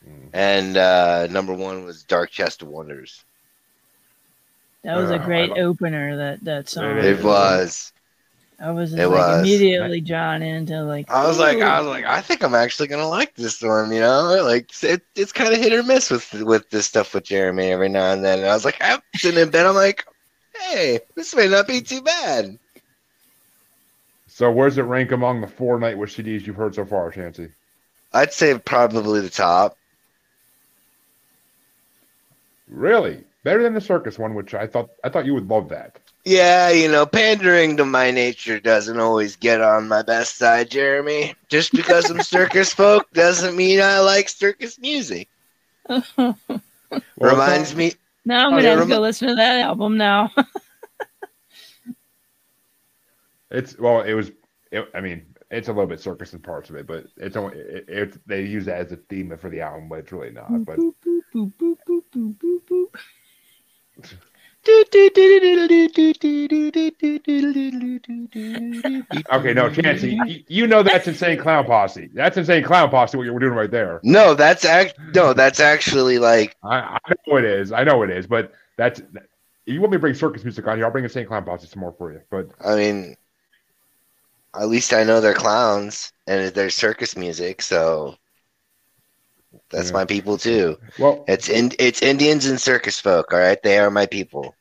Mm. 0.08 0.30
And 0.34 0.78
uh, 0.78 1.28
number 1.28 1.54
one 1.54 1.86
was 1.86 2.04
Dark 2.04 2.32
Chest 2.32 2.64
of 2.64 2.68
Wonders. 2.68 3.24
That 4.86 4.98
was 4.98 5.10
Uh, 5.12 5.16
a 5.16 5.20
I 5.22 5.26
great 5.26 5.50
love- 5.50 5.58
opener. 5.60 6.16
That 6.18 6.44
that 6.46 6.70
song. 6.70 6.98
It 6.98 7.06
It 7.06 7.24
was. 7.24 7.92
I 8.58 8.72
was 8.72 8.94
it 8.94 9.06
like 9.08 9.10
was. 9.18 9.40
immediately 9.42 10.00
drawn 10.00 10.42
into 10.42 10.82
like. 10.84 11.10
I 11.12 11.28
was 11.28 11.38
like. 11.40 11.60
I 11.60 11.82
was 11.82 11.90
like, 11.90 12.06
I 12.06 12.22
think 12.22 12.44
I'm 12.44 12.56
actually 12.56 12.88
gonna 12.88 13.08
like 13.10 13.34
this 13.36 13.62
one. 13.62 13.92
You 13.92 14.00
know, 14.00 14.40
like 14.44 14.72
it, 14.84 15.02
it's 15.16 15.32
kind 15.34 15.54
of 15.54 15.60
hit 15.60 15.74
or 15.74 15.84
miss 15.84 16.10
with 16.10 16.32
with 16.36 16.70
this 16.70 16.86
stuff 16.86 17.14
with 17.14 17.26
Jeremy 17.26 17.72
every 17.72 17.90
now 17.90 18.14
and 18.14 18.24
then. 18.24 18.40
And 18.40 18.48
I 18.48 18.54
was 18.54 18.64
like, 18.64 18.78
I'm 18.80 19.02
sitting 19.16 19.42
in 19.42 19.50
bed. 19.50 19.66
I'm 19.66 19.76
like, 19.76 20.06
hey, 20.62 21.00
this 21.16 21.36
may 21.36 21.48
not 21.50 21.68
be 21.68 21.82
too 21.82 22.02
bad. 22.02 22.58
So 24.28 24.52
where's 24.52 24.78
it 24.78 24.84
rank 24.84 25.12
among 25.12 25.42
the 25.42 25.48
four 25.48 25.80
Nightwish 25.80 26.16
CDs 26.24 26.46
you've 26.46 26.56
heard 26.58 26.76
so 26.76 26.86
far, 26.86 27.10
Chancy? 27.12 27.50
I'd 28.14 28.34
say 28.34 28.58
probably 28.60 29.20
the 29.22 29.30
top. 29.30 29.78
Really? 32.68 33.24
Better 33.46 33.62
than 33.64 33.76
the 33.76 33.82
circus 33.82 34.18
one, 34.20 34.34
which 34.34 34.56
I 34.56 34.66
thought 34.66 34.90
I 35.04 35.10
thought 35.10 35.26
you 35.28 35.36
would 35.36 35.48
love 35.48 35.70
that. 35.70 36.00
Yeah, 36.26 36.72
you 36.72 36.90
know, 36.90 37.06
pandering 37.06 37.78
to 37.78 37.86
my 37.86 38.12
nature 38.12 38.60
doesn't 38.60 39.00
always 39.00 39.36
get 39.36 39.62
on 39.62 39.88
my 39.88 40.02
best 40.02 40.38
side, 40.38 40.72
Jeremy. 40.72 41.36
Just 41.48 41.74
because 41.76 42.10
I'm 42.10 42.22
circus 42.22 42.74
folk 42.74 43.12
doesn't 43.14 43.56
mean 43.56 43.80
I 43.82 44.00
like 44.00 44.30
circus 44.30 44.80
music. 44.80 45.30
Well, 47.18 47.36
Reminds 47.36 47.76
me, 47.76 47.94
now 48.26 48.48
I'm 48.48 48.52
Oh, 48.52 48.58
gonna 48.58 48.64
yeah, 48.64 48.70
have 48.70 48.80
to 48.82 48.86
rem- 48.86 48.90
go 48.90 49.00
listen 49.00 49.28
to 49.30 49.36
that 49.36 49.62
album 49.62 49.98
now. 49.98 50.32
It's 53.52 53.78
well, 53.78 54.02
it 54.02 54.14
was. 54.14 54.32
It, 54.72 54.88
I 54.96 55.02
mean, 55.02 55.26
it's 55.52 55.68
a 55.68 55.72
little 55.72 55.88
bit 55.88 56.00
circus 56.00 56.34
in 56.34 56.40
parts 56.42 56.70
of 56.70 56.76
it, 56.76 56.88
but 56.88 57.06
it's 57.18 57.36
only 57.36 57.58
it, 57.58 57.86
it, 57.88 58.28
they 58.28 58.42
use 58.44 58.66
that 58.66 58.78
as 58.80 58.92
a 58.92 58.98
theme 58.98 59.36
for 59.38 59.50
the 59.50 59.62
album, 59.62 59.88
but 59.90 60.00
it's 60.00 60.12
really 60.12 60.32
not. 60.32 60.66
But 60.66 60.80
Boop, 60.80 60.96
boop, 61.06 61.22
boop, 61.34 62.88
okay, 69.32 69.54
no, 69.54 69.70
Chancy, 69.70 70.44
you, 70.48 70.66
know 70.66 70.82
that's 70.82 71.08
insane 71.08 71.38
clown 71.38 71.66
posse. 71.66 72.10
That's 72.14 72.36
insane 72.38 72.64
clown 72.64 72.90
posse. 72.90 73.16
What 73.16 73.24
you're 73.26 73.38
doing 73.38 73.54
right 73.54 73.70
there. 73.70 74.00
no, 74.04 74.34
that's 74.34 74.66
act, 74.66 74.96
no, 75.14 75.34
that's 75.34 75.60
actually 75.60 76.18
like, 76.18 76.56
I, 76.64 76.98
I 77.06 77.14
know 77.28 77.38
it 77.38 77.46
is. 77.46 77.72
I 77.72 77.84
know 77.84 78.02
it 78.04 78.10
is, 78.10 78.26
but 78.26 78.54
that's. 78.78 79.02
If 79.68 79.74
you 79.74 79.82
want 79.82 79.92
me 79.92 79.96
to 79.98 80.00
bring 80.00 80.14
circus 80.14 80.44
music 80.44 80.68
on 80.68 80.78
here, 80.78 80.86
I'll 80.86 80.92
bring 80.92 81.04
insane 81.04 81.26
clown 81.26 81.44
posse 81.44 81.68
some 81.68 81.80
more 81.80 81.94
for 81.98 82.12
you. 82.12 82.22
But 82.30 82.50
I 82.64 82.76
mean, 82.76 83.16
at 84.56 84.68
least 84.68 84.94
I 84.94 85.04
know 85.04 85.22
they're 85.22 85.34
clowns 85.34 86.12
and 86.28 86.54
they're 86.54 86.70
circus 86.70 87.16
music, 87.16 87.62
so 87.62 88.16
that's 89.72 89.92
Yeah. 89.92 89.94
my 89.94 90.06
people 90.06 90.38
too. 90.38 90.78
well, 90.98 91.26
It's 91.28 91.50
in, 91.50 91.72
it's 91.80 92.02
Indians 92.02 92.46
and 92.46 92.60
circus 92.62 93.00
folk. 93.00 93.34
All 93.34 93.40
right, 93.40 93.62
they 93.64 93.80
are 93.80 93.92
my 93.92 94.06
people. 94.06 94.56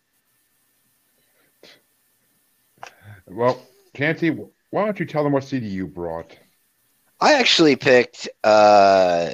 well, 3.26 3.60
Chancy, 3.96 4.30
why 4.70 4.84
don't 4.84 4.98
you 5.00 5.06
tell 5.06 5.24
them 5.24 5.32
what 5.32 5.44
CD 5.44 5.66
you 5.66 5.86
brought? 5.86 6.36
I 7.20 7.34
actually 7.34 7.76
picked 7.76 8.28
uh, 8.44 9.30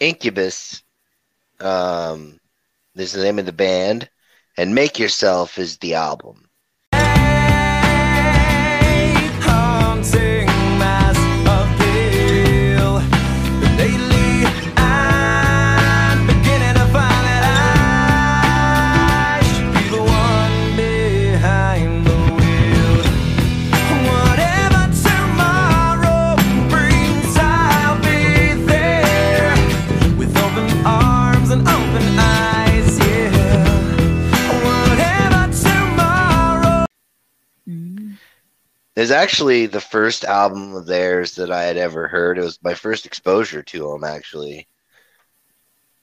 Incubus. 0.00 0.82
Um, 1.60 2.38
this 2.94 3.14
is 3.14 3.18
the 3.20 3.24
name 3.24 3.38
of 3.38 3.46
the 3.46 3.52
band, 3.52 4.10
and 4.56 4.74
Make 4.74 4.98
Yourself 4.98 5.58
is 5.58 5.78
the 5.78 5.94
album. 5.94 6.49
Actually 39.22 39.66
the 39.66 39.80
first 39.80 40.24
album 40.24 40.74
of 40.74 40.86
theirs 40.86 41.34
that 41.36 41.50
I 41.50 41.62
had 41.64 41.76
ever 41.76 42.08
heard. 42.08 42.38
It 42.38 42.42
was 42.42 42.58
my 42.62 42.74
first 42.74 43.06
exposure 43.06 43.62
to 43.62 43.90
them, 43.90 44.04
actually. 44.04 44.66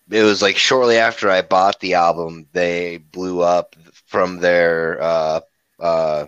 It 0.10 0.24
was 0.24 0.42
like 0.42 0.58
shortly 0.58 0.98
after 0.98 1.30
I 1.30 1.42
bought 1.42 1.80
the 1.80 1.96
album, 1.96 2.48
they 2.54 2.98
blew 2.98 3.42
up 3.42 3.76
from 4.06 4.40
their 4.40 5.02
uh, 5.02 5.40
uh, 5.80 6.28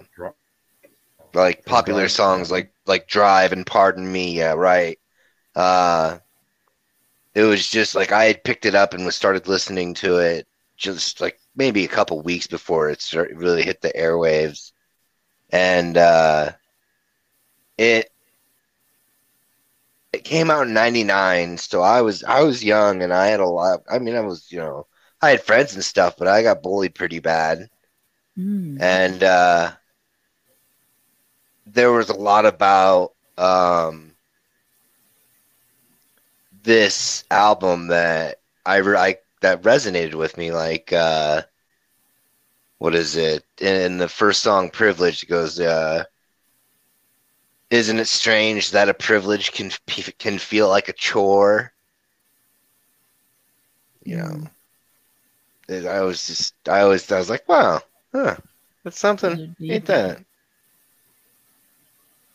like 1.33 1.65
popular 1.65 2.09
songs 2.09 2.51
like 2.51 2.73
like 2.85 3.07
Drive 3.07 3.53
and 3.53 3.65
Pardon 3.65 4.11
Me. 4.11 4.37
Yeah, 4.37 4.53
right. 4.53 4.99
Uh, 5.55 6.19
it 7.35 7.43
was 7.43 7.69
just 7.69 7.95
like 7.95 8.11
I 8.11 8.25
had 8.25 8.43
picked 8.43 8.65
it 8.65 8.75
up 8.75 8.93
and 8.93 9.05
was 9.05 9.15
started 9.15 9.47
listening 9.47 9.93
to 9.95 10.17
it 10.17 10.47
just 10.77 11.21
like 11.21 11.39
maybe 11.55 11.85
a 11.85 11.89
couple 11.89 12.21
weeks 12.21 12.47
before 12.47 12.89
it 12.89 13.01
start, 13.01 13.31
really 13.35 13.63
hit 13.63 13.81
the 13.81 13.91
airwaves, 13.91 14.71
and 15.51 15.97
uh, 15.97 16.51
it 17.79 18.11
it 20.13 20.23
came 20.25 20.49
out 20.51 20.67
in 20.67 20.73
'99. 20.73 21.57
So 21.57 21.81
I 21.81 22.01
was 22.01 22.23
I 22.23 22.41
was 22.41 22.63
young 22.63 23.01
and 23.03 23.13
I 23.13 23.27
had 23.27 23.39
a 23.39 23.45
lot. 23.47 23.81
I 23.89 23.99
mean, 23.99 24.15
I 24.15 24.21
was 24.21 24.51
you 24.51 24.59
know 24.59 24.87
I 25.21 25.31
had 25.31 25.43
friends 25.43 25.75
and 25.75 25.83
stuff, 25.83 26.15
but 26.17 26.27
I 26.27 26.43
got 26.43 26.63
bullied 26.63 26.95
pretty 26.95 27.19
bad 27.19 27.69
Mm. 28.37 28.79
and 28.79 29.23
uh, 29.23 29.71
there 31.65 31.91
was 31.91 32.09
a 32.09 32.15
lot 32.15 32.45
about 32.45 33.13
um, 33.37 34.15
this 36.63 37.23
album 37.31 37.87
that 37.87 38.39
I, 38.65 38.77
re- 38.77 38.97
I 38.97 39.15
that 39.41 39.61
resonated 39.63 40.15
with 40.15 40.37
me. 40.37 40.51
Like, 40.51 40.91
uh, 40.93 41.43
what 42.79 42.95
is 42.95 43.15
it? 43.15 43.43
In 43.59 43.97
the 43.97 44.07
first 44.09 44.41
song, 44.41 44.69
"Privilege," 44.69 45.23
it 45.23 45.27
goes, 45.29 45.59
uh, 45.59 46.05
"Isn't 47.69 47.99
it 47.99 48.07
strange 48.07 48.71
that 48.71 48.89
a 48.89 48.93
privilege 48.93 49.51
can 49.51 49.71
can 50.17 50.37
feel 50.39 50.69
like 50.69 50.89
a 50.89 50.93
chore?" 50.93 51.73
You 54.03 54.17
know. 54.17 54.47
It- 55.67 55.85
I 55.85 56.01
was 56.01 56.25
just, 56.25 56.55
I 56.67 56.81
always, 56.81 57.11
I 57.11 57.19
was 57.19 57.29
like, 57.29 57.47
wow, 57.47 57.81
huh, 58.11 58.37
that's 58.83 58.97
something, 58.99 59.55
deep. 59.59 59.71
ain't 59.71 59.85
that? 59.85 60.23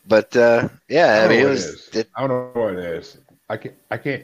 But 0.07 0.35
uh, 0.37 0.69
yeah, 0.87 1.19
I, 1.21 1.25
I 1.25 1.27
mean, 1.27 1.39
it 1.41 1.45
was. 1.49 1.65
it 1.65 1.69
is. 1.73 1.89
It, 1.95 2.09
I 2.15 2.21
don't 2.21 2.29
know 2.29 2.61
what 2.61 2.73
it 2.73 2.79
is. 2.79 3.17
I 3.49 3.57
can't. 3.57 3.75
I 3.91 3.97
can't. 3.97 4.23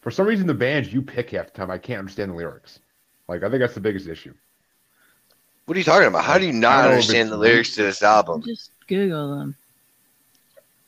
For 0.00 0.10
some 0.10 0.26
reason, 0.26 0.46
the 0.46 0.54
bands 0.54 0.92
you 0.92 1.02
pick 1.02 1.30
half 1.30 1.46
the 1.46 1.52
time, 1.52 1.70
I 1.70 1.78
can't 1.78 1.98
understand 1.98 2.30
the 2.30 2.34
lyrics. 2.36 2.78
Like 3.28 3.42
I 3.42 3.48
think 3.50 3.60
that's 3.60 3.74
the 3.74 3.80
biggest 3.80 4.06
issue. 4.06 4.34
what 5.66 5.76
are 5.76 5.78
you 5.78 5.84
talking 5.84 6.08
about? 6.08 6.24
How 6.24 6.38
do 6.38 6.46
you 6.46 6.52
not 6.52 6.82
don't 6.82 6.84
know 6.84 6.90
if 6.90 6.94
understand 6.94 7.30
the 7.30 7.36
lyrics 7.36 7.74
to 7.74 7.82
this 7.82 8.02
album? 8.02 8.42
Just 8.42 8.70
Google 8.86 9.38
them. 9.38 9.56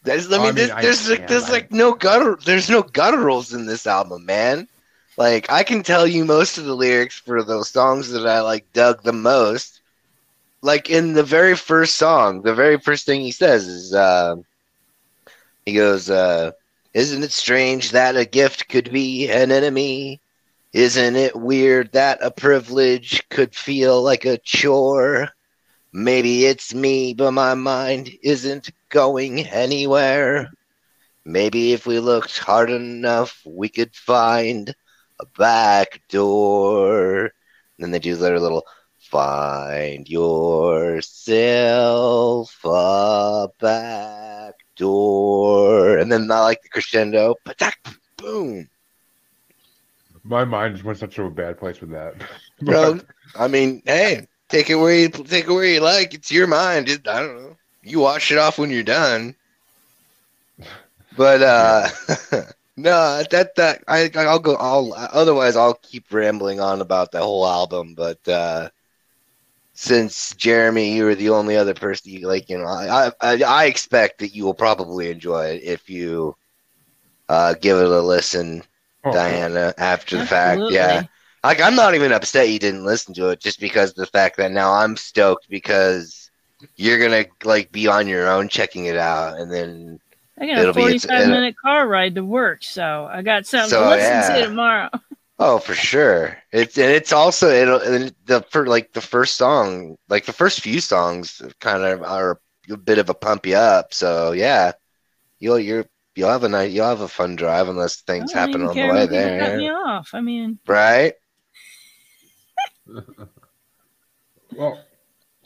There's, 0.05 0.33
I 0.33 0.39
I 0.39 0.39
mean, 0.39 0.55
mean, 0.55 0.55
there's, 0.55 0.71
I 0.71 0.81
there's 0.81 1.09
like, 1.09 1.27
there's 1.27 1.49
like 1.49 1.71
no 1.73 1.93
gutter, 1.93 2.39
there's 2.45 2.71
no 2.71 2.83
gutturals 2.83 3.55
in 3.55 3.67
this 3.67 3.87
album, 3.87 4.25
man. 4.27 4.69
Like, 5.17 5.51
I 5.51 5.63
can 5.65 5.83
tell 5.83 6.07
you 6.07 6.25
most 6.25 6.59
of 6.59 6.65
the 6.65 6.75
lyrics 6.75 7.19
for 7.19 7.43
those 7.43 7.71
songs 7.71 8.11
that 8.11 8.27
I 8.27 8.41
like 8.41 8.67
dug 8.73 9.03
the 9.03 9.13
most. 9.13 9.81
Like 10.63 10.91
in 10.91 11.13
the 11.15 11.23
very 11.23 11.55
first 11.57 11.97
song, 11.97 12.43
the 12.43 12.55
very 12.55 12.79
first 12.79 13.07
thing 13.07 13.21
he 13.21 13.33
says 13.33 13.67
is, 13.67 13.95
uh, 13.95 14.37
he 15.65 15.75
goes, 15.75 16.09
uh, 16.11 16.53
"Isn't 16.95 17.23
it 17.23 17.33
strange 17.33 17.91
that 17.93 18.17
a 18.17 18.25
gift 18.25 18.69
could 18.69 18.91
be 18.93 19.29
an 19.31 19.51
enemy? 19.53 20.21
Isn't 20.73 21.17
it 21.17 21.37
weird 21.37 21.93
that 21.93 22.19
a 22.23 22.31
privilege 22.31 23.23
could 23.31 23.55
feel 23.55 24.03
like 24.03 24.25
a 24.25 24.39
chore?" 24.39 25.29
Maybe 25.93 26.47
it's 26.47 26.73
me, 26.73 27.15
but 27.15 27.33
my 27.33 27.55
mind 27.55 28.11
isn't 28.23 28.71
going 28.91 29.41
anywhere. 29.41 30.51
Maybe 31.25 31.73
if 31.73 31.87
we 31.87 31.99
looked 31.99 32.39
hard 32.39 32.71
enough, 32.71 33.41
we 33.45 33.69
could 33.69 33.95
find 33.95 34.75
a 35.21 35.27
back 35.37 36.01
door. 36.09 37.23
And 37.25 37.33
then 37.79 37.91
they 37.91 37.99
do 37.99 38.17
their 38.17 38.39
little 38.39 38.65
find 38.99 40.09
yourself 40.09 41.05
a 42.65 43.49
back 43.61 44.55
door. 44.77 45.99
And 45.99 46.11
then 46.13 46.31
I 46.31 46.41
like 46.41 46.63
the 46.63 46.69
crescendo. 46.69 47.35
Boom. 48.17 48.69
My 50.23 50.45
mind 50.45 50.83
went 50.83 50.99
such 50.99 51.19
a 51.19 51.29
bad 51.31 51.59
place 51.59 51.81
with 51.81 51.91
that. 51.91 52.15
Bro, 52.61 53.01
I 53.35 53.49
mean, 53.49 53.83
hey, 53.87 54.27
take 54.51 54.71
it 54.71 54.77
where 54.77 54.95
you 54.95 55.09
take 55.09 55.47
it 55.47 55.53
where 55.53 55.65
you 55.65 55.81
like. 55.81 56.15
It's 56.15 56.31
your 56.33 56.47
mind. 56.47 56.89
It, 56.89 57.07
I 57.09 57.21
don't 57.21 57.37
know. 57.43 57.57
You 57.83 58.01
wash 58.01 58.33
it 58.33 58.39
off 58.39 58.59
when 58.59 58.71
you're 58.71 58.83
done. 58.85 59.37
But 61.13 61.43
uh 61.43 61.89
no, 62.77 63.23
that 63.31 63.55
that 63.57 63.85
I 63.89 64.11
I'll 64.17 64.39
go. 64.41 64.57
I'll 64.57 64.93
otherwise 64.95 65.57
I'll 65.57 65.75
keep 65.75 66.13
rambling 66.13 66.61
on 66.61 66.81
about 66.81 67.13
the 67.13 67.21
whole 67.21 67.47
album. 67.47 67.95
But 67.95 68.27
uh 68.29 68.71
since 69.75 70.35
Jeremy, 70.35 70.93
you 70.95 71.05
were 71.05 71.15
the 71.15 71.31
only 71.31 71.57
other 71.57 71.75
person 71.75 72.13
you 72.13 72.27
like, 72.27 72.49
you 72.51 72.59
know, 72.59 72.67
I 72.67 73.11
I, 73.21 73.43
I 73.43 73.65
expect 73.67 74.19
that 74.21 74.35
you 74.35 74.45
will 74.45 74.55
probably 74.55 75.11
enjoy 75.11 75.47
it 75.55 75.63
if 75.65 75.89
you 75.89 76.37
uh 77.29 77.55
give 77.61 77.79
it 77.79 77.85
a 77.87 78.01
listen, 78.01 78.63
Oh, 79.05 79.21
Diana. 79.21 79.75
After 79.79 80.17
the 80.19 80.25
fact, 80.25 80.65
Absolutely. 80.65 80.71
yeah. 80.71 81.03
Like 81.43 81.61
I'm 81.61 81.75
not 81.75 81.95
even 81.95 82.13
upset 82.13 82.51
you 82.51 82.59
didn't 82.59 82.85
listen 82.85 83.15
to 83.15 83.29
it, 83.31 83.41
just 83.41 83.61
because 83.61 83.91
of 83.91 83.97
the 83.97 84.07
fact 84.07 84.37
that 84.37 84.53
now 84.53 84.73
I'm 84.73 84.97
stoked 84.97 85.49
because 85.49 86.31
you're 86.77 86.99
gonna 87.01 87.25
like 87.45 87.73
be 87.73 87.87
on 87.87 88.07
your 88.09 88.29
own 88.29 88.49
checking 88.49 88.87
it 88.87 88.97
out, 88.97 89.39
and 89.39 89.51
then 89.51 89.99
I 90.39 90.47
got 90.47 90.67
a 90.69 90.75
45 90.75 91.11
it'll- 91.21 91.31
minute 91.33 91.57
car 91.57 91.89
ride 91.89 92.15
to 92.17 92.25
work, 92.25 92.63
so 92.63 93.09
I 93.11 93.23
got 93.23 93.47
something 93.47 93.71
So, 93.71 93.83
to 93.85 93.89
listen 93.91 94.11
yeah. 94.11 94.37
to 94.37 94.43
tomorrow. 94.49 94.91
oh 95.39 95.59
for 95.59 95.75
sure, 95.75 96.37
it's 96.53 96.77
and 96.77 96.91
it's 96.91 97.13
also 97.13 97.49
it'll 97.49 97.81
and 97.81 98.15
the 98.27 98.43
for 98.51 98.67
like 98.67 98.93
the 98.93 99.01
first 99.01 99.37
song, 99.39 99.97
like 100.11 100.27
the 100.27 100.35
first 100.35 100.61
few 100.61 100.81
songs, 100.81 101.41
kind 101.61 101.83
of 101.85 102.03
are 102.03 102.39
a 102.71 102.77
bit 102.77 102.99
of 102.99 103.09
a 103.09 103.15
pump 103.15 103.47
you 103.47 103.57
up. 103.57 103.95
So 103.95 104.33
yeah, 104.33 104.73
you'll 105.39 105.59
you're 105.59 105.87
you'll 106.17 106.29
have 106.29 106.45
a 106.45 106.49
night 106.51 106.71
you'll 106.73 106.87
have 106.87 107.01
a 107.01 107.09
fun 107.09 107.37
drive 107.37 107.69
unless 107.69 108.03
things 108.03 108.31
happen 108.33 108.61
on 108.63 108.77
the 108.77 108.83
way 108.83 109.07
people 109.07 109.07
Cut 109.07 109.11
there, 109.11 109.57
me 109.57 109.71
off. 109.71 110.11
I 110.13 110.21
mean, 110.21 110.59
right? 110.67 111.15
well, 114.57 114.81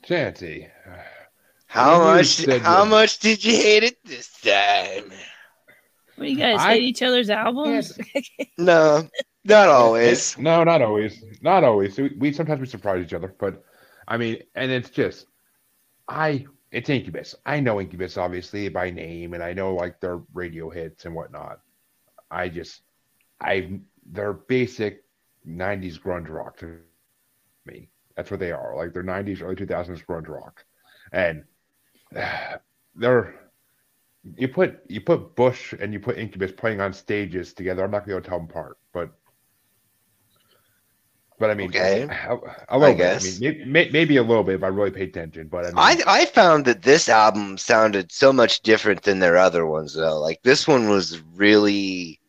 Chancy, 0.02 0.68
How 1.66 1.98
much 1.98 2.44
how 2.44 2.84
that- 2.84 2.88
much 2.90 3.18
did 3.18 3.44
you 3.44 3.52
hate 3.52 3.82
it 3.84 4.04
this 4.04 4.30
time? 4.40 5.12
what 6.16 6.28
you 6.28 6.36
guys 6.36 6.58
I- 6.60 6.74
hate 6.74 6.82
each 6.84 7.02
other's 7.02 7.30
albums? 7.30 7.98
No, 8.58 9.08
not 9.44 9.68
always. 9.68 10.36
No, 10.38 10.62
not 10.64 10.80
always. 10.82 11.22
Not 11.42 11.64
always. 11.64 11.98
We, 11.98 12.14
we 12.18 12.32
sometimes 12.32 12.60
we 12.60 12.66
surprise 12.66 13.04
each 13.04 13.12
other, 13.14 13.34
but 13.38 13.62
I 14.08 14.16
mean, 14.16 14.38
and 14.54 14.70
it's 14.70 14.90
just, 14.90 15.26
I 16.08 16.46
it's 16.70 16.88
Incubus. 16.90 17.34
I 17.46 17.60
know 17.60 17.80
Incubus 17.80 18.16
obviously 18.16 18.68
by 18.68 18.90
name, 18.90 19.34
and 19.34 19.42
I 19.42 19.52
know 19.52 19.74
like 19.74 20.00
their 20.00 20.18
radio 20.32 20.70
hits 20.70 21.04
and 21.04 21.14
whatnot. 21.14 21.60
I 22.30 22.48
just, 22.48 22.82
I 23.40 23.80
they're 24.12 24.32
basic 24.34 25.04
'90s 25.48 25.98
grunge 26.00 26.28
rock 26.28 26.56
to 26.58 26.78
me. 27.66 27.88
That's 28.16 28.30
what 28.30 28.40
they 28.40 28.52
are. 28.52 28.76
Like 28.76 28.92
they're 28.92 29.02
'90s, 29.02 29.42
early 29.42 29.56
2000s 29.56 30.02
grunge 30.02 30.28
rock, 30.28 30.64
and 31.12 31.44
they're. 32.94 33.34
You 34.36 34.48
put 34.48 34.80
you 34.88 35.00
put 35.00 35.34
Bush 35.36 35.72
and 35.74 35.92
you 35.92 36.00
put 36.00 36.18
Incubus 36.18 36.52
playing 36.52 36.80
on 36.80 36.92
stages 36.92 37.54
together. 37.54 37.84
I'm 37.84 37.90
not 37.90 38.06
gonna 38.06 38.20
to 38.20 38.28
tell 38.28 38.38
them 38.38 38.48
apart, 38.50 38.78
but 38.92 39.12
but 41.38 41.50
I 41.50 41.54
mean, 41.54 41.74
Okay. 41.74 42.10
a, 42.10 42.36
a 42.68 42.78
little 42.78 42.94
I 42.94 42.94
bit. 42.94 43.12
guess. 43.20 43.40
I 43.40 43.48
mean, 43.48 43.72
may, 43.72 43.90
maybe 43.90 44.16
a 44.16 44.22
little 44.22 44.44
bit 44.44 44.56
if 44.56 44.62
I 44.64 44.68
really 44.68 44.90
paid 44.90 45.08
attention. 45.10 45.48
But 45.48 45.66
I 45.66 45.72
mean, 45.72 45.98
I 45.98 46.02
I 46.06 46.24
found 46.26 46.64
that 46.64 46.82
this 46.82 47.08
album 47.08 47.58
sounded 47.58 48.10
so 48.12 48.32
much 48.32 48.60
different 48.62 49.02
than 49.02 49.18
their 49.20 49.36
other 49.36 49.66
ones 49.66 49.94
though. 49.94 50.20
Like 50.20 50.42
this 50.42 50.66
one 50.66 50.88
was 50.88 51.20
really 51.34 52.20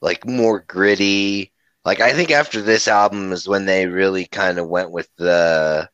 like 0.00 0.26
more 0.26 0.60
gritty. 0.60 1.49
Like 1.84 2.00
I 2.00 2.12
think 2.12 2.30
after 2.30 2.60
this 2.62 2.88
album 2.88 3.32
is 3.32 3.48
when 3.48 3.64
they 3.66 3.86
really 3.86 4.26
kind 4.26 4.58
of 4.58 4.68
went 4.68 4.90
with 4.90 5.08
the 5.16 5.88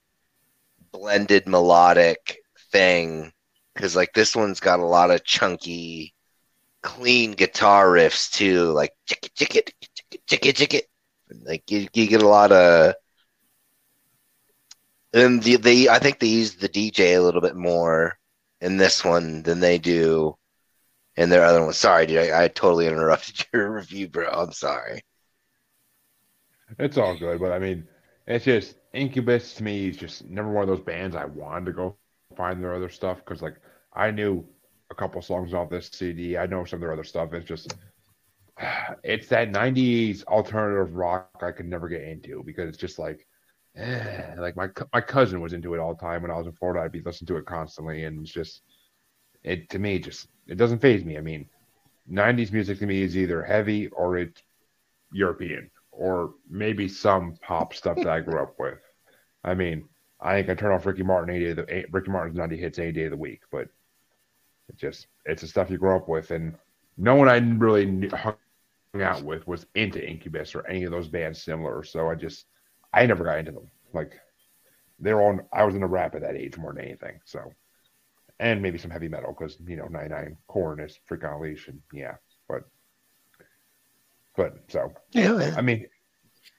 blended 0.92 1.46
melodic 1.46 2.38
thing 2.72 3.32
cuz 3.76 3.94
like 3.96 4.12
this 4.14 4.34
one's 4.34 4.60
got 4.60 4.80
a 4.80 4.84
lot 4.86 5.10
of 5.10 5.24
chunky 5.24 6.14
clean 6.82 7.32
guitar 7.32 7.86
riffs 7.88 8.30
too, 8.32 8.72
like 8.72 8.92
chick 9.06 9.30
chick 9.34 9.56
it 9.56 9.72
chick 10.28 10.46
it 10.46 10.56
chick 10.56 10.74
it. 10.74 10.86
Like 11.44 11.70
you, 11.70 11.88
you 11.94 12.06
get 12.08 12.22
a 12.22 12.28
lot 12.28 12.52
of 12.52 12.94
and 15.12 15.42
the, 15.42 15.56
they, 15.56 15.88
I 15.88 15.98
think 15.98 16.18
they 16.18 16.26
use 16.28 16.56
the 16.56 16.68
DJ 16.68 17.14
a 17.14 17.22
little 17.22 17.40
bit 17.40 17.56
more 17.56 18.18
in 18.60 18.76
this 18.76 19.04
one 19.04 19.42
than 19.42 19.60
they 19.60 19.78
do 19.78 20.36
in 21.16 21.30
their 21.30 21.44
other 21.44 21.64
one. 21.64 21.72
Sorry, 21.74 22.06
dude, 22.06 22.18
I, 22.30 22.44
I 22.44 22.48
totally 22.48 22.86
interrupted 22.86 23.46
your 23.54 23.72
review, 23.72 24.08
bro. 24.08 24.28
I'm 24.30 24.52
sorry. 24.52 25.02
It's 26.78 26.98
all 26.98 27.16
good. 27.16 27.40
But 27.40 27.52
I 27.52 27.58
mean, 27.58 27.86
it's 28.26 28.44
just 28.44 28.76
Incubus 28.92 29.54
to 29.54 29.64
me 29.64 29.88
is 29.88 29.96
just 29.96 30.24
never 30.26 30.50
one 30.50 30.62
of 30.62 30.68
those 30.68 30.84
bands 30.84 31.16
I 31.16 31.24
wanted 31.24 31.66
to 31.66 31.72
go 31.72 31.96
find 32.36 32.62
their 32.62 32.74
other 32.74 32.88
stuff 32.88 33.18
because 33.18 33.42
like 33.42 33.56
I 33.94 34.10
knew 34.10 34.44
a 34.90 34.94
couple 34.94 35.20
songs 35.22 35.54
off 35.54 35.70
this 35.70 35.88
CD. 35.92 36.36
I 36.36 36.46
know 36.46 36.64
some 36.64 36.78
of 36.78 36.80
their 36.82 36.92
other 36.92 37.04
stuff. 37.04 37.32
It's 37.32 37.46
just 37.46 37.74
it's 39.04 39.28
that 39.28 39.50
'90s 39.50 40.24
alternative 40.24 40.94
rock 40.96 41.42
I 41.42 41.52
could 41.52 41.66
never 41.66 41.88
get 41.88 42.02
into 42.02 42.42
because 42.44 42.68
it's 42.68 42.78
just 42.78 42.98
like, 42.98 43.26
eh, 43.76 44.34
like 44.38 44.56
my 44.56 44.68
my 44.92 45.00
cousin 45.00 45.40
was 45.40 45.52
into 45.52 45.74
it 45.74 45.80
all 45.80 45.94
the 45.94 46.00
time 46.00 46.22
when 46.22 46.30
I 46.30 46.36
was 46.36 46.46
in 46.46 46.52
Florida. 46.52 46.84
I'd 46.84 46.92
be 46.92 47.02
listening 47.02 47.28
to 47.28 47.36
it 47.36 47.46
constantly, 47.46 48.04
and 48.04 48.20
it's 48.22 48.32
just 48.32 48.62
it 49.44 49.70
to 49.70 49.78
me 49.78 49.98
just 49.98 50.28
it 50.46 50.56
doesn't 50.56 50.80
faze 50.80 51.04
me. 51.04 51.18
I 51.18 51.20
mean, 51.20 51.48
'90s 52.10 52.52
music 52.52 52.78
to 52.80 52.86
me 52.86 53.02
is 53.02 53.16
either 53.16 53.42
heavy 53.42 53.88
or 53.88 54.18
it's 54.18 54.42
European 55.12 55.70
or 55.96 56.34
maybe 56.48 56.88
some 56.88 57.36
pop 57.42 57.74
stuff 57.74 57.96
that 57.96 58.08
I 58.08 58.20
grew 58.20 58.40
up 58.40 58.54
with. 58.58 58.78
I 59.44 59.54
mean, 59.54 59.88
I 60.20 60.34
think 60.34 60.50
I 60.50 60.54
turn 60.54 60.72
off 60.72 60.86
Ricky 60.86 61.02
Martin 61.02 61.34
any 61.34 61.44
day 61.44 61.50
of 61.50 61.56
the 61.56 61.70
eh, 61.70 61.84
Ricky 61.90 62.10
Martin's 62.10 62.36
90 62.36 62.56
hits 62.56 62.78
any 62.78 62.92
day 62.92 63.04
of 63.04 63.10
the 63.10 63.16
week, 63.16 63.42
but 63.50 63.68
it 64.68 64.76
just 64.76 65.06
it's 65.24 65.42
the 65.42 65.48
stuff 65.48 65.70
you 65.70 65.78
grow 65.78 65.96
up 65.96 66.08
with, 66.08 66.30
and 66.30 66.54
no 66.96 67.14
one 67.14 67.28
I 67.28 67.36
really 67.36 68.08
hung 68.08 68.36
out 69.00 69.22
with 69.22 69.46
was 69.46 69.66
into 69.74 70.04
Incubus 70.06 70.54
or 70.54 70.66
any 70.66 70.84
of 70.84 70.90
those 70.90 71.08
bands 71.08 71.42
similar. 71.42 71.84
So 71.84 72.10
I 72.10 72.14
just 72.14 72.46
I 72.92 73.06
never 73.06 73.24
got 73.24 73.38
into 73.38 73.52
them. 73.52 73.70
Like 73.92 74.12
they're 74.98 75.22
on. 75.22 75.42
I 75.52 75.64
was 75.64 75.74
into 75.74 75.86
rap 75.86 76.14
at 76.14 76.22
that 76.22 76.36
age 76.36 76.56
more 76.56 76.72
than 76.72 76.84
anything. 76.84 77.20
So 77.24 77.52
and 78.38 78.60
maybe 78.60 78.78
some 78.78 78.90
heavy 78.90 79.08
metal 79.08 79.34
because 79.36 79.58
you 79.66 79.76
know 79.76 79.86
99 79.86 80.36
Korn 80.46 80.80
is 80.80 80.98
freaking 81.08 81.34
unleashed 81.34 81.68
and 81.68 81.80
yeah, 81.92 82.16
but 84.36 84.54
but 84.54 84.70
so 84.70 84.92
Yeah, 85.12 85.54
I 85.56 85.60
mean, 85.62 85.86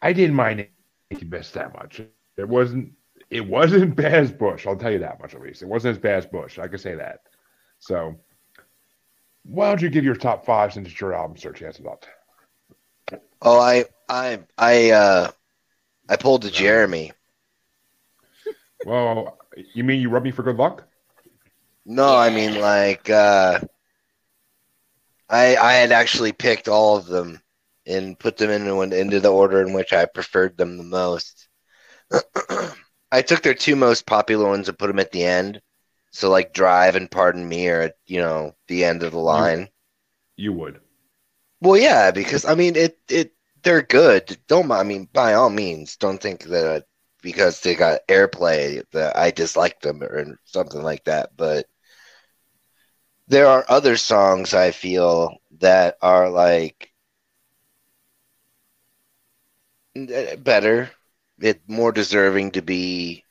I 0.01 0.13
didn't 0.13 0.35
mind 0.35 0.67
Incubus 1.09 1.51
that 1.51 1.73
much. 1.73 2.01
It 2.37 2.47
wasn't. 2.47 2.93
It 3.29 3.45
wasn't 3.45 3.95
bad 3.95 4.13
as 4.13 4.31
Bush. 4.31 4.67
I'll 4.67 4.75
tell 4.77 4.91
you 4.91 4.99
that 4.99 5.19
much 5.19 5.33
at 5.33 5.41
least. 5.41 5.61
It 5.61 5.67
wasn't 5.67 5.95
as 5.95 6.01
bad 6.01 6.17
as 6.17 6.25
Bush. 6.25 6.59
I 6.59 6.67
can 6.67 6.77
say 6.77 6.95
that. 6.95 7.21
So, 7.79 8.15
why 9.43 9.69
don't 9.69 9.81
you 9.81 9.89
give 9.89 10.03
your 10.03 10.15
top 10.15 10.45
five 10.45 10.73
since 10.73 10.87
it's 10.89 10.99
your 10.99 11.13
album 11.13 11.37
search 11.37 11.59
has 11.59 11.79
up? 11.79 12.05
Oh, 13.41 13.59
I, 13.59 13.85
I, 14.09 14.39
I, 14.57 14.91
uh, 14.91 15.31
I 16.09 16.15
pulled 16.15 16.45
a 16.45 16.51
Jeremy. 16.51 17.11
Well, 18.85 19.37
you 19.73 19.83
mean 19.83 20.01
you 20.01 20.09
rub 20.09 20.23
me 20.23 20.31
for 20.31 20.43
good 20.43 20.57
luck? 20.57 20.87
No, 21.85 22.15
I 22.15 22.29
mean 22.29 22.59
like, 22.59 23.09
uh, 23.09 23.59
I, 25.29 25.55
I 25.55 25.73
had 25.73 25.91
actually 25.91 26.31
picked 26.31 26.67
all 26.67 26.97
of 26.97 27.05
them 27.05 27.41
and 27.87 28.19
put 28.19 28.37
them 28.37 28.49
into 28.49 28.81
into 28.81 29.19
the 29.19 29.31
order 29.31 29.61
in 29.61 29.73
which 29.73 29.93
I 29.93 30.05
preferred 30.05 30.57
them 30.57 30.77
the 30.77 30.83
most. 30.83 31.47
I 33.11 33.21
took 33.21 33.41
their 33.41 33.53
two 33.53 33.75
most 33.75 34.05
popular 34.05 34.47
ones 34.47 34.67
and 34.67 34.77
put 34.77 34.87
them 34.87 34.99
at 34.99 35.11
the 35.11 35.23
end. 35.23 35.61
So 36.11 36.29
like 36.29 36.53
Drive 36.53 36.95
and 36.95 37.11
Pardon 37.11 37.47
Me 37.47 37.69
are 37.69 37.81
at, 37.81 37.95
you 38.05 38.19
know, 38.19 38.53
the 38.67 38.85
end 38.85 39.03
of 39.03 39.11
the 39.11 39.19
line. 39.19 39.69
You 40.35 40.53
would. 40.53 40.79
Well, 41.61 41.77
yeah, 41.77 42.11
because 42.11 42.45
I 42.45 42.55
mean 42.55 42.75
it 42.75 42.99
it 43.09 43.33
they're 43.63 43.81
good. 43.81 44.37
Don't 44.47 44.71
I 44.71 44.83
mean 44.83 45.09
by 45.11 45.33
all 45.33 45.49
means 45.49 45.97
don't 45.97 46.21
think 46.21 46.43
that 46.43 46.85
because 47.21 47.61
they 47.61 47.75
got 47.75 48.07
airplay 48.07 48.83
that 48.91 49.17
I 49.17 49.31
dislike 49.31 49.81
them 49.81 50.03
or 50.03 50.39
something 50.45 50.81
like 50.81 51.03
that. 51.05 51.31
But 51.35 51.65
there 53.27 53.47
are 53.47 53.65
other 53.67 53.97
songs 53.97 54.53
I 54.53 54.71
feel 54.71 55.37
that 55.59 55.97
are 56.01 56.29
like 56.29 56.86
better, 60.05 60.91
it 61.39 61.61
more 61.67 61.91
deserving 61.91 62.51
to 62.51 62.61
be 62.61 63.23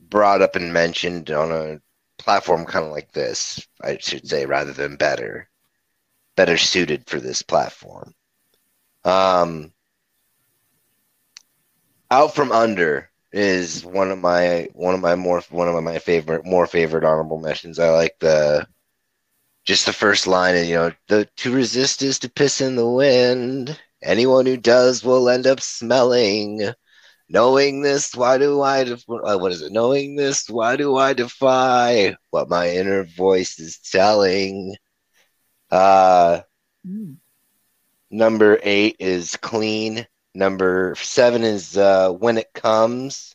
brought 0.00 0.42
up 0.42 0.56
and 0.56 0.72
mentioned 0.72 1.30
on 1.30 1.50
a 1.52 1.80
platform 2.18 2.64
kind 2.64 2.84
of 2.84 2.90
like 2.92 3.12
this. 3.12 3.66
I 3.82 3.98
should 3.98 4.28
say 4.28 4.46
rather 4.46 4.72
than 4.72 4.96
better 4.96 5.48
better 6.36 6.56
suited 6.56 7.08
for 7.08 7.20
this 7.20 7.42
platform. 7.42 8.14
Um, 9.04 9.72
Out 12.10 12.34
from 12.34 12.52
Under 12.52 13.10
is 13.32 13.84
one 13.84 14.10
of 14.10 14.18
my 14.18 14.68
one 14.72 14.94
of 14.94 15.00
my 15.00 15.14
more 15.14 15.40
one 15.50 15.68
of 15.68 15.82
my 15.82 15.98
favorite 15.98 16.44
more 16.44 16.66
favorite 16.66 17.04
honorable 17.04 17.38
mentions. 17.38 17.78
I 17.78 17.90
like 17.90 18.18
the 18.18 18.66
just 19.64 19.86
the 19.86 19.92
first 19.92 20.26
line 20.26 20.54
and 20.56 20.68
you 20.68 20.74
know 20.76 20.92
the 21.08 21.24
to 21.36 21.52
resist 21.54 22.02
is 22.02 22.18
to 22.20 22.28
piss 22.30 22.60
in 22.60 22.76
the 22.76 22.88
wind. 22.88 23.78
Anyone 24.02 24.46
who 24.46 24.56
does 24.56 25.02
will 25.04 25.28
end 25.28 25.46
up 25.46 25.60
smelling. 25.60 26.72
Knowing 27.28 27.82
this, 27.82 28.14
why 28.14 28.38
do 28.38 28.60
I 28.62 28.84
def- 28.84 29.04
uh, 29.08 29.38
what 29.38 29.52
is 29.52 29.62
it? 29.62 29.72
Knowing 29.72 30.16
this, 30.16 30.48
why 30.48 30.76
do 30.76 30.96
I 30.96 31.12
defy 31.14 32.16
what 32.30 32.48
my 32.48 32.70
inner 32.70 33.04
voice 33.04 33.58
is 33.58 33.78
telling? 33.78 34.76
Uh, 35.70 36.40
Mm. 36.86 37.18
number 38.10 38.58
eight 38.62 38.96
is 38.98 39.36
clean. 39.36 40.06
Number 40.34 40.94
seven 40.96 41.42
is 41.42 41.76
uh, 41.76 42.10
when 42.10 42.38
it 42.38 42.52
comes. 42.54 43.34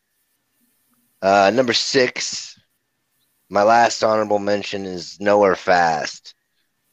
Uh, 1.21 1.51
number 1.53 1.73
six, 1.73 2.57
my 3.49 3.63
last 3.63 4.03
honorable 4.03 4.39
mention 4.39 4.85
is 4.85 5.19
nowhere 5.19 5.55
fast, 5.55 6.33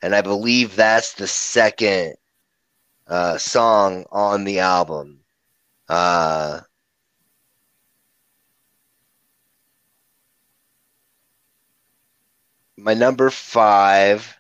and 0.03 0.15
I 0.15 0.23
believe 0.23 0.77
that's 0.77 1.15
the 1.15 1.27
second 1.27 2.15
uh, 3.11 3.39
song 3.39 4.07
on 4.13 4.45
the 4.45 4.61
album. 4.61 5.21
Uh, 5.89 6.61
my 12.77 12.95
number 12.95 13.31
five 13.31 14.37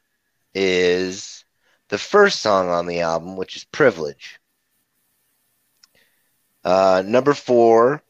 is 0.55 1.45
the 1.89 1.99
first 1.99 2.41
song 2.41 2.69
on 2.71 2.87
the 2.87 3.01
album, 3.01 3.37
which 3.37 3.57
is 3.57 3.65
Privilege. 3.65 4.41
Uh, 6.65 7.03
number 7.07 7.35
four, 7.35 8.03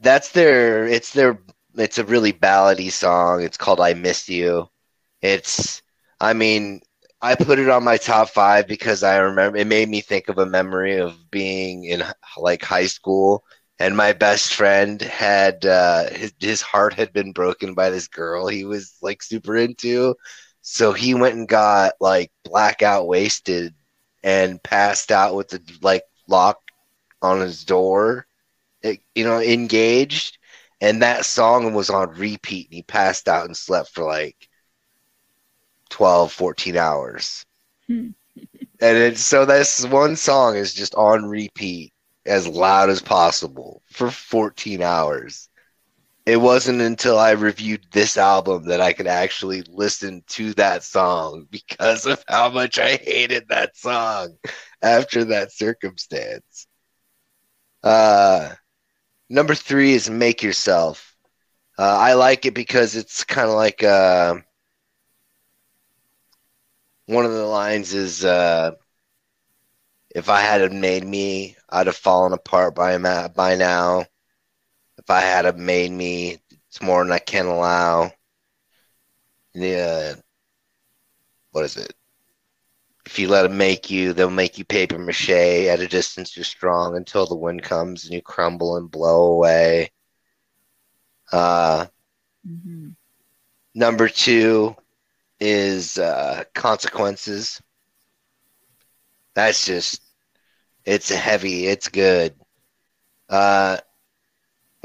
that's 0.00 0.32
their, 0.32 0.86
it's 0.86 1.12
their, 1.12 1.38
it's 1.76 1.98
a 1.98 2.04
really 2.04 2.32
ballady 2.32 2.90
song. 2.90 3.42
It's 3.42 3.56
called 3.56 3.80
I 3.80 3.94
Miss 3.94 4.28
You. 4.28 4.68
It's, 5.22 5.82
I 6.20 6.32
mean, 6.34 6.82
I 7.22 7.36
put 7.36 7.58
it 7.58 7.68
on 7.70 7.84
my 7.84 7.96
top 7.98 8.30
five 8.30 8.66
because 8.66 9.02
I 9.02 9.18
remember 9.18 9.58
it 9.58 9.66
made 9.66 9.88
me 9.88 10.00
think 10.00 10.28
of 10.28 10.38
a 10.38 10.46
memory 10.46 10.98
of 10.98 11.30
being 11.30 11.84
in 11.84 12.02
like 12.36 12.62
high 12.64 12.86
school 12.86 13.44
and 13.78 13.96
my 13.96 14.12
best 14.12 14.54
friend 14.54 15.00
had 15.00 15.64
uh, 15.64 16.10
his, 16.10 16.34
his 16.40 16.62
heart 16.62 16.94
had 16.94 17.12
been 17.12 17.32
broken 17.32 17.74
by 17.74 17.90
this 17.90 18.08
girl 18.08 18.48
he 18.48 18.64
was 18.64 18.96
like 19.02 19.22
super 19.22 19.56
into. 19.56 20.14
So 20.62 20.92
he 20.92 21.14
went 21.14 21.36
and 21.36 21.48
got 21.48 21.94
like 22.00 22.32
blackout 22.44 23.06
wasted 23.06 23.74
and 24.24 24.62
passed 24.62 25.12
out 25.12 25.34
with 25.36 25.48
the 25.50 25.62
like 25.82 26.04
lock 26.28 26.58
on 27.22 27.40
his 27.40 27.64
door 27.64 28.26
it, 28.82 29.00
you 29.14 29.24
know 29.24 29.40
engaged. 29.40 30.38
And 30.80 31.02
that 31.02 31.24
song 31.26 31.74
was 31.74 31.90
on 31.90 32.10
repeat 32.10 32.68
and 32.68 32.74
he 32.76 32.82
passed 32.82 33.28
out 33.28 33.46
and 33.46 33.56
slept 33.56 33.90
for 33.90 34.04
like 34.04 34.48
12 35.92 36.32
14 36.32 36.76
hours. 36.76 37.44
Hmm. 37.86 38.08
and 38.80 38.96
it's 38.96 39.20
so 39.20 39.44
this 39.44 39.86
one 39.86 40.16
song 40.16 40.56
is 40.56 40.72
just 40.74 40.94
on 40.94 41.26
repeat 41.26 41.92
as 42.24 42.48
loud 42.48 42.88
as 42.88 43.02
possible 43.02 43.82
for 43.90 44.10
14 44.10 44.80
hours. 44.82 45.50
It 46.24 46.38
wasn't 46.38 46.80
until 46.80 47.18
i 47.18 47.32
reviewed 47.32 47.84
this 47.92 48.16
album 48.16 48.66
that 48.68 48.80
i 48.80 48.92
could 48.94 49.06
actually 49.06 49.62
listen 49.68 50.22
to 50.28 50.54
that 50.54 50.82
song 50.82 51.46
because 51.50 52.06
of 52.06 52.24
how 52.26 52.48
much 52.48 52.78
i 52.78 52.96
hated 52.96 53.48
that 53.48 53.76
song 53.76 54.38
after 54.80 55.24
that 55.26 55.52
circumstance. 55.52 56.66
Uh 57.82 58.54
number 59.28 59.54
three 59.54 59.92
is 59.92 60.08
make 60.08 60.42
yourself. 60.42 61.14
Uh, 61.78 61.98
i 62.00 62.14
like 62.14 62.46
it 62.46 62.54
because 62.54 62.96
it's 62.96 63.24
kind 63.24 63.48
of 63.50 63.56
like 63.56 63.82
uh 63.82 64.36
one 67.06 67.24
of 67.24 67.32
the 67.32 67.44
lines 67.46 67.94
is 67.94 68.24
uh, 68.24 68.72
if 70.14 70.28
I 70.28 70.40
had 70.40 70.60
have 70.62 70.72
made 70.72 71.04
me, 71.04 71.56
I'd 71.68 71.86
have 71.86 71.96
fallen 71.96 72.32
apart 72.32 72.74
by 72.74 72.96
by 73.28 73.56
now. 73.56 74.06
If 74.98 75.10
I 75.10 75.20
had 75.20 75.44
have 75.46 75.58
made 75.58 75.90
me, 75.92 76.38
it's 76.68 76.82
more 76.82 77.04
than 77.04 77.12
I 77.12 77.18
can 77.18 77.46
allow. 77.46 78.12
Yeah, 79.54 80.14
what 81.52 81.64
is 81.64 81.76
it? 81.76 81.94
If 83.06 83.16
you 83.20 83.28
let 83.28 83.42
them 83.42 83.56
make 83.58 83.90
you, 83.90 84.12
they'll 84.12 84.28
make 84.28 84.58
you 84.58 84.64
paper 84.64 84.98
mache. 84.98 85.30
At 85.30 85.78
a 85.78 85.86
distance, 85.86 86.36
you're 86.36 86.44
strong 86.44 86.96
until 86.96 87.26
the 87.26 87.36
wind 87.36 87.62
comes 87.62 88.04
and 88.04 88.12
you 88.12 88.20
crumble 88.22 88.76
and 88.76 88.90
blow 88.90 89.26
away. 89.34 89.92
Uh, 91.32 91.86
hmm 92.44 92.94
Number 93.74 94.08
two 94.08 94.76
is 95.42 95.98
uh, 95.98 96.44
consequences. 96.54 97.60
That's 99.34 99.66
just, 99.66 100.00
it's 100.84 101.08
heavy. 101.08 101.66
It's 101.66 101.88
good. 101.88 102.34
Uh, 103.28 103.78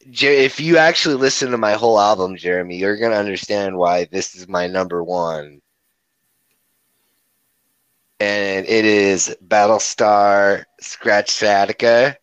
if 0.00 0.60
you 0.60 0.76
actually 0.76 1.16
listen 1.16 1.50
to 1.50 1.58
my 1.58 1.72
whole 1.72 1.98
album, 1.98 2.36
Jeremy, 2.36 2.76
you're 2.76 2.98
gonna 2.98 3.16
understand 3.16 3.76
why 3.76 4.04
this 4.04 4.36
is 4.36 4.46
my 4.46 4.68
number 4.68 5.02
one. 5.02 5.60
And 8.20 8.66
it 8.66 8.84
is 8.84 9.34
Battlestar 9.44 10.64
Scralatchtica. 10.80 12.14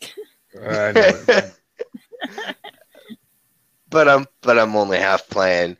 I 0.60 0.92
know 0.92 1.24
it. 1.28 1.54
but 3.90 4.08
I'm 4.08 4.26
but 4.42 4.58
I'm 4.58 4.76
only 4.76 4.98
half 4.98 5.28
playing. 5.28 5.76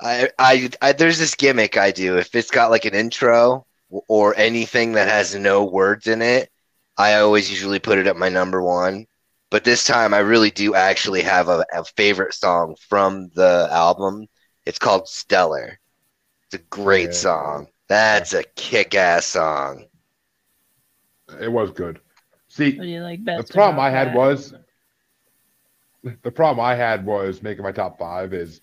I, 0.00 0.30
I 0.38 0.70
I 0.82 0.92
there's 0.92 1.18
this 1.18 1.34
gimmick 1.36 1.76
I 1.76 1.90
do. 1.92 2.18
If 2.18 2.34
it's 2.34 2.50
got 2.50 2.70
like 2.70 2.84
an 2.86 2.94
intro 2.94 3.66
or 3.90 4.36
anything 4.36 4.92
that 4.92 5.08
has 5.08 5.34
no 5.34 5.64
words 5.64 6.06
in 6.06 6.22
it, 6.22 6.50
I 6.98 7.14
always 7.16 7.50
usually 7.50 7.78
put 7.80 7.98
it 7.98 8.06
at 8.06 8.16
my 8.16 8.28
number 8.28 8.62
one. 8.62 9.06
But 9.50 9.64
this 9.64 9.84
time, 9.84 10.14
I 10.14 10.18
really 10.20 10.50
do 10.50 10.74
actually 10.74 11.22
have 11.22 11.48
a, 11.48 11.64
a 11.72 11.84
favorite 11.84 12.34
song 12.34 12.76
from 12.88 13.30
the 13.34 13.68
album. 13.72 14.26
It's 14.66 14.78
called 14.78 15.08
Stellar. 15.08 15.78
It's 16.46 16.62
a 16.62 16.66
great 16.68 17.12
Yeah. 17.12 17.14
song. 17.14 17.68
That's 17.88 18.34
a 18.34 18.44
kick-ass 18.56 19.26
song. 19.26 19.86
it 21.40 21.50
was 21.52 21.70
good. 21.70 22.00
See, 22.48 22.76
What 22.76 22.84
do 22.84 22.90
you 22.90 23.02
like 23.02 23.24
the 23.34 23.44
problem 23.44 23.78
I 23.80 23.90
had 23.90 24.12
that? 24.12 24.14
was 24.14 24.54
the 26.02 26.30
problem 26.30 26.64
I 26.64 26.74
had 26.74 27.04
was 27.06 27.42
making 27.42 27.62
my 27.64 27.72
top 27.72 27.98
five 27.98 28.32
is 28.34 28.60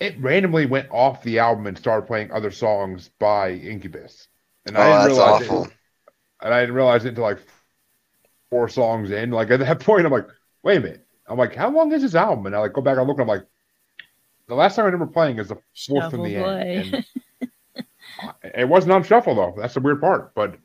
it 0.00 0.18
randomly 0.20 0.66
went 0.66 0.88
off 0.90 1.22
the 1.22 1.38
album 1.38 1.66
and 1.66 1.76
started 1.78 2.06
playing 2.06 2.30
other 2.32 2.50
songs 2.50 3.10
by 3.18 3.52
Incubus, 3.52 4.28
and 4.66 4.76
Oh, 4.76 4.80
I 4.80 4.88
didn't 4.90 5.02
that's 5.02 5.18
realize 5.18 5.40
awful. 5.42 5.66
it. 5.66 5.70
And 6.42 6.54
I 6.54 6.60
didn't 6.60 6.74
realize 6.76 7.04
it 7.04 7.10
until 7.10 7.24
like 7.24 7.40
four 8.50 8.68
songs 8.68 9.10
in. 9.10 9.30
Like 9.30 9.50
at 9.50 9.60
that 9.60 9.80
point, 9.84 10.06
I'm 10.06 10.12
like, 10.12 10.28
wait 10.62 10.78
a 10.78 10.80
minute. 10.80 11.06
I'm 11.26 11.38
like, 11.38 11.54
how 11.54 11.70
long 11.70 11.92
is 11.92 12.02
this 12.02 12.14
album? 12.14 12.46
And 12.46 12.56
I 12.56 12.60
like 12.60 12.72
go 12.72 12.80
back 12.80 12.96
and 12.98 13.06
look, 13.06 13.18
and 13.18 13.22
I'm 13.30 13.36
like, 13.36 13.46
the 14.48 14.54
last 14.54 14.76
time 14.76 14.84
I 14.84 14.86
remember 14.88 15.12
playing 15.12 15.38
is 15.38 15.48
the 15.48 15.58
fourth 15.86 16.10
from 16.10 16.22
Shuffle 16.22 16.22
the 16.22 16.36
play. 16.36 16.52
end. 16.74 17.00
It 18.42 18.68
wasn't 18.68 18.92
on 18.92 19.02
shuffle 19.04 19.34
though. 19.34 19.54
That's 19.56 19.74
the 19.74 19.80
weird 19.80 20.00
part. 20.00 20.34
But 20.34 20.58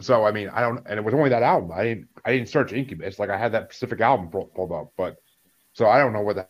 so 0.00 0.24
I 0.24 0.32
mean, 0.32 0.48
I 0.48 0.60
don't, 0.60 0.86
and 0.86 0.98
it 0.98 1.04
was 1.04 1.14
only 1.14 1.30
that 1.30 1.42
album. 1.42 1.72
I 1.72 1.84
didn't, 1.84 2.08
I 2.24 2.32
didn't 2.32 2.48
search 2.48 2.72
Incubus. 2.72 3.18
Like 3.18 3.30
I 3.30 3.38
had 3.38 3.52
that 3.52 3.72
specific 3.72 4.00
album 4.00 4.30
pulled 4.30 4.72
up, 4.72 4.92
but 4.96 5.16
so 5.72 5.88
I 5.88 5.98
don't 5.98 6.12
know 6.12 6.22
what 6.22 6.36
the 6.36 6.46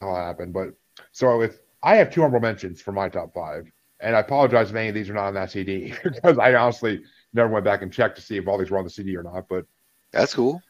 hell 0.00 0.16
happened. 0.16 0.52
But 0.52 0.70
so 1.12 1.42
if 1.42 1.58
I 1.82 1.96
have 1.96 2.10
two 2.10 2.22
honorable 2.22 2.40
mentions 2.40 2.80
for 2.82 2.92
my 2.92 3.08
top 3.08 3.34
five, 3.34 3.70
and 4.00 4.16
I 4.16 4.20
apologize 4.20 4.70
if 4.70 4.76
any 4.76 4.88
of 4.88 4.94
these 4.94 5.10
are 5.10 5.14
not 5.14 5.28
on 5.28 5.34
that 5.34 5.50
CD 5.50 5.94
because 6.04 6.38
I 6.38 6.54
honestly 6.54 7.02
never 7.32 7.48
went 7.50 7.64
back 7.64 7.82
and 7.82 7.92
checked 7.92 8.16
to 8.16 8.22
see 8.22 8.36
if 8.36 8.48
all 8.48 8.58
these 8.58 8.70
were 8.70 8.78
on 8.78 8.84
the 8.84 8.90
CD 8.90 9.16
or 9.16 9.22
not. 9.22 9.48
But 9.48 9.66
That's 10.12 10.34
cool. 10.34 10.62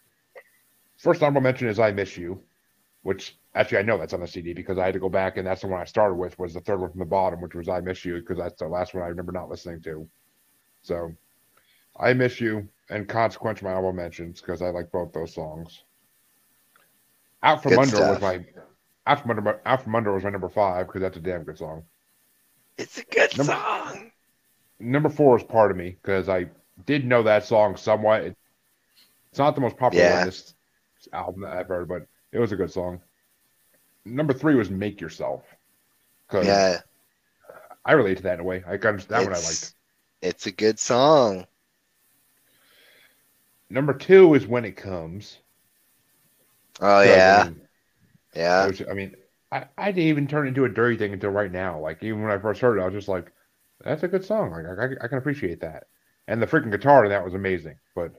first 0.99 1.23
honorable 1.23 1.41
mention 1.41 1.69
is 1.69 1.79
"I 1.79 1.93
Miss 1.93 2.17
You," 2.17 2.43
which 3.03 3.39
actually 3.55 3.79
I 3.79 3.83
know 3.83 3.99
that's 3.99 4.13
on 4.15 4.21
the 4.21 4.29
CD 4.29 4.53
because 4.53 4.79
I 4.79 4.85
had 4.87 4.95
to 4.95 5.01
go 5.01 5.09
back 5.09 5.37
and 5.37 5.47
that's 5.47 5.63
the 5.63 5.69
one 5.69 5.81
I 5.81 5.85
started 5.85 6.15
with 6.17 6.39
was 6.39 6.55
the 6.55 6.61
third 6.61 6.81
one 6.81 6.91
from 6.91 7.01
the 7.01 7.05
bottom, 7.07 7.41
which 7.41 7.55
was 7.55 7.69
"I 7.69 7.81
Miss 7.81 8.05
You" 8.05 8.17
because 8.21 8.39
that's 8.39 8.59
the 8.61 8.69
last 8.69 8.95
one 8.95 9.05
I 9.05 9.09
remember 9.09 9.33
not 9.33 9.49
listening 9.49 9.83
to. 9.83 10.09
So, 10.83 11.15
"I 11.97 12.13
Miss 12.15 12.41
You" 12.41 12.69
and 12.89 13.09
"Consequence" 13.09 13.63
my 13.63 13.71
honorable 13.71 13.93
mentions 13.93 14.41
because 14.41 14.63
I 14.63 14.71
like 14.71 14.91
both 14.91 15.13
those 15.13 15.35
songs. 15.35 15.85
"Out 17.43 17.63
from 17.63 17.71
Good 17.71 17.79
Under" 17.81 18.09
was 18.13 18.21
my 18.21 18.45
"Out 19.07 19.21
from 19.23 19.31
Under" 19.31 19.61
"Out 19.67 19.83
from 19.83 19.95
Under" 19.95 20.13
was 20.13 20.25
my 20.25 20.31
number 20.31 20.49
five 20.49 20.87
because 20.87 21.01
that's 21.03 21.17
a 21.17 21.21
damn 21.21 21.45
good 21.45 21.59
song. 21.59 21.85
It's 22.79 22.99
a 22.99 23.05
good 23.05 23.37
Number- 23.37 23.53
song. 23.53 24.13
Number 24.79 25.09
four 25.11 25.37
is 25.37 25.43
"Part 25.45 25.71
of 25.71 25.77
Me" 25.77 25.91
because 26.03 26.29
I 26.29 26.49
did 26.87 27.05
know 27.05 27.23
that 27.25 27.45
song 27.45 27.77
somewhat. 27.77 28.23
It- 28.25 28.37
It's 29.31 29.39
not 29.39 29.55
the 29.55 29.61
most 29.61 29.77
popular 29.77 30.05
Yeah. 30.05 30.25
this 30.25 30.55
album 31.13 31.43
that 31.43 31.57
I've 31.57 31.69
heard, 31.69 31.87
but 31.87 32.07
it 32.33 32.39
was 32.41 32.51
a 32.51 32.57
good 32.57 32.73
song. 32.73 33.01
Number 34.05 34.33
three 34.33 34.57
was 34.57 34.71
"Make 34.71 35.01
Yourself" 35.01 35.45
because 36.27 36.47
Yeah, 36.47 36.81
I 37.85 37.93
relate 37.93 38.17
to 38.17 38.23
that 38.25 38.35
in 38.35 38.41
a 38.41 38.45
way. 38.45 38.65
I 38.67 38.77
got 38.77 38.99
that 39.09 39.23
one 39.23 39.33
I 39.33 39.37
it's, 39.39 39.63
liked. 39.63 39.75
It's 40.23 40.47
a 40.47 40.51
good 40.51 40.79
song. 40.81 41.47
Number 43.71 43.95
two 43.95 44.35
is 44.35 44.47
"When 44.47 44.67
It 44.67 44.77
Comes." 44.77 45.39
Oh 46.81 47.03
'cause, 47.03 47.07
yeah, 47.07 47.45
I 47.45 47.51
mean, 47.51 47.61
yeah. 48.35 48.65
it 48.65 48.69
was- 48.69 48.83
I 48.89 48.95
mean, 48.95 49.17
I, 49.53 49.67
I 49.79 49.93
didn't 49.93 50.09
even 50.09 50.27
turn 50.29 50.47
it 50.47 50.51
into 50.51 50.65
a 50.65 50.69
dirty 50.69 50.97
thing 50.97 51.13
until 51.13 51.31
right 51.31 51.51
now. 51.53 51.79
Like 51.81 52.03
even 52.03 52.23
when 52.23 52.33
I 52.33 52.39
first 52.39 52.61
heard 52.61 52.79
it, 52.79 52.83
I 52.83 52.87
was 52.87 52.95
just 52.95 53.09
like, 53.09 53.33
"That's 53.85 54.03
a 54.03 54.09
good 54.09 54.25
song. 54.25 54.53
Like 54.53 54.67
I, 54.67 55.05
I 55.05 55.09
can 55.09 55.19
appreciate 55.19 55.61
that." 55.61 55.87
And 56.29 56.41
the 56.43 56.47
freaking 56.47 56.71
guitar 56.71 57.05
in 57.05 57.11
that 57.11 57.25
was 57.25 57.35
amazing. 57.35 57.79
But 57.95 58.13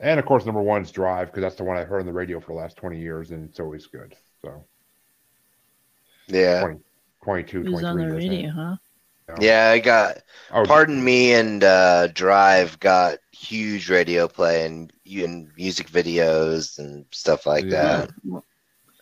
and 0.00 0.18
of 0.20 0.26
course, 0.26 0.44
number 0.46 0.62
one's 0.62 0.90
"Drive" 0.90 1.28
because 1.28 1.42
that's 1.42 1.56
the 1.56 1.64
one 1.64 1.76
I've 1.76 1.88
heard 1.88 2.00
on 2.00 2.06
the 2.06 2.12
radio 2.12 2.40
for 2.40 2.48
the 2.52 2.58
last 2.58 2.76
twenty 2.76 3.00
years, 3.00 3.30
and 3.30 3.48
it's 3.48 3.60
always 3.60 3.86
good. 3.86 4.16
So 4.42 4.64
Yeah. 6.28 6.60
20, 6.60 6.80
22, 7.22 7.62
It 7.62 7.70
was 7.72 7.82
on 7.84 7.96
the 7.98 8.06
radio, 8.14 8.50
huh? 8.50 8.76
Yeah, 9.36 9.70
I 9.70 9.78
got 9.78 10.22
Oh, 10.50 10.64
Pardon 10.64 11.02
Me 11.02 11.32
and 11.32 11.62
uh, 11.62 12.08
Drive 12.08 12.78
got 12.80 13.18
huge 13.32 13.88
radio 13.88 14.28
play 14.28 14.66
and, 14.66 14.92
and 15.06 15.50
music 15.56 15.88
videos 15.90 16.78
and 16.78 17.06
stuff 17.12 17.46
like 17.46 17.68
Yeah. 17.68 17.70
that. 17.70 18.10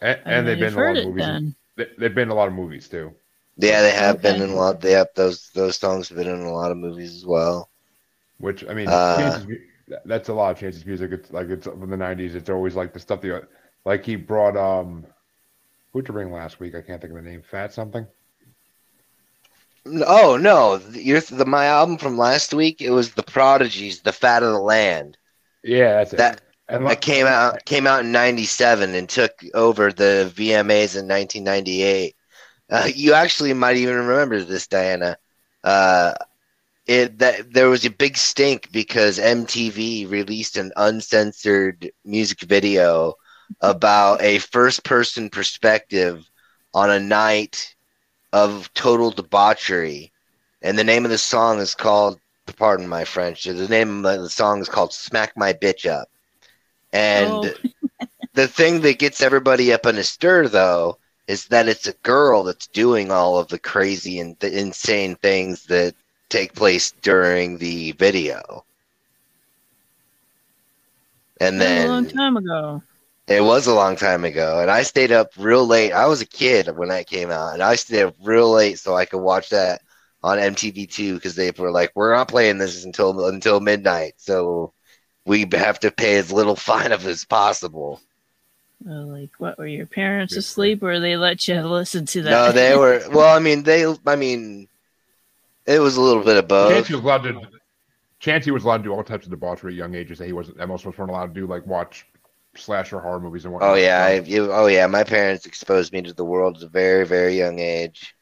and, 0.01 0.21
and 0.27 0.49
they've 0.49 0.59
been 0.59 0.75
in 0.75 0.79
a 0.79 0.83
lot 0.83 0.95
of 0.95 1.01
movies. 1.03 1.31
They, 1.77 1.87
they've 1.99 2.15
been 2.15 2.29
in 2.29 2.31
a 2.31 2.35
lot 2.35 2.49
of 2.49 2.55
movies 2.55 2.89
too. 2.89 3.15
Yeah, 3.59 3.83
they 3.83 3.93
have 3.93 4.23
been 4.23 4.41
in 4.41 4.51
a 4.51 4.55
lot. 4.55 4.81
They 4.81 4.93
have 4.93 5.09
those 5.15 5.51
those 5.51 5.77
songs 5.79 6.09
have 6.09 6.17
been 6.19 6.29
in 6.29 6.41
a 6.43 6.53
lot 6.53 6.71
of 6.71 6.79
movies 6.79 7.15
as 7.15 7.27
well. 7.27 7.71
Which 8.39 8.65
I 8.69 8.75
mean, 8.75 8.99
Uh, 8.99 9.17
Chance's 9.17 9.47
that's 10.05 10.29
a 10.29 10.35
lot 10.35 10.51
of 10.53 10.59
Chance's 10.59 10.85
music. 10.87 11.13
It's 11.13 11.31
like 11.33 11.49
it's 11.49 11.67
from 11.67 11.89
the 11.91 11.97
'90s. 11.97 12.35
It's 12.35 12.51
always 12.51 12.75
like 12.75 12.93
the 12.93 13.01
stuff 13.01 13.21
that, 13.23 13.49
like 13.85 14.05
he 14.05 14.17
brought 14.17 14.57
um, 14.57 15.07
who'd 15.93 16.09
you 16.09 16.15
bring 16.15 16.33
last 16.33 16.61
week? 16.61 16.75
I 16.75 16.83
can't 16.83 17.01
think 17.01 17.13
of 17.17 17.25
the 17.25 17.31
name. 17.31 17.43
Fat 17.43 17.73
something. 17.73 18.07
Oh 20.07 20.37
no, 20.41 20.81
you're 20.93 21.21
the 21.21 21.47
my 21.47 21.67
album 21.67 21.99
from 21.99 22.19
last 22.19 22.53
week. 22.55 22.83
It 22.83 22.91
was 22.91 23.13
the 23.13 23.23
Prodigy's, 23.23 24.01
"The 24.03 24.13
Fat 24.13 24.43
of 24.43 24.53
the 24.53 24.61
Land." 24.61 25.17
Yeah, 25.63 25.95
that's 25.95 26.15
it. 26.15 26.19
That 26.19 26.41
and 26.69 26.85
that 26.85 26.85
like, 26.85 27.01
came 27.01 27.27
out 27.27 27.65
came 27.65 27.87
out 27.87 28.01
in 28.05 28.13
'97 28.13 28.95
and 28.95 29.09
took 29.09 29.33
over 29.55 29.93
the 29.93 30.33
VMAs 30.35 30.97
in 30.97 31.07
1998. 31.07 32.17
Uh, 32.71 32.89
you 32.95 33.15
actually 33.15 33.55
might 33.55 33.77
even 33.77 33.95
remember 33.97 34.43
this, 34.43 34.67
Diana. 34.67 35.17
Uh, 35.63 36.15
it 36.87 37.19
that 37.19 37.53
there 37.53 37.69
was 37.71 37.85
a 37.85 37.91
big 37.91 38.17
stink 38.17 38.73
because 38.73 39.19
MTV 39.19 40.07
released 40.07 40.57
an 40.57 40.73
uncensored 40.77 41.93
music 42.05 42.41
video 42.41 43.15
about 43.61 44.23
a 44.23 44.39
first-person 44.39 45.31
perspective 45.31 46.29
on 46.75 46.91
a 46.91 47.01
night 47.01 47.76
of 48.33 48.73
total 48.75 49.11
debauchery, 49.11 50.13
and 50.63 50.79
the 50.79 50.85
name 50.85 51.05
of 51.05 51.11
the 51.11 51.19
song 51.19 51.59
is 51.61 51.75
called. 51.75 52.21
Pardon 52.57 52.87
my 52.89 53.05
French. 53.05 53.45
The 53.45 53.69
name 53.69 54.05
of 54.07 54.23
the 54.23 54.31
song 54.31 54.61
is 54.61 54.69
called 54.69 54.93
"Smack 54.93 55.37
My 55.37 55.53
Bitch 55.53 55.89
Up." 55.91 56.09
And 56.93 57.45
Oh. 57.45 57.55
the 58.35 58.49
thing 58.49 58.81
that 58.83 58.99
gets 58.99 59.21
everybody 59.21 59.73
up 59.73 59.87
in 59.87 59.97
a 59.99 60.05
stir, 60.05 60.49
though, 60.49 60.99
is 61.27 61.47
that 61.47 61.69
it's 61.69 61.87
a 61.87 61.93
girl 62.05 62.45
that's 62.45 62.69
doing 62.69 63.11
all 63.11 63.39
of 63.39 63.49
the 63.49 63.59
crazy 63.59 64.21
and 64.21 64.39
the 64.39 64.59
insane 64.59 65.17
things 65.17 65.65
that 65.67 65.95
take 66.29 66.55
place 66.55 66.93
during 67.03 67.59
the 67.59 67.93
video. 67.93 68.65
And 71.41 71.61
was 71.61 71.69
a 71.69 71.87
long 71.87 72.07
then 72.07 72.11
time 72.11 72.37
ago. 72.37 72.83
It 73.29 73.43
was 73.43 73.67
a 73.67 73.75
long 73.75 73.97
time 73.97 74.25
ago, 74.25 74.61
and 74.61 74.71
I 74.71 74.83
stayed 74.83 75.11
up 75.11 75.31
real 75.37 75.67
late. 75.67 75.93
I 75.93 76.07
was 76.07 76.21
a 76.21 76.27
kid 76.27 76.69
when 76.77 76.91
that 76.91 77.09
came 77.09 77.31
out, 77.31 77.55
and 77.55 77.63
I 77.63 77.75
stayed 77.75 78.05
up 78.05 78.15
real 78.23 78.53
late 78.53 78.79
so 78.79 78.95
I 78.95 79.05
could 79.05 79.19
watch 79.19 79.49
that 79.49 79.81
on 80.23 80.39
MTV2 80.39 81.15
because 81.15 81.35
they 81.35 81.51
were 81.51 81.73
like, 81.73 81.91
"We're 81.97 82.15
not 82.15 82.29
playing 82.29 82.59
this 82.59 82.85
until 82.85 83.27
until 83.27 83.59
midnight, 83.59 84.15
so 84.19 84.73
we 85.25 85.45
have 85.53 85.81
to 85.81 85.91
pay 85.91 86.19
as 86.19 86.31
little 86.31 86.55
fine 86.71 86.93
of 86.93 87.05
as 87.05 87.25
possible." 87.25 88.01
Like, 88.85 89.31
what 89.39 89.59
were 89.59 89.67
your 89.67 89.87
parents 89.87 90.37
asleep, 90.37 90.83
or 90.83 91.01
they 91.01 91.17
let 91.17 91.49
you 91.49 91.61
listen 91.63 92.07
to 92.07 92.23
that? 92.23 92.31
No, 92.31 92.53
they 92.53 92.77
were. 92.77 93.03
Well, 93.11 93.35
I 93.35 93.41
mean, 93.41 93.65
they. 93.65 93.93
I 94.07 94.15
mean, 94.15 94.69
it 95.67 95.81
was 95.81 95.97
a 95.97 96.01
little 96.01 96.23
bit 96.23 96.37
of 96.37 96.47
both. 96.47 96.73
Chancy 96.73 96.95
was 96.95 97.03
allowed 97.03 97.23
to. 97.25 97.41
Chancy 98.21 98.51
was 98.53 98.63
allowed 98.65 98.79
to 98.79 98.83
do 98.85 98.93
all 98.93 99.03
types 99.03 99.27
of 99.27 99.31
debauchery 99.31 99.73
at 99.73 99.77
young 99.77 99.95
ages 99.97 100.19
that 100.19 100.27
he 100.27 100.33
wasn't. 100.33 100.59
That 100.59 100.69
most 100.69 100.85
of 100.85 100.93
us 100.93 100.99
weren't 100.99 101.11
allowed 101.11 101.35
to 101.35 101.41
do, 101.41 101.47
like 101.47 101.67
watch 101.67 102.07
slasher 102.57 103.01
horror 103.01 103.21
movies 103.21 103.45
and 103.45 103.53
oh, 103.53 103.55
whatnot. 103.55 103.71
Oh 103.73 103.75
yeah, 103.75 104.05
I, 104.05 104.21
you, 104.21 104.53
oh 104.53 104.67
yeah. 104.67 104.87
My 104.87 105.05
parents 105.05 105.47
exposed 105.47 105.93
me 105.93 106.03
to 106.03 106.13
the 106.13 106.25
world 106.25 106.59
at 106.59 106.63
a 106.63 106.69
very, 106.69 107.07
very 107.07 107.37
young 107.37 107.59
age. 107.59 108.15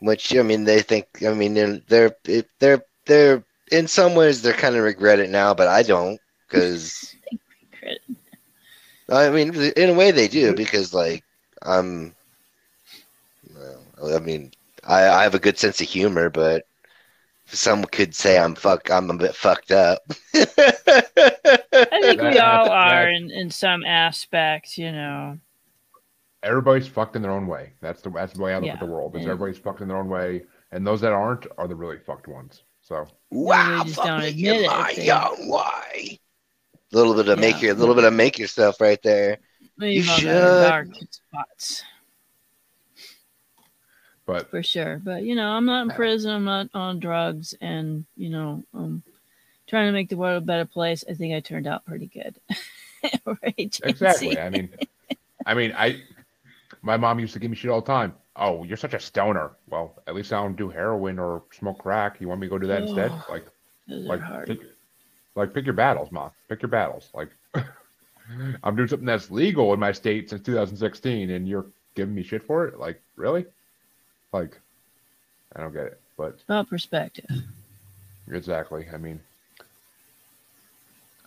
Which 0.00 0.36
I 0.36 0.42
mean, 0.42 0.64
they 0.64 0.82
think. 0.82 1.06
I 1.26 1.32
mean, 1.32 1.54
they're 1.54 1.80
they're 1.88 2.16
they're 2.58 2.82
they're 3.06 3.44
in 3.72 3.88
some 3.88 4.14
ways 4.14 4.42
they're 4.42 4.52
kind 4.52 4.76
of 4.76 4.84
regret 4.84 5.18
it 5.18 5.30
now, 5.30 5.54
but 5.54 5.68
I 5.68 5.82
don't 5.82 6.20
because 6.46 7.14
I 9.08 9.30
mean, 9.30 9.54
in 9.54 9.90
a 9.90 9.94
way 9.94 10.10
they 10.10 10.28
do 10.28 10.54
because 10.54 10.92
like 10.92 11.24
I'm. 11.62 12.14
well, 13.54 14.16
I 14.16 14.18
mean, 14.18 14.52
I 14.84 15.08
I 15.08 15.22
have 15.22 15.34
a 15.34 15.40
good 15.40 15.58
sense 15.58 15.80
of 15.80 15.88
humor, 15.88 16.30
but 16.30 16.66
some 17.46 17.84
could 17.84 18.14
say 18.14 18.38
I'm 18.38 18.54
fuck. 18.54 18.90
I'm 18.90 19.10
a 19.10 19.14
bit 19.16 19.34
fucked 19.34 19.70
up. 19.70 20.00
I 20.34 20.44
think 22.02 22.20
we 22.20 22.38
all 22.38 22.64
that- 22.66 22.70
are 22.70 23.08
in, 23.08 23.30
in 23.30 23.50
some 23.50 23.84
aspects, 23.84 24.76
you 24.78 24.92
know. 24.92 25.38
Everybody's 26.42 26.86
fucked 26.86 27.16
in 27.16 27.22
their 27.22 27.32
own 27.32 27.46
way. 27.46 27.72
That's 27.80 28.02
the 28.02 28.10
that's 28.10 28.32
the 28.34 28.40
way 28.42 28.52
I 28.52 28.56
look 28.56 28.66
Yeah. 28.66 28.74
at 28.74 28.80
the 28.80 28.86
world. 28.86 29.16
Is 29.16 29.24
Yeah. 29.24 29.32
everybody's 29.32 29.58
fucked 29.60 29.80
in 29.80 29.88
their 29.88 29.96
own 29.96 30.08
way, 30.08 30.42
and 30.70 30.86
those 30.86 31.00
that 31.00 31.12
aren't 31.12 31.46
are 31.58 31.66
the 31.66 31.74
really 31.74 31.98
fucked 31.98 32.28
ones. 32.28 32.62
So 32.82 33.06
wow, 33.30 33.82
just 33.84 33.96
fuck 33.96 34.06
don't 34.06 34.20
me 34.20 34.28
admit 34.28 34.56
in 34.58 34.64
it. 34.64 34.68
my 34.68 34.92
They- 34.94 35.10
own 35.10 35.48
way. 35.48 36.20
Little 36.92 37.14
bit 37.14 37.28
of 37.28 37.38
make 37.40 37.56
Yeah. 37.56 37.68
your 37.68 37.74
little 37.74 37.94
bit 37.96 38.04
of 38.04 38.12
make 38.12 38.38
yourself 38.38 38.80
right 38.80 39.00
there. 39.02 39.38
We've 39.78 40.04
You 40.04 40.10
all 40.12 40.18
should. 40.18 40.68
dark 40.68 40.88
spots 41.10 41.82
but 44.26 44.50
for 44.50 44.62
sure. 44.62 45.00
But 45.02 45.22
you 45.22 45.34
know, 45.34 45.48
I'm 45.48 45.64
not 45.64 45.82
in 45.82 45.90
prison. 45.90 46.30
I'm 46.30 46.44
not 46.44 46.68
on 46.74 47.00
drugs, 47.00 47.54
and 47.60 48.04
you 48.16 48.28
know, 48.28 48.64
I'm 48.74 49.02
trying 49.66 49.86
to 49.86 49.92
make 49.92 50.08
the 50.08 50.16
world 50.16 50.42
a 50.42 50.46
better 50.46 50.64
place. 50.64 51.04
I 51.08 51.14
think 51.14 51.34
I 51.34 51.40
turned 51.40 51.66
out 51.66 51.84
pretty 51.86 52.06
good. 52.06 52.36
right? 53.24 53.80
Exactly. 53.84 54.38
I 54.38 54.50
mean 54.50 54.70
I 55.44 55.54
mean 55.54 55.72
I 55.76 56.02
my 56.82 56.96
mom 56.96 57.18
used 57.18 57.32
to 57.34 57.38
give 57.38 57.50
me 57.50 57.56
shit 57.56 57.70
all 57.70 57.80
the 57.80 57.86
time. 57.86 58.14
Oh, 58.36 58.64
you're 58.64 58.76
such 58.76 58.94
a 58.94 59.00
stoner. 59.00 59.52
Well, 59.68 60.02
at 60.06 60.14
least 60.14 60.32
I 60.32 60.42
don't 60.42 60.56
do 60.56 60.68
heroin 60.68 61.18
or 61.18 61.44
smoke 61.52 61.78
crack. 61.78 62.20
You 62.20 62.28
want 62.28 62.40
me 62.40 62.46
to 62.46 62.50
go 62.50 62.58
do 62.58 62.66
that 62.66 62.82
instead? 62.82 63.10
Oh, 63.10 63.24
Like 63.28 63.46
like 63.88 64.46
pick, 64.46 64.60
like 65.34 65.54
pick 65.54 65.64
your 65.64 65.74
battles, 65.74 66.10
mom. 66.10 66.30
Pick 66.48 66.62
your 66.62 66.68
battles. 66.68 67.10
Like 67.14 67.30
I'm 68.62 68.76
doing 68.76 68.88
something 68.88 69.06
that's 69.06 69.30
legal 69.30 69.72
in 69.72 69.80
my 69.80 69.92
state 69.92 70.30
since 70.30 70.42
2016, 70.42 71.30
and 71.30 71.48
you're 71.48 71.66
giving 71.94 72.14
me 72.14 72.22
shit 72.22 72.44
for 72.44 72.66
it. 72.66 72.78
Like 72.78 73.00
really? 73.16 73.46
Like 74.36 74.58
I 75.54 75.60
don't 75.60 75.72
get 75.72 75.86
it. 75.86 76.00
But 76.16 76.32
It's 76.34 76.44
about 76.44 76.68
perspective. 76.68 77.30
exactly. 78.30 78.86
I 78.92 78.96
mean, 78.96 79.20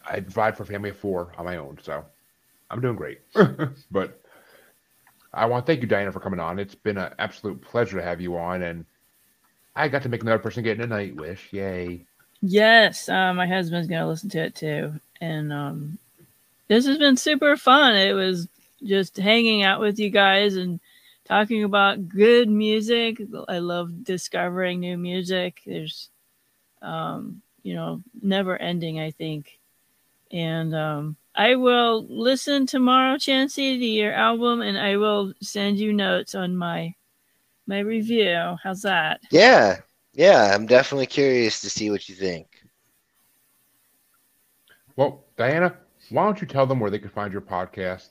I 0.08 0.20
provide 0.20 0.58
for 0.58 0.64
a 0.64 0.66
family 0.66 0.90
of 0.90 0.98
four 0.98 1.32
on 1.38 1.46
my 1.46 1.58
own, 1.58 1.78
so 1.82 2.04
I'm 2.70 2.82
doing 2.82 2.96
great. 2.96 3.20
but 3.92 4.20
I 5.34 5.46
want 5.46 5.66
to 5.66 5.72
thank 5.72 5.82
you, 5.82 5.88
Diana, 5.88 6.12
for 6.12 6.20
coming 6.20 6.40
on. 6.40 6.60
It's 6.60 6.76
been 6.76 6.98
an 6.98 7.14
absolute 7.20 7.62
pleasure 7.62 7.98
to 7.98 8.04
have 8.04 8.20
you 8.22 8.38
on, 8.38 8.64
and 8.64 8.86
I 9.76 9.88
got 9.88 10.02
to 10.04 10.10
make 10.10 10.22
another 10.22 10.40
person 10.40 10.64
get 10.64 10.80
in 10.80 10.92
a 10.92 10.96
Nightwish. 10.96 11.52
Yay! 11.52 12.06
Yes, 12.42 13.10
uh, 13.10 13.34
my 13.34 13.46
husband's 13.48 13.88
gonna 13.88 14.08
listen 14.08 14.30
to 14.30 14.40
it 14.40 14.56
too, 14.56 14.94
and 15.22 15.52
um, 15.54 15.98
this 16.68 16.86
has 16.86 16.98
been 16.98 17.18
super 17.18 17.58
fun. 17.58 17.96
It 17.96 18.14
was 18.14 18.48
just 18.84 19.18
hanging 19.18 19.62
out 19.64 19.82
with 19.82 20.00
you 20.00 20.10
guys 20.10 20.56
and 20.56 20.80
talking 21.30 21.64
about 21.64 22.10
good 22.10 22.50
music. 22.50 23.22
I 23.48 23.60
love 23.60 24.04
discovering 24.04 24.80
new 24.80 24.98
music. 24.98 25.62
There's, 25.66 26.10
um, 26.82 27.42
you 27.64 27.76
know, 27.76 28.02
never 28.22 28.58
ending. 28.58 29.00
I 29.00 29.12
think, 29.12 29.60
and 30.32 30.76
um, 30.76 31.16
I 31.36 31.56
will 31.56 32.06
listen 32.10 32.66
tomorrow, 32.66 33.18
Chancy, 33.18 33.78
to 33.78 33.86
your 33.86 34.14
album, 34.14 34.62
and 34.62 34.78
I 34.78 34.98
will 34.98 35.34
send 35.42 35.78
you 35.78 35.94
notes 35.94 36.36
on 36.36 36.58
my 36.58 36.96
my 37.68 37.80
review. 37.80 38.58
How's 38.64 38.82
that? 38.82 39.22
Yeah, 39.30 39.78
yeah. 40.14 40.54
I'm 40.54 40.66
definitely 40.66 41.06
curious 41.06 41.62
to 41.62 41.70
see 41.70 41.92
what 41.92 42.10
you 42.10 42.16
think. 42.16 42.48
Well, 44.96 45.24
Diana, 45.38 45.78
why 46.10 46.26
don't 46.26 46.42
you 46.42 46.48
tell 46.48 46.66
them 46.66 46.80
where 46.80 46.90
they 46.92 47.00
can 47.00 47.12
find 47.12 47.32
your 47.32 47.42
podcast 47.42 48.10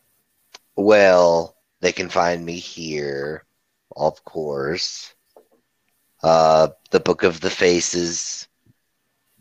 Well, 0.75 1.57
they 1.81 1.91
can 1.91 2.09
find 2.09 2.45
me 2.45 2.59
here, 2.59 3.43
of 3.95 4.23
course. 4.23 5.15
Uh, 6.21 6.67
the 6.91 6.99
Book 6.99 7.23
of 7.23 7.41
the 7.41 7.49
Faces, 7.49 8.47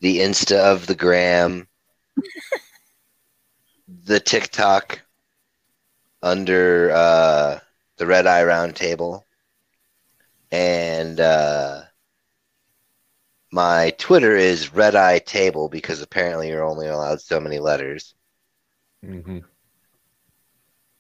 the 0.01 0.21
Insta 0.21 0.57
of 0.57 0.87
the 0.87 0.95
Gram, 0.95 1.69
the 4.05 4.21
TikTok 4.21 5.03
under 6.23 6.91
uh, 6.93 7.59
the 7.99 8.07
Red 8.07 8.27
Eye 8.27 8.45
Round 8.45 8.75
Table, 8.75 9.27
and 10.51 11.21
uh, 11.21 11.83
my 13.55 13.91
Twitter 13.99 14.37
is 14.37 14.75
Red 14.75 14.97
Eye 14.97 15.19
Table 15.21 15.71
because 15.71 16.03
apparently 16.03 16.49
you're 16.51 16.65
only 16.65 16.89
allowed 16.89 17.23
so 17.23 17.41
many 17.41 17.59
letters 17.59 18.15
Mm-hmm. 19.05 19.39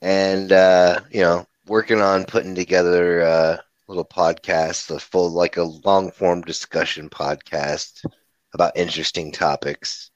and 0.03 0.53
uh, 0.53 1.01
you 1.11 1.21
know, 1.23 1.47
working 1.67 2.01
on 2.01 2.25
putting 2.25 2.55
together 2.55 3.21
a 3.21 3.65
little 3.89 4.05
podcast, 4.05 4.91
a 4.95 4.99
full 4.99 5.31
like 5.31 5.57
a 5.57 5.63
long 5.65 6.11
form 6.13 6.43
discussion 6.43 7.09
podcast 7.11 8.05
about 8.53 8.77
interesting 8.77 9.33
topics 9.33 10.11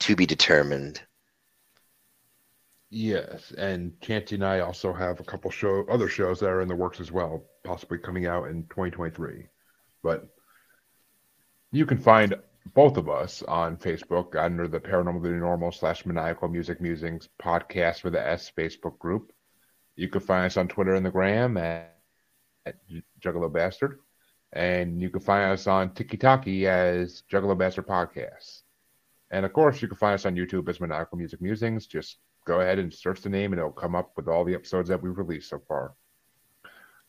to 0.00 0.14
be 0.14 0.26
determined. 0.26 1.02
Yes, 2.90 3.52
and 3.58 4.00
Chancy 4.00 4.36
and 4.36 4.44
I 4.44 4.60
also 4.60 4.92
have 4.94 5.20
a 5.20 5.24
couple 5.24 5.50
show 5.50 5.84
other 5.88 6.08
shows 6.08 6.40
that 6.40 6.48
are 6.48 6.62
in 6.62 6.68
the 6.68 6.76
works 6.76 7.00
as 7.00 7.10
well, 7.12 7.44
possibly 7.64 7.98
coming 7.98 8.26
out 8.26 8.48
in 8.48 8.66
2023. 8.68 9.48
But 10.02 10.33
you 11.74 11.84
can 11.84 11.98
find 11.98 12.36
both 12.72 12.96
of 12.96 13.08
us 13.08 13.42
on 13.42 13.76
Facebook 13.76 14.36
under 14.36 14.68
the 14.68 14.78
Paranormal 14.78 15.38
Normal 15.38 15.72
slash 15.72 16.06
Maniacal 16.06 16.48
Music 16.48 16.80
Musings 16.80 17.28
podcast 17.42 18.04
with 18.04 18.12
the 18.12 18.26
S 18.26 18.52
Facebook 18.56 18.96
group. 19.00 19.32
You 19.96 20.08
can 20.08 20.20
find 20.20 20.46
us 20.46 20.56
on 20.56 20.68
Twitter 20.68 20.94
and 20.94 21.04
the 21.04 21.10
Gram 21.10 21.56
at, 21.56 21.96
at 22.64 22.76
Juggalo 23.20 23.52
Bastard, 23.52 23.98
and 24.52 25.02
you 25.02 25.10
can 25.10 25.20
find 25.20 25.52
us 25.52 25.66
on 25.66 25.92
TikTok 25.94 26.46
as 26.46 27.24
Juggalo 27.30 27.58
Bastard 27.58 27.88
Podcast. 27.88 28.62
And 29.32 29.44
of 29.44 29.52
course, 29.52 29.82
you 29.82 29.88
can 29.88 29.96
find 29.96 30.14
us 30.14 30.26
on 30.26 30.36
YouTube 30.36 30.68
as 30.68 30.80
Maniacal 30.80 31.18
Music 31.18 31.42
Musings. 31.42 31.88
Just 31.88 32.18
go 32.46 32.60
ahead 32.60 32.78
and 32.78 32.94
search 32.94 33.20
the 33.20 33.28
name, 33.28 33.52
and 33.52 33.58
it'll 33.58 33.72
come 33.72 33.96
up 33.96 34.12
with 34.16 34.28
all 34.28 34.44
the 34.44 34.54
episodes 34.54 34.88
that 34.90 35.02
we've 35.02 35.18
released 35.18 35.50
so 35.50 35.60
far. 35.66 35.94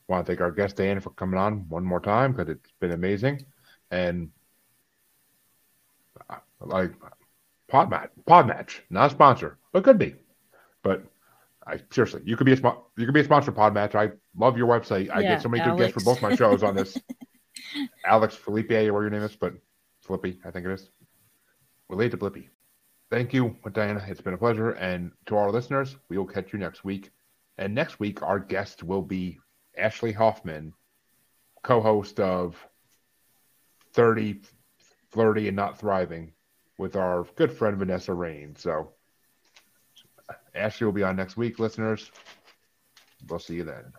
Want 0.07 0.25
to 0.25 0.31
thank 0.31 0.41
our 0.41 0.51
guest 0.51 0.77
Dan, 0.77 0.99
for 1.01 1.11
coming 1.11 1.39
on 1.39 1.69
one 1.69 1.83
more 1.83 1.99
time 1.99 2.31
because 2.31 2.49
it's 2.49 2.73
been 2.79 2.91
amazing, 2.91 3.45
and 3.91 4.31
like 6.61 6.91
PodMatch, 7.71 8.09
pod 8.25 8.47
match, 8.47 8.83
not 8.89 9.07
a 9.07 9.09
sponsor, 9.09 9.57
but 9.73 9.83
could 9.83 9.97
be. 9.97 10.15
But 10.83 11.03
I 11.67 11.79
seriously, 11.91 12.21
you 12.25 12.37
could 12.37 12.45
be 12.45 12.53
a 12.53 12.57
spon- 12.57 12.81
you 12.97 13.05
could 13.05 13.13
be 13.13 13.21
a 13.21 13.25
sponsor 13.25 13.51
PodMatch. 13.51 13.95
I 13.95 14.11
love 14.37 14.57
your 14.57 14.67
website. 14.67 15.09
I 15.11 15.21
Yeah, 15.21 15.35
get 15.35 15.41
so 15.41 15.49
many 15.49 15.63
good 15.63 15.77
guests 15.77 15.93
for 15.93 16.03
both 16.03 16.21
my 16.21 16.35
shows 16.35 16.63
on 16.63 16.75
this. 16.75 16.97
Alex 18.05 18.35
Felipe, 18.35 18.71
or 18.71 18.75
whatever 18.93 19.01
your 19.01 19.09
name 19.09 19.23
is, 19.23 19.35
but 19.35 19.53
Flippy, 20.01 20.39
I 20.45 20.51
think 20.51 20.65
it 20.65 20.71
is. 20.71 20.89
Related 21.89 22.11
to 22.11 22.17
Blippy. 22.17 22.49
Thank 23.09 23.33
you, 23.33 23.55
Diana. 23.71 24.03
It's 24.07 24.21
been 24.21 24.33
a 24.33 24.37
pleasure. 24.37 24.71
And 24.71 25.11
to 25.27 25.37
our 25.37 25.51
listeners, 25.51 25.95
we 26.09 26.17
will 26.17 26.25
catch 26.25 26.53
you 26.53 26.59
next 26.59 26.83
week. 26.83 27.11
And 27.57 27.73
next 27.73 27.99
week, 27.99 28.21
our 28.21 28.39
guest 28.39 28.83
will 28.83 29.01
be 29.01 29.39
Ashley 29.77 30.11
Hoffman, 30.11 30.73
co 31.63 31.81
host 31.81 32.19
of 32.19 32.55
30, 33.93 34.41
Flirty, 35.11 35.47
and 35.47 35.55
Not 35.55 35.79
Thriving 35.79 36.33
with 36.77 36.95
our 36.95 37.25
good 37.35 37.51
friend 37.51 37.77
Vanessa 37.77 38.13
Rain. 38.13 38.55
So 38.55 38.91
Ashley 40.53 40.85
will 40.85 40.93
be 40.93 41.03
on 41.03 41.15
next 41.15 41.37
week, 41.37 41.59
listeners. 41.59 42.11
We'll 43.27 43.39
see 43.39 43.55
you 43.55 43.63
then. 43.63 43.93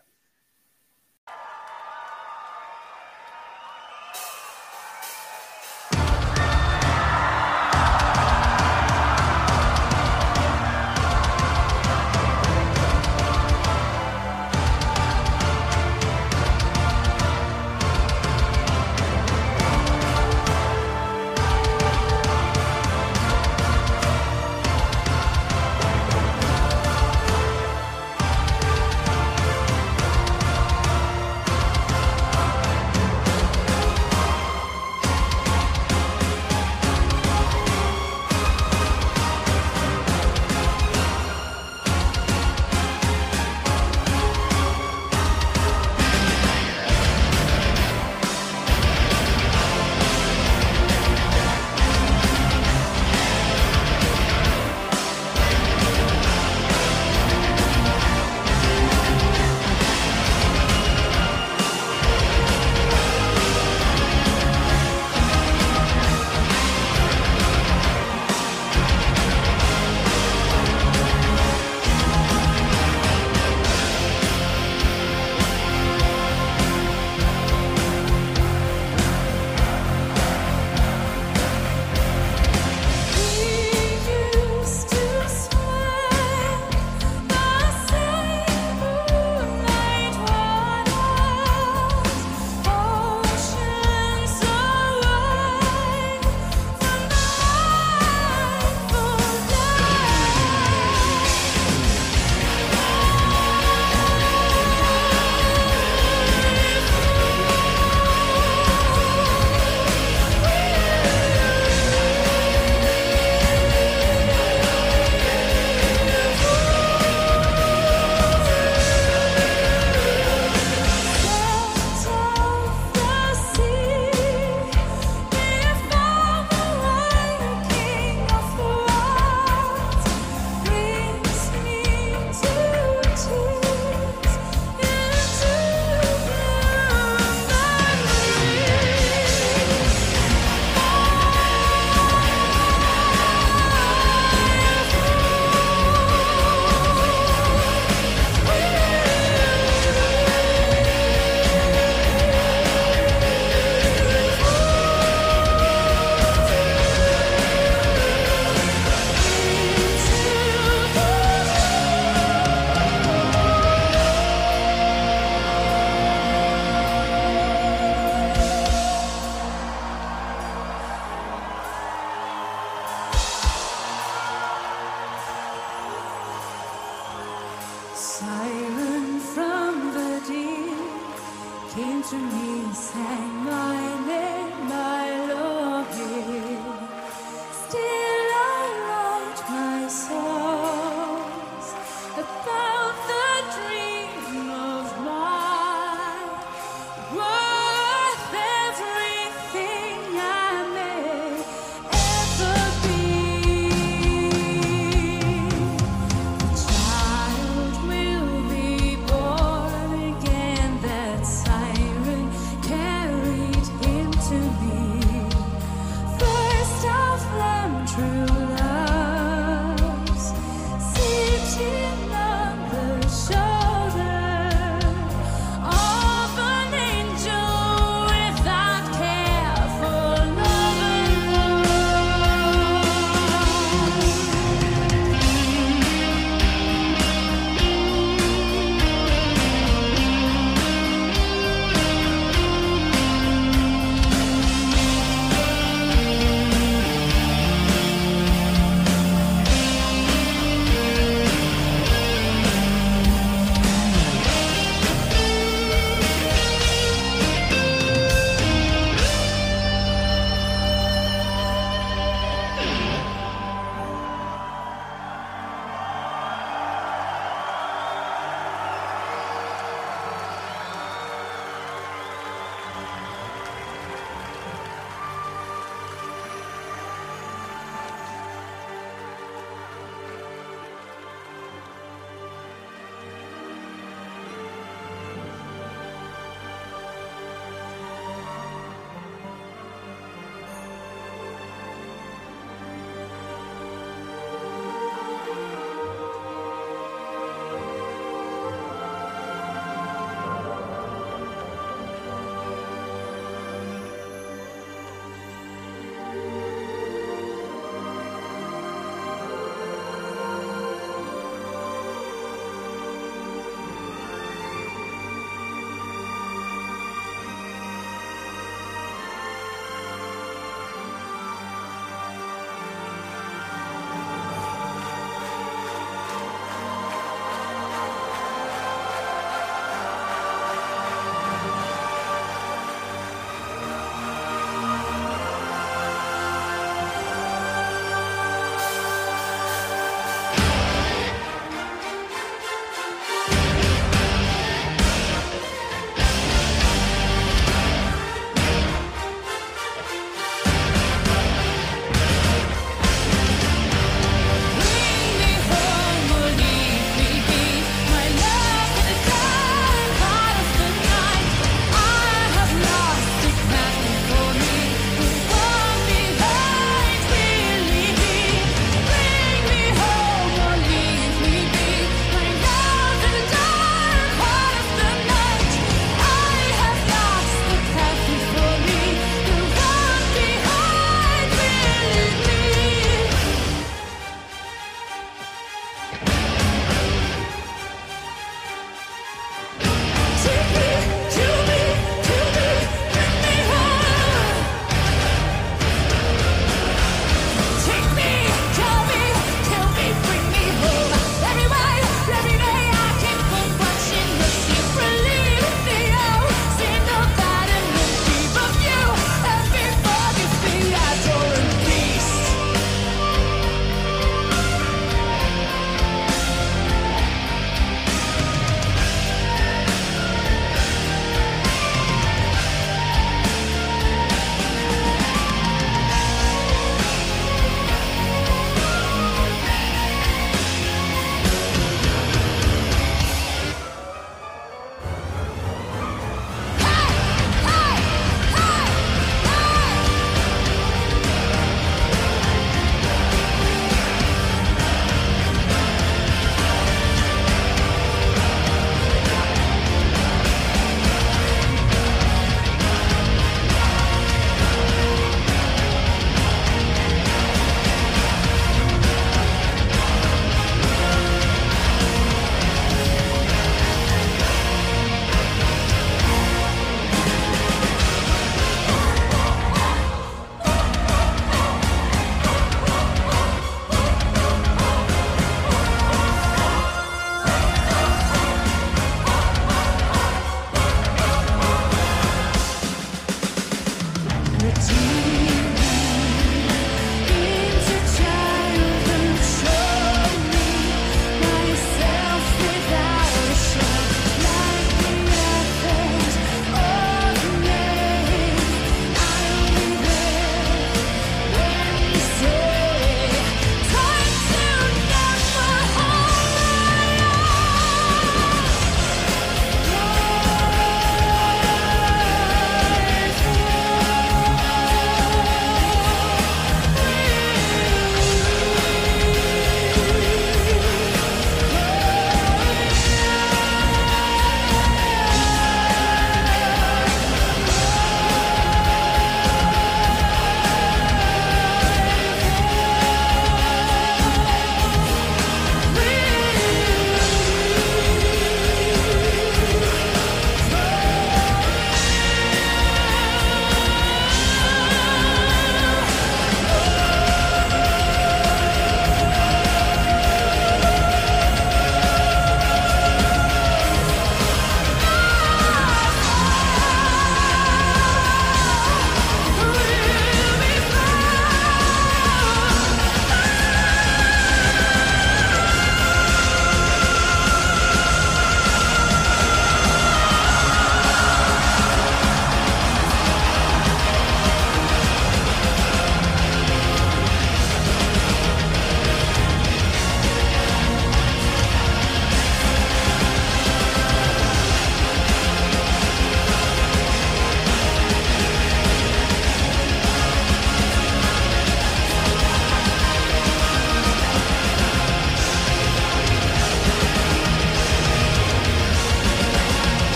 eternity. 484.48 485.25